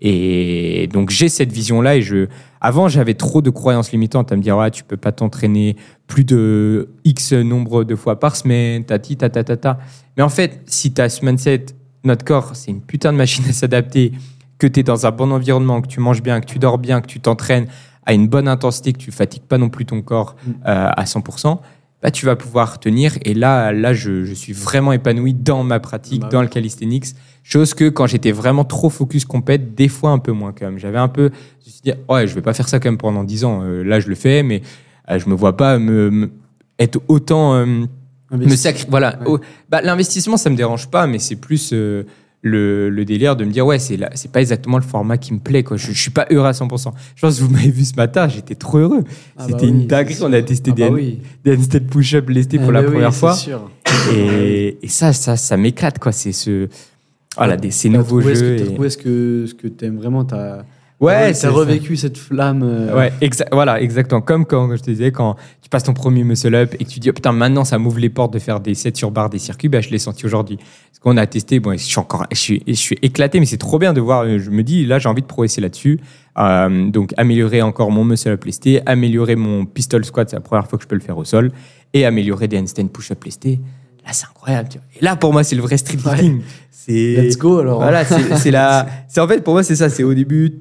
[0.06, 1.96] Et donc j'ai cette vision-là.
[1.96, 2.26] Et je,
[2.60, 5.76] avant, j'avais trop de croyances limitantes à me dire ouais, tu peux pas t'entraîner
[6.06, 9.78] plus de X nombre de fois par semaine, tati, ta, ta, ta, ta.
[10.16, 11.66] Mais en fait, si tu as ce mindset,
[12.04, 14.12] notre corps, c'est une putain de machine à s'adapter,
[14.58, 17.00] que tu es dans un bon environnement, que tu manges bien, que tu dors bien,
[17.00, 17.66] que tu t'entraînes
[18.04, 20.50] à une bonne intensité, que tu fatigues pas non plus ton corps Mm.
[20.66, 21.60] euh, à 100%,
[22.04, 23.14] bah, tu vas pouvoir tenir.
[23.24, 26.44] Et là, là je, je suis vraiment épanoui dans ma pratique, Bah dans oui.
[26.44, 27.06] le calisthenics.
[27.42, 30.78] Chose que quand j'étais vraiment trop focus compète, des fois un peu moins quand même.
[30.78, 31.30] J'avais un peu,
[31.62, 33.62] je me suis dit, ouais, je vais pas faire ça quand même pendant 10 ans.
[33.64, 34.62] Euh, là, je le fais, mais
[35.10, 36.30] euh, je me vois pas me, me-
[36.78, 37.66] être autant euh,
[38.32, 39.18] me sacri- Voilà.
[39.20, 39.24] Ouais.
[39.26, 39.38] Oh,
[39.70, 41.70] bah, L'investissement, ça me dérange pas, mais c'est plus
[42.46, 45.38] le, le délire de me dire, ouais, c'est c'est pas exactement le format qui me
[45.38, 45.62] plaît.
[45.64, 45.78] Quoi.
[45.78, 46.92] Je, je suis pas heureux à 100%.
[47.16, 49.02] Je pense que vous m'avez vu ce matin, j'étais trop heureux.
[49.06, 50.16] Ah bah C'était oui, une dinguerie.
[50.22, 51.20] On a testé Ah des, bah oui.
[51.42, 53.34] des handstand push-up lestés pour Ah la bah oui, première fois.
[53.34, 53.70] sûr.
[54.14, 56.12] Et, et ça, ça, ça m'éclate, quoi.
[56.12, 56.68] C'est ce.
[57.36, 58.56] Voilà, des, ces nouveaux trouvé ce jeux.
[58.56, 60.24] que- T'as et- trouvé ce que, ce que t'aimes vraiment.
[60.24, 60.64] T'as
[61.04, 62.62] Ouais, t'as revécu cette flamme.
[62.62, 64.20] euh, Ouais, exa- voilà, exactement.
[64.20, 67.00] Comme quand je te disais, quand tu passes ton premier muscle up et que tu
[67.00, 69.38] dis, oh, putain, maintenant ça m'ouvre les portes de faire des 7 sur barre, des
[69.38, 70.56] circuits, bah, je l'ai senti aujourd'hui.
[70.56, 73.56] Parce qu'on a testé, bon, je suis encore, je suis, je suis éclaté, mais c'est
[73.58, 74.22] trop bien de voir.
[74.24, 76.00] euh, Je me dis, là, j'ai envie de progresser là-dessus.
[76.38, 80.66] Euh, donc, améliorer encore mon muscle up lesté, améliorer mon pistol squat, c'est la première
[80.68, 81.52] fois que je peux le faire au sol,
[81.92, 83.60] et améliorer des handstand push-up lestés.
[84.04, 84.68] Là, c'est incroyable.
[84.68, 84.86] tu vois.
[85.00, 86.32] Et là, pour moi, c'est le vrai street Ouais.
[86.70, 87.80] C'est Let's go alors.
[87.80, 88.04] voilà,
[88.36, 88.86] c'est la.
[89.08, 89.88] C'est en fait pour moi c'est ça.
[89.88, 90.52] C'est au début,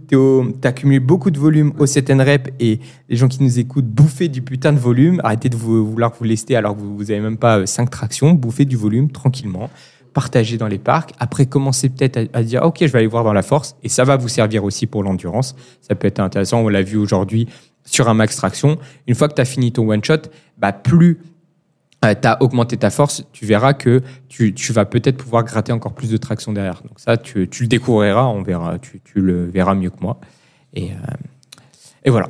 [0.62, 2.80] t'as accumulé beaucoup de volume au set and rep et
[3.10, 5.20] les gens qui nous écoutent bouffez du putain de volume.
[5.26, 8.32] Arrêtez de vouloir vous lester alors que vous, vous avez même pas 5 tractions.
[8.32, 9.70] Bouffez du volume tranquillement.
[10.14, 11.12] Partagez dans les parcs.
[11.20, 13.90] Après, commencez peut-être à, à dire ok, je vais aller voir dans la force et
[13.90, 15.56] ça va vous servir aussi pour l'endurance.
[15.82, 16.62] Ça peut être intéressant.
[16.62, 17.50] On l'a vu aujourd'hui
[17.84, 18.78] sur un max traction.
[19.08, 20.22] Une fois que tu as fini ton one shot,
[20.58, 21.20] bah plus
[22.04, 25.94] tu as augmenté ta force, tu verras que tu, tu vas peut-être pouvoir gratter encore
[25.94, 26.82] plus de traction derrière.
[26.84, 30.20] Donc ça, tu, tu le découvriras, on verra, tu, tu le verras mieux que moi.
[30.74, 30.96] Et, euh,
[32.06, 32.28] et voilà.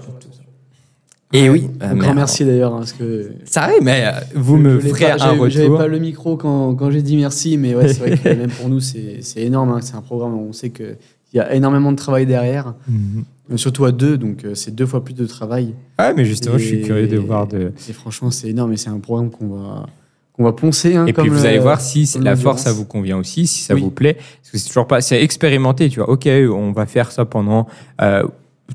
[1.36, 2.74] Et oui, euh, Un grand merci d'ailleurs.
[2.76, 5.78] hein, parce que Ça arrive, mais euh, vous me ferez pas- un j'avais- J'avais retour.
[5.80, 8.69] pas le micro quand, quand j'ai dit merci, mais ouais, c'est vrai que même pour
[8.69, 9.71] nous, c'est énorme.
[9.71, 10.95] hein, C'est un programme, on sait qu'il
[11.34, 12.95] y a énormément de travail derrière, Mhm.
[13.17, 13.21] euh,
[13.56, 15.74] surtout à deux, donc euh, c'est deux fois plus de travail.
[16.00, 17.72] Ouais, mais justement, je suis curieux de voir de.
[17.89, 19.86] Et franchement, c'est énorme et c'est un programme qu'on va,
[20.34, 20.96] qu'on va poncer.
[20.96, 23.74] hein, Et puis vous allez voir si la force, ça vous convient aussi, si ça
[23.76, 23.82] Oui.
[23.82, 24.14] vous plaît.
[24.16, 26.10] Parce que c'est toujours pas, c'est expérimenté, tu vois.
[26.10, 27.68] Ok, on va faire ça pendant.
[28.02, 28.24] euh,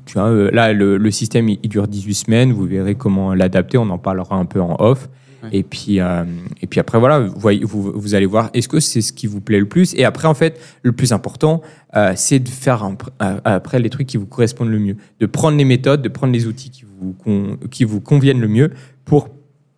[0.05, 2.53] tu vois, euh, là, le, le système, il, il dure 18 semaines.
[2.53, 3.77] Vous verrez comment l'adapter.
[3.79, 5.09] On en parlera un peu en off.
[5.43, 5.49] Ouais.
[5.53, 6.23] Et puis, euh,
[6.61, 9.25] et puis après, voilà, vous, voyez, vous, vous allez voir, est-ce que c'est ce qui
[9.27, 9.93] vous plaît le plus?
[9.95, 11.61] Et après, en fait, le plus important,
[11.95, 14.95] euh, c'est de faire un- euh, après les trucs qui vous correspondent le mieux.
[15.19, 18.47] De prendre les méthodes, de prendre les outils qui vous, con- qui vous conviennent le
[18.49, 18.71] mieux
[19.05, 19.29] pour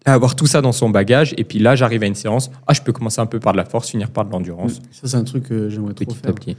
[0.05, 1.35] avoir tout ça dans son bagage.
[1.37, 2.49] Et puis là, j'arrive à une séance.
[2.65, 4.81] Ah, je peux commencer un peu par de la force, finir par de l'endurance.
[4.91, 6.33] Ça, c'est un truc que j'aimerais trop Petit à faire.
[6.35, 6.57] petit.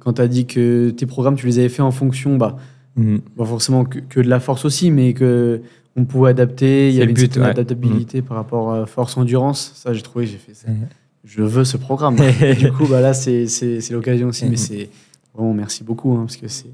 [0.00, 2.56] Quand, tu as dit que tes programmes, tu les avais fait en fonction, bah,
[2.96, 3.20] Mhm.
[3.36, 5.62] pas forcément que, que de la force aussi, mais que
[5.96, 6.88] on pouvait adapter.
[6.90, 7.50] Il y avait une but, certaine ouais.
[7.50, 9.72] adaptabilité par rapport à force-endurance.
[9.76, 10.68] Ça, j'ai trouvé, j'ai fait ça.
[10.68, 10.86] Mhm.
[11.24, 12.16] Je veux ce programme.
[12.42, 13.46] Et du coup, bah, là, c'est
[13.90, 14.46] l'occasion aussi.
[14.46, 14.88] Mais c'est
[15.34, 16.12] vraiment merci beaucoup.
[16.14, 16.66] hein, parce que c'est.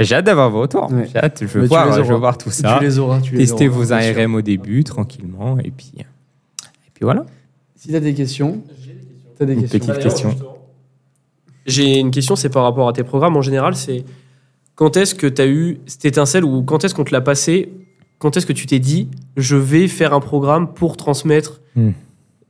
[0.00, 0.90] J'ai hâte d'avoir vos retours.
[0.90, 1.08] Ouais.
[1.12, 2.78] J'ai hâte, je veux, tu voir, je veux voir tout ça.
[2.78, 3.20] Tu les auras.
[3.20, 3.92] Tu les Tester auras, vos.
[3.92, 5.56] ARM au début, tranquillement.
[5.60, 7.24] Et puis, et puis voilà.
[7.76, 8.60] Si tu as des questions,
[9.36, 9.78] tu as des Une questions.
[9.78, 10.36] petite question.
[11.66, 14.04] J'ai une question, c'est par rapport à tes programmes en général, c'est
[14.74, 17.70] quand est-ce que tu as eu cette étincelle ou quand est-ce qu'on te l'a passé
[18.18, 21.90] Quand est-ce que tu t'es dit, je vais faire un programme pour transmettre Hmm.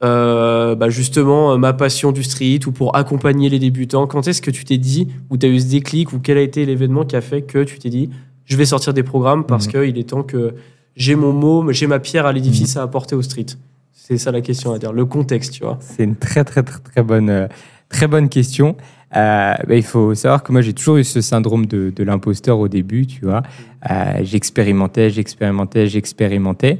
[0.03, 4.07] euh, bah, justement euh, ma passion du street ou pour accompagner les débutants?
[4.07, 6.43] Quand est-ce que tu t'es dit, ou tu as eu ce déclic, ou quel a
[6.43, 8.11] été l'événement qui a fait que tu t'es dit,
[8.45, 9.71] je vais sortir des programmes parce Hmm.
[9.71, 10.55] qu'il est temps que
[10.97, 12.37] j'ai mon mot, j'ai ma pierre à Hmm.
[12.37, 13.47] l'édifice à apporter au street?
[13.93, 15.79] C'est ça la question à dire, le contexte, tu vois.
[15.81, 17.47] C'est une très, très, très, très bonne, euh,
[17.89, 18.77] très bonne question.
[19.17, 22.59] Euh, bah, il faut savoir que moi, j'ai toujours eu ce syndrome de, de l'imposteur
[22.59, 23.43] au début, tu vois.
[23.91, 26.79] Euh, j'expérimentais, j'expérimentais, j'expérimentais.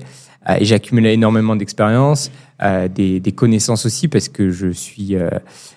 [0.49, 2.31] Euh, et j'accumulais énormément d'expérience,
[2.63, 5.31] euh, des, des connaissances aussi, parce que je suis, euh,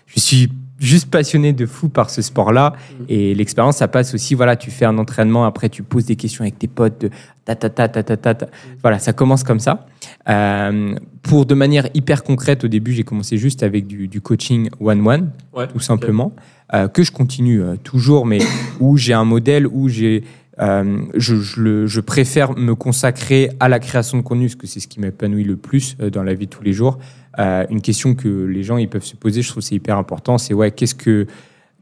[0.08, 2.74] je suis juste passionné de fou par ce sport-là.
[3.10, 6.44] Et l'expérience, ça passe aussi, voilà, tu fais un entraînement, après tu poses des questions
[6.44, 7.10] avec tes potes, de
[7.56, 8.34] ta ta ta ta ta ta.
[8.36, 8.48] ta.
[8.82, 9.86] Voilà, ça commence comme ça.
[10.30, 14.69] Euh, pour de manière hyper concrète, au début, j'ai commencé juste avec du, du coaching
[14.80, 16.34] one-one, Ouais, tout simplement,
[16.74, 18.40] euh, que je continue euh, toujours, mais
[18.80, 20.24] où j'ai un modèle, où j'ai,
[20.60, 24.68] euh, je, je, le- je préfère me consacrer à la création de contenu, parce que
[24.68, 26.98] c'est ce qui m'épanouit le plus dans la vie de tous les jours.
[27.40, 29.98] Euh, une question que les gens ils peuvent se poser, je trouve que c'est hyper
[29.98, 31.28] important, c'est ouais, qu'est-ce que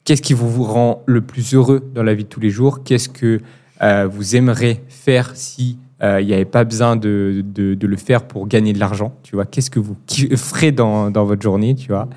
[0.03, 2.83] qu'est-ce qui vous rend le plus heureux dans la vie de tous les jours?
[2.83, 3.39] Qu'est-ce que
[3.81, 8.23] euh, vous aimeriez faire si euh, il n'y avait pas besoin de, de, le faire
[8.23, 9.95] pour gagner de l'argent Tu vois, qu'est-ce que vous
[10.35, 12.09] ferez dans, dans votre journée Tu vois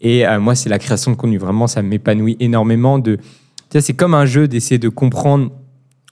[0.00, 1.38] Et euh, moi, c'est la création de contenu.
[1.38, 2.98] Vraiment, ça m'épanouit énormément.
[2.98, 3.18] De,
[3.70, 5.50] c'est comme un jeu d'essayer de comprendre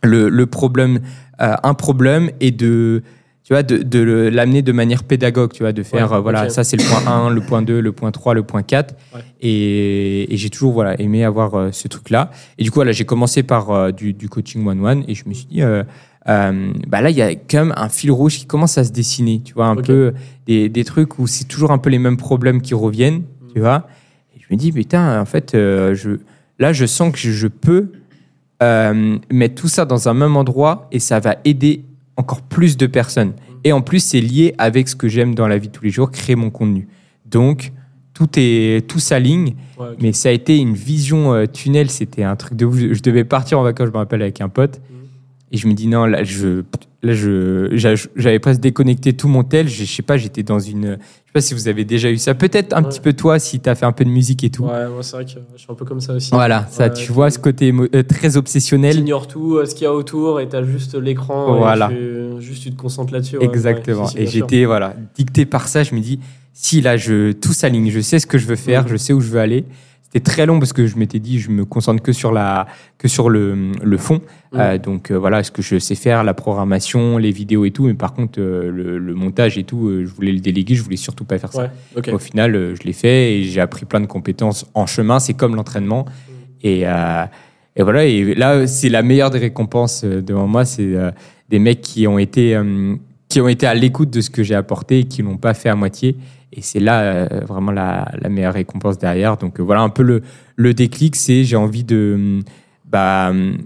[0.03, 1.01] le, le problème,
[1.39, 3.03] un problème et de
[3.51, 6.51] tu vois, de, de l'amener de manière pédagogue, tu vois, de faire, Ouais, euh, voilà,
[6.51, 8.95] ça c'est le point 1, le point 2, le point 3, le point 4.
[9.13, 9.21] Ouais.
[9.41, 12.31] Et, et j'ai toujours voilà, aimé avoir euh, ce truc-là.
[12.59, 15.35] Et du coup, voilà, j'ai commencé par euh, du, du coaching one-one et je me
[15.35, 15.83] suis dit, euh,
[16.87, 19.41] bah là, il y a quand même un fil rouge qui commence à se dessiner,
[19.45, 20.15] tu vois, un peu
[20.47, 23.89] des, des trucs où c'est toujours un peu les mêmes problèmes qui reviennent, tu vois.
[24.37, 26.21] Et je me dis, putain, en fait, je,
[26.61, 27.89] là, je sens que je, peux
[28.61, 31.83] mettre tout ça dans un même endroit et ça va aider
[32.21, 33.33] encore plus de personnes.
[33.65, 35.91] Et en plus, c'est lié avec ce que j'aime dans la vie de tous les
[35.91, 36.89] jours, créer mon contenu.
[37.27, 37.73] Donc,
[38.15, 42.37] tout, est, tout s'aligne, Ouais, mais ça a été une vision euh, tunnel, c'était un
[42.37, 42.77] truc de ouf.
[42.77, 44.81] Je devais partir en vacances, je me rappelle, avec un pote.
[45.53, 46.63] Et je me dis, non, là, je,
[47.03, 49.69] là, je, j'a- j'avais presque déconnecté tout mon tel.
[49.69, 50.85] Je, je sais pas, j'étais dans une.
[50.85, 52.35] Je sais pas si vous avez déjà eu ça.
[52.35, 52.89] Peut-être un Ouais.
[52.89, 54.65] petit peu toi, si tu as fait un peu de musique et tout.
[54.65, 56.31] Ouais, moi c'est vrai que je suis un peu comme ça aussi.
[56.31, 58.95] Voilà, ça, Ouais, tu tu- vois ce côté euh, très obsessionnel.
[58.95, 61.57] T'ignores tout, euh, ce qu'il y a autour, et t'as juste l'écran.
[61.59, 61.91] Voilà.
[61.93, 61.97] Et
[62.39, 63.39] tu, juste tu te concentres là-dessus.
[63.41, 64.05] Exactement.
[64.07, 65.83] ouais, et j'étais voilà dicté par ça.
[65.83, 66.21] Je me dis
[66.53, 68.89] si là je tout s'aligne, je sais ce que je veux faire, Mhm.
[68.91, 69.65] je sais où je veux aller.
[70.13, 72.67] C'était très long parce que je m'étais dit je me concentre que sur la
[72.99, 74.21] que sur le, le fond.
[74.53, 74.61] Mhm.
[74.61, 77.85] Euh, donc euh, voilà ce que je sais faire, la programmation, les vidéos et tout.
[77.87, 80.75] Mais par contre euh, le, le montage et tout, je voulais le déléguer.
[80.75, 81.71] Je voulais surtout pas faire ça.
[81.97, 82.13] Ouais.
[82.13, 85.21] Au final, je l'ai fait et j'ai appris plein de compétences en chemin.
[85.21, 86.07] C'est comme l'entraînement.
[86.63, 87.25] Et, euh,
[87.77, 88.05] et voilà.
[88.05, 90.65] Et là, c'est la meilleure des récompenses devant moi.
[90.65, 90.93] C'est
[91.49, 92.61] des mecs qui ont été,
[93.29, 95.69] qui ont été à l'écoute de ce que j'ai apporté et qui l'ont pas fait
[95.69, 96.17] à moitié.
[96.53, 99.37] Et c'est là euh, vraiment la, la meilleure récompense derrière.
[99.37, 100.23] Donc euh, voilà un peu le,
[100.57, 101.17] le déclic.
[101.17, 102.13] C'est j'ai envie de.
[102.15, 102.43] hum,
[102.85, 103.59] Bah, hum,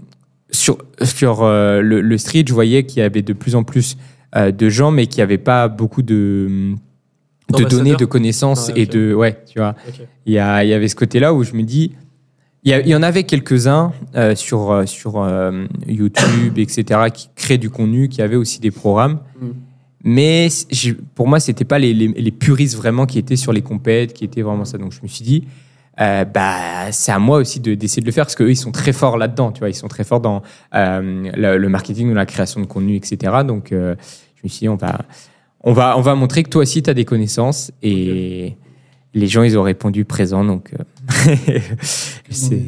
[0.51, 3.97] sur sur euh, le, le street, je voyais qu'il y avait de plus en plus
[4.35, 6.45] de gens, mais qui n'avaient pas beaucoup de.
[6.47, 6.77] hum,
[7.57, 9.75] de données, de connaissances Ah et de ouais, tu vois.
[10.25, 11.93] Il y, a, y avait ce côté-là où je me dis,
[12.65, 18.09] il y, en avait quelques-uns euh, sur, sur euh, YouTube, etc., qui créent du contenu,
[18.09, 19.19] qui avaient aussi des programmes.
[19.39, 19.45] Mm.
[20.07, 23.61] Mais j'ai- pour moi, c'était pas les, les, les puristes vraiment qui étaient sur les
[23.63, 24.77] compètes, qui étaient vraiment ça.
[24.77, 25.45] Donc je me suis dit,
[25.99, 28.71] euh, bah, c'est à moi aussi de- d'essayer de le faire parce qu'eux, ils sont
[28.71, 29.51] très forts là-dedans.
[29.51, 30.43] Tu vois, ils sont très forts dans
[30.75, 33.33] euh, le, le marketing, la création de contenu, etc.
[33.47, 33.95] Donc je
[34.43, 34.99] me suis dit, on va,
[35.63, 37.71] on va, on va montrer que toi aussi, tu as des connaissances.
[37.81, 38.55] Et
[39.15, 40.45] les gens, ils ont répondu présent.
[40.45, 41.35] Donc euh,
[42.29, 42.61] c'est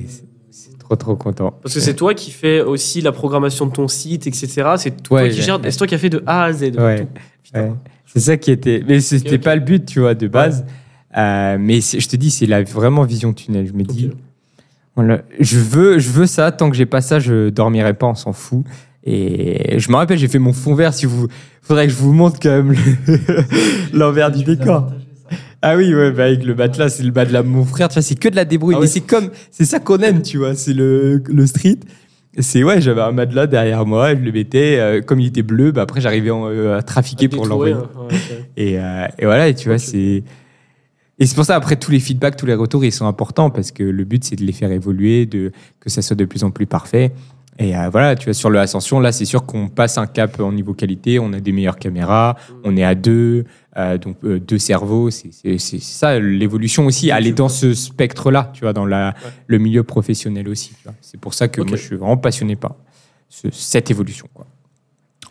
[0.87, 1.51] trop, trop content.
[1.61, 4.47] Parce que c'est toi qui fais aussi la programmation de ton site, etc.
[4.77, 6.61] C'est toi Ouais, qui gères, c'est toi qui as fait de A à Z.
[6.77, 7.07] Ouais.
[7.53, 7.71] Ouais.
[8.05, 8.83] C'est ça qui était.
[8.87, 9.43] Mais c'était Ok, ok.
[9.43, 10.65] pas le but, tu vois, de base.
[11.17, 13.67] Euh, mais je te dis, c'est la vraiment vision tunnel.
[13.67, 14.11] Je me dis,
[14.95, 16.51] voilà, je veux, je veux ça.
[16.51, 18.07] Tant que j'ai pas ça, je dormirai pas.
[18.07, 18.63] On s'en fout.
[19.03, 20.93] Et je me rappelle, j'ai fait mon fond vert.
[20.93, 21.27] Si vous,
[21.61, 23.17] faudrait que je vous montre quand même le-
[23.97, 24.91] l'envers du décor.
[25.61, 27.87] Ah oui, ouais, bah avec le matelas, c'est le bas de la mon frère.
[27.89, 28.75] Tu vois, c'est que de la débrouille.
[28.75, 28.87] Ah mais ouais.
[28.87, 30.53] c'est comme, c'est ça qu'on aime, tu vois.
[30.55, 31.79] C'est le, le street.
[32.39, 34.77] C'est ouais, j'avais un matelas derrière moi, je le mettais.
[34.79, 37.73] euh, comme il était bleu, bah après j'arrivais en- euh, à trafiquer pour l'envoyer.
[37.73, 37.89] hein.
[38.09, 38.15] Ouais.
[38.57, 40.23] Et, euh, et voilà, et tu vois, c'est.
[41.19, 43.71] Et c'est pour ça, après, tous les feedbacks, tous les retours, ils sont importants parce
[43.71, 46.51] que le but, c'est de les faire évoluer, de, que ça soit de plus en
[46.51, 47.11] plus parfait.
[47.59, 50.39] Et euh, voilà, tu vois, sur le Ascension, là, c'est sûr qu'on passe un cap
[50.39, 53.45] en niveau qualité, on a des meilleures caméras, on est à deux,
[53.77, 58.73] euh, donc euh, deux cerveaux, c'est ça l'évolution aussi, aller dans ce spectre-là, tu vois,
[58.73, 59.15] dans la,
[59.47, 60.73] le milieu professionnel aussi.
[61.01, 62.75] C'est pour ça que moi, je suis vraiment passionné par
[63.27, 64.27] ce- cette évolution.
[64.35, 64.45] Quoi.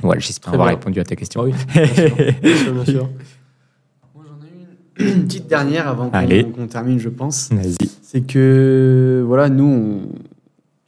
[0.03, 0.77] Voilà, j'espère avoir bien.
[0.78, 1.43] répondu à ta question.
[1.43, 3.09] Ah oui, bien sûr, bien sûr, bien sûr.
[4.16, 7.51] Moi, j'en ai une, une petite dernière avant qu'on termine, je pense.
[8.03, 10.09] C'est que, voilà, nous, on-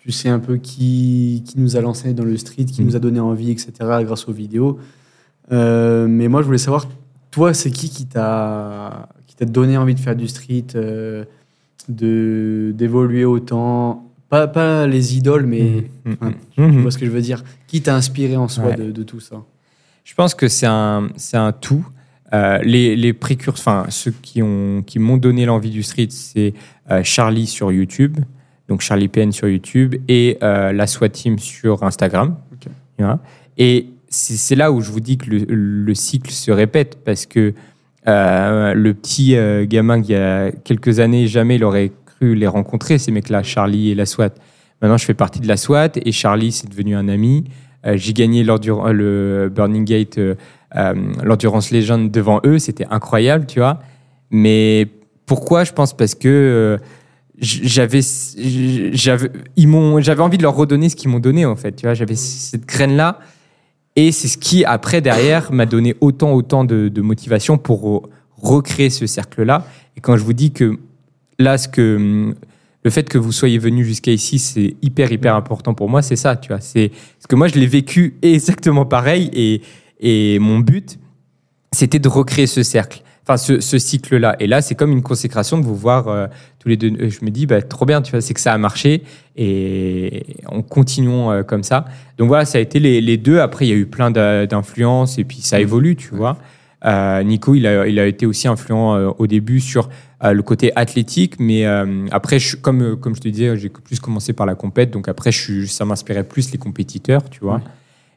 [0.09, 2.86] tu sais un peu qui, qui nous a lancé dans le street, qui Mm.
[2.86, 3.72] nous a donné envie, etc.,
[4.05, 4.78] grâce aux vidéos.
[5.52, 6.86] Euh, mais moi, je voulais savoir,
[7.30, 9.06] toi, c'est qui qui t'a
[9.43, 11.24] donné envie de faire du street euh,
[11.90, 14.10] de d'évoluer autant?
[14.30, 16.72] Pas, pas les idoles, mais enfin, Mhm.
[16.72, 17.44] tu vois ce que je veux dire.
[17.66, 18.76] Qui t'a inspiré en soi Ouais.
[18.76, 19.43] de, de tout ça?
[20.05, 21.86] Je pense que c'est un, un tout.
[22.32, 26.55] Euh, les, les précurseurs, enfin, ceux qui, ont, qui m'ont donné l'envie du street, c'est
[27.02, 28.16] Charlie sur YouTube,
[28.69, 32.36] donc Charlie PN sur YouTube, et euh, la SWAT Team sur Instagram.
[33.57, 37.55] Et c'est là où je vous dis que le, le cycle se répète, parce que
[38.07, 42.99] euh, le petit euh, gamin qui a quelques années, jamais il aurait cru les rencontrer,
[42.99, 44.31] ces mecs-là, Charlie et la SWAT.
[44.81, 47.45] Maintenant, je fais partie de la SWAT, et Charlie, c'est devenu un ami.
[47.86, 50.20] Euh, J'ai gagné le Burning Gate,
[50.74, 53.81] l'Endurance Legend devant eux, c'était incroyable, tu vois.
[54.31, 54.86] Mais
[55.27, 55.65] pourquoi?
[55.65, 56.78] Je pense parce que
[57.40, 58.01] j'avais,
[58.93, 61.86] j'avais, ils m'ont, j'avais envie de leur redonner ce qu'ils m'ont donné en fait, tu
[61.86, 61.94] vois.
[61.94, 63.20] J'avais cette graine là,
[63.97, 68.90] et c'est ce qui après derrière m'a donné autant, autant de, motivation pour re- recréer
[68.90, 69.66] ce cercle là.
[69.97, 70.78] Et quand je vous dis que
[71.39, 72.35] là, ce que
[72.85, 76.02] le fait que vous soyez venu jusqu'à ici, c'est hyper, hyper important pour moi.
[76.02, 76.60] C'est ça, tu vois.
[76.60, 79.31] C'est parce que moi, je l'ai vécu exactement pareil.
[79.32, 79.62] Et,
[80.01, 80.98] et mon but,
[81.73, 84.36] c'était de recréer ce cercle, enfin, ce, ce cycle-là.
[84.40, 86.26] Et là, c'est comme une consécration de vous voir euh,
[86.59, 87.10] tous les deux.
[87.10, 89.02] Je me dis, bah, trop bien, tu vois, c'est que ça a marché.
[89.36, 91.84] Et on continuons euh, comme ça.
[92.16, 93.40] Donc voilà, ça a été les, les deux.
[93.40, 96.38] Après, il y a eu plein d'influences et puis ça évolue, tu vois.
[96.84, 99.90] Euh, Nico, il a, il a été aussi influent au début sur
[100.22, 101.64] le côté athlétique, mais
[102.10, 105.30] après, je, comme, comme je te disais, j'ai plus commencé par la compète, donc après,
[105.30, 107.56] je, ça m'inspirait plus les compétiteurs, tu vois.
[107.56, 107.60] Ouais.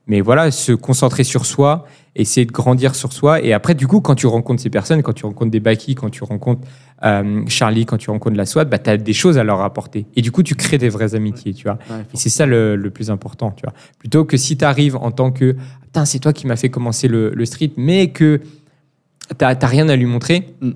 [0.08, 4.02] Mais voilà, se concentrer sur soi, essayer de grandir sur soi, et après, du coup,
[4.02, 6.68] quand tu rencontres ces personnes, quand tu rencontres des Baki, quand tu rencontres
[7.04, 10.08] euh, Charlie, quand tu rencontres la SWAT, bah, tu as des choses à leur apporter.
[10.16, 11.78] Et du coup, tu crées des vraies amitiés, tu vois.
[11.90, 13.74] Ouais, Et c'est ça le, le plus important, tu vois.
[14.00, 17.08] Plutôt que si tu arrives en tant que putain, c'est toi qui m'as fait commencer
[17.08, 18.42] le, le street, mais que
[19.38, 20.72] t'as t'as rien à lui montrer, Mm.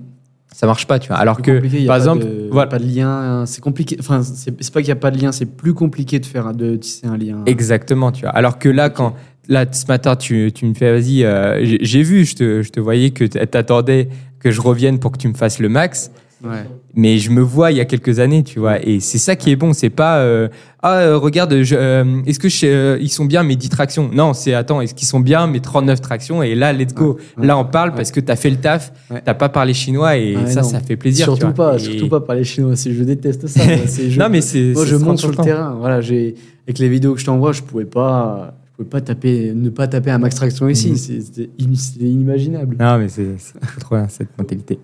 [0.55, 1.17] Ça marche pas, tu vois.
[1.17, 2.67] Alors que, par pas exemple, de, voilà.
[2.67, 3.97] pas de lien, hein, c'est compliqué.
[3.99, 6.77] Enfin, c'est pas qu'il n'y a pas de lien, c'est plus compliqué de faire de
[6.77, 7.43] tisser un lien.
[7.45, 8.29] Exactement, tu vois.
[8.29, 9.15] Alors que là, quand
[9.49, 12.69] là ce matin, tu, tu me fais, vas-y, euh, j'ai j'ai vu, je te, je
[12.69, 14.07] te voyais que t'attendais
[14.39, 16.09] que je revienne pour que tu me fasses le max.
[16.41, 16.63] Ouais.
[16.97, 18.81] Mais je me vois il y a quelques années, tu vois.
[18.81, 19.73] Et c'est ça qui est bon.
[19.73, 20.47] C'est pas euh,
[20.81, 24.09] ah euh, regarde, je, euh, est-ce que je- euh, ils sont bien mes 10 tractions?
[24.13, 26.41] Non, c'est attends, est-ce qu'ils sont bien mes 39 tractions?
[26.41, 27.17] Et là, let's go.
[27.37, 27.45] Ouais.
[27.47, 27.95] Là, on parle Ouais.
[27.97, 28.93] parce que t'as fait le taf.
[29.25, 30.67] T'as pas parlé chinois et ça, non.
[30.69, 31.25] ça fait plaisir.
[31.25, 31.53] surtout tu vois.
[31.71, 32.75] pas, Et- surtout pas par les Chinois.
[32.75, 33.65] Je déteste ça.
[33.65, 34.71] moi, c'est- je- Non, mais c'est.
[34.73, 35.75] Moi, je monte sur le terrain.
[35.79, 36.35] Voilà, j'ai
[36.65, 39.87] avec les vidéos que je t'envoie, je pouvais pas, je pouvais pas taper, ne pas
[39.87, 40.97] taper un max traction ici.
[40.97, 42.77] C'est- C'était in- c'était inimaginable.
[42.79, 43.35] Non, mais c'est
[43.81, 44.79] trop bien cette mentalité.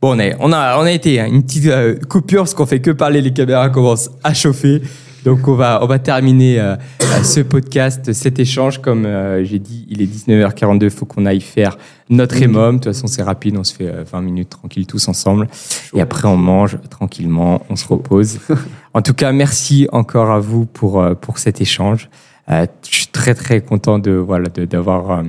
[0.00, 2.66] Bon, on, est, on, a, on a été hein, une petite euh, coupure parce qu'on
[2.66, 4.82] fait que parler, les caméras commencent à chauffer.
[5.24, 8.78] Donc, on va, on va terminer euh, euh, ce podcast, cet échange.
[8.80, 11.76] Comme euh, j'ai dit, il est 19h42, il faut qu'on aille faire
[12.08, 12.76] notre émum.
[12.76, 15.48] De toute façon, c'est rapide, on se fait euh, 20 minutes tranquille tous ensemble.
[15.94, 18.38] Et après, on mange tranquillement, on se repose.
[18.94, 22.08] En tout cas, merci encore à vous pour, euh, pour cet échange.
[22.50, 25.22] Euh, je suis très, très content de voilà d'avoir euh,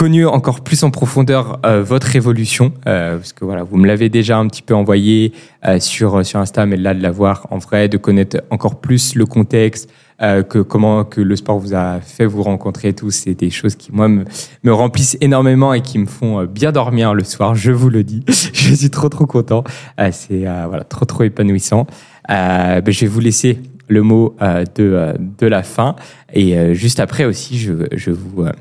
[0.00, 4.08] connu encore plus en profondeur euh, votre évolution, euh, parce que voilà, vous me l'avez
[4.08, 5.34] déjà un petit peu envoyé
[5.66, 9.14] euh, sur, sur Insta, mais là de la voir en vrai, de connaître encore plus
[9.14, 9.90] le contexte,
[10.22, 13.74] euh, que comment que le sport vous a fait vous rencontrer tous, c'est des choses
[13.74, 14.24] qui moi me,
[14.62, 18.02] me remplissent énormément et qui me font euh, bien dormir le soir, je vous le
[18.02, 18.24] dis.
[18.54, 19.64] je suis trop trop content,
[20.00, 21.86] Euh, c'est euh, voilà trop trop épanouissant.
[22.30, 23.58] Euh, ben, je vais vous laisser
[23.88, 25.94] le mot euh, de, euh, de la fin
[26.32, 28.52] et euh, juste après aussi, je, je vous euh,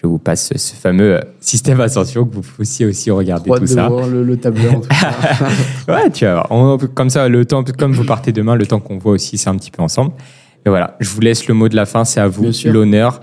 [0.00, 3.66] je vous passe ce fameux euh, système ascension que vous puissiez aussi regarder tout de
[3.66, 3.88] ça.
[3.88, 4.74] voir le, le tableur.
[4.76, 5.12] En tout cas.
[5.92, 8.98] Ouais, tu vois, on- comme ça, le temps, comme vous partez demain, le temps qu'on
[8.98, 10.12] voit aussi, c'est un petit peu ensemble.
[10.64, 13.20] Mais voilà, je vous laisse le mot de la fin, c'est à vous, l'honneur.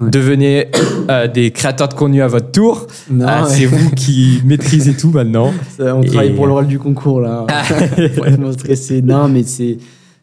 [0.00, 0.10] Ouais.
[0.10, 0.68] Devenez
[1.10, 2.86] euh, des créateurs de contenu à votre tour.
[3.10, 3.48] Non, Ah, ouais.
[3.50, 5.52] C'est vous qui maîtrisez tout maintenant.
[5.76, 7.46] Ça, on travaille pour l'oral du concours là.
[8.16, 9.02] pour être moins stressé.
[9.02, 9.78] Non, mais c'est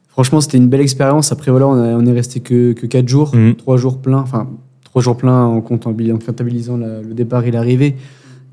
[0.07, 1.31] franchement c'était une belle expérience.
[1.33, 3.55] Après voilà, on, a- on est resté que que quatre jours, Mhm.
[3.55, 4.19] trois jours pleins.
[4.19, 4.47] Enfin
[4.95, 7.95] trois jours pleins en, comptabili- en comptabilisant la- le départ et l'arrivée.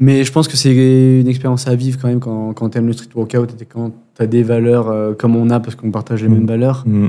[0.00, 0.74] Mais je pense que c'est
[1.20, 3.92] une expérience à vivre quand même quand, quand tu aimes le street workout et quand
[4.16, 6.34] tu as des valeurs euh, comme on a parce qu'on partage les Mhm.
[6.38, 6.82] mêmes valeurs.
[6.84, 7.06] Mm.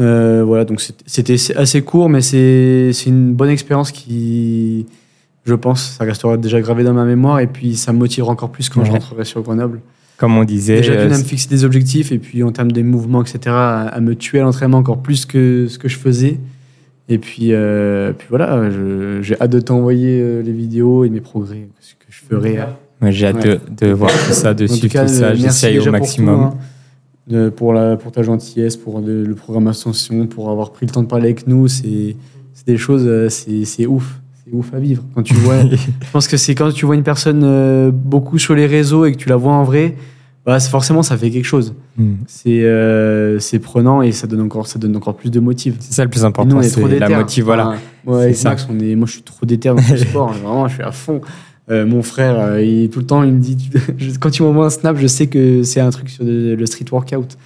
[0.00, 4.86] Euh, voilà, donc c'était assez court, mais c'est une bonne expérience qui,
[5.44, 8.50] je pense, ça restera déjà gravé dans ma mémoire et puis ça me motivera encore
[8.50, 9.80] plus quand je rentrerai sur Grenoble.
[10.16, 12.72] Comme on disait, Déjà euh, d'une à me fixer des objectifs et puis en termes
[12.72, 15.98] des mouvements, etc., à, à me tuer à l'entraînement encore plus que ce que je
[15.98, 16.38] faisais.
[17.08, 21.20] Et puis, euh, puis voilà, je- j'ai hâte de t'envoyer euh, les vidéos et mes
[21.20, 22.58] progrès, ce que je ferai.
[23.10, 25.24] j'ai hâte de, de voir tout ça, de En tout suivre cas, tout ça.
[25.26, 26.36] euh, merci J'essaye au pour maximum.
[26.50, 26.58] tout, hein,
[27.26, 30.92] de- pour, la, pour ta gentillesse, pour le, le programme Ascension, pour avoir pris le
[30.92, 31.68] temps de parler avec nous.
[31.68, 32.16] C'est
[32.54, 34.20] c'est des choses, euh, c'est c'est ouf.
[34.46, 35.02] C'est ouf à vivre.
[35.14, 38.54] Quand tu vois, je pense que c'est quand tu vois une personne euh, beaucoup sur
[38.54, 39.94] les réseaux et que tu la vois en vrai,
[40.46, 41.74] c'est- forcément, ça fait quelque chose.
[41.96, 42.14] Hmm.
[42.26, 45.74] C'est euh, c'est prenant et ça donne, encore, ça donne encore plus de motifs.
[45.80, 47.16] C'est ça le plus Et nous, important, on est trop la déter.
[47.16, 47.44] motive.
[47.44, 47.74] Voilà.
[48.06, 48.48] Enfin.
[48.50, 50.32] Max, on est, moi, je suis trop déter dans ce sport.
[50.32, 51.20] Vraiment, je suis à fond.
[51.70, 53.70] Euh, mon frère, euh, il, tout le temps, il me dit
[54.20, 56.84] quand tu m'envoies un snap, je sais que c'est un truc sur le, le street
[56.92, 57.38] workout.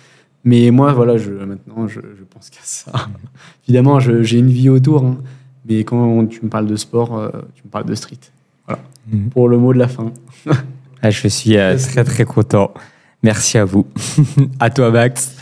[0.44, 2.90] Mais moi, voilà, je, maintenant, je, je pense qu'à ça.
[3.68, 5.04] Évidemment, je- j'ai une vie autour.
[5.04, 5.18] hein.
[5.68, 8.18] mais quand tu me parles de sport, tu me parles de street.
[8.66, 8.82] Voilà.
[9.12, 9.30] Mhm.
[9.30, 10.10] Pour le mot de la fin.
[11.02, 12.72] Ah, je suis euh, très très content.
[13.22, 13.86] Merci à vous.
[14.60, 15.34] à toi, Max.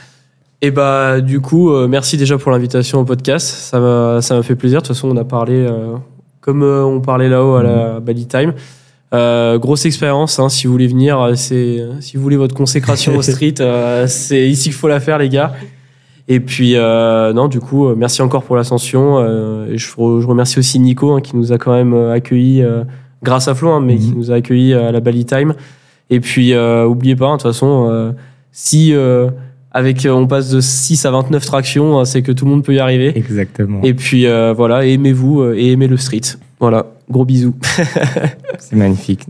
[0.62, 3.46] Et bah du coup, euh, merci déjà pour l'invitation au podcast.
[3.46, 4.80] Ça m'a ça m'a fait plaisir.
[4.80, 5.94] De toute façon, on a parlé euh,
[6.40, 8.54] comme on parlait là-haut à la Bali Time.
[9.14, 10.38] Euh, grosse expérience.
[10.38, 14.48] hein, si vous voulez venir, c'est si vous voulez votre consécration au street, euh, c'est
[14.48, 15.52] ici qu'il faut la faire, les gars.
[16.28, 19.24] Et puis euh, non, du coup, merci encore pour l'ascension.
[19.68, 22.64] et je, je remercie aussi Nico hein, qui nous a quand même accueillis
[23.26, 24.00] grâce à Flo, hein, mais Mhm.
[24.00, 25.54] qui nous a accueillis à la Bali Time.
[26.08, 28.12] Et puis, euh, oubliez pas, hein, de toute façon, euh,
[28.52, 29.28] si euh,
[29.72, 32.62] avec euh, on passe de 6 à 29 tractions, hein, c'est que tout le monde
[32.64, 33.12] peut y arriver.
[33.18, 33.80] Exactement.
[33.82, 36.20] Et puis euh, voilà, aimez-vous euh, et aimez le street.
[36.60, 37.54] Voilà, gros bisous.
[38.58, 39.26] C'est magnifique.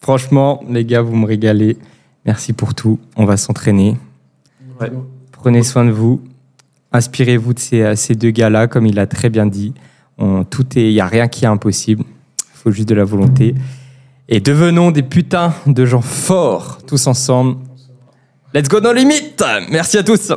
[0.00, 1.76] Franchement, les gars, vous me régalez.
[2.24, 2.98] Merci pour tout.
[3.16, 3.96] On va s'entraîner.
[4.80, 4.90] Ouais.
[5.30, 6.20] Prenez soin de vous.
[6.92, 9.72] Inspirez-vous de ces, euh, ces deux gars-là, comme il a très bien dit.
[10.18, 12.04] On, tout est, il n'y a rien qui est impossible.
[12.62, 13.54] Faut juste de la volonté.
[14.28, 17.56] Et devenons des putains de gens forts, tous ensemble.
[18.54, 19.34] Let's go no limit
[19.70, 20.30] Merci à tous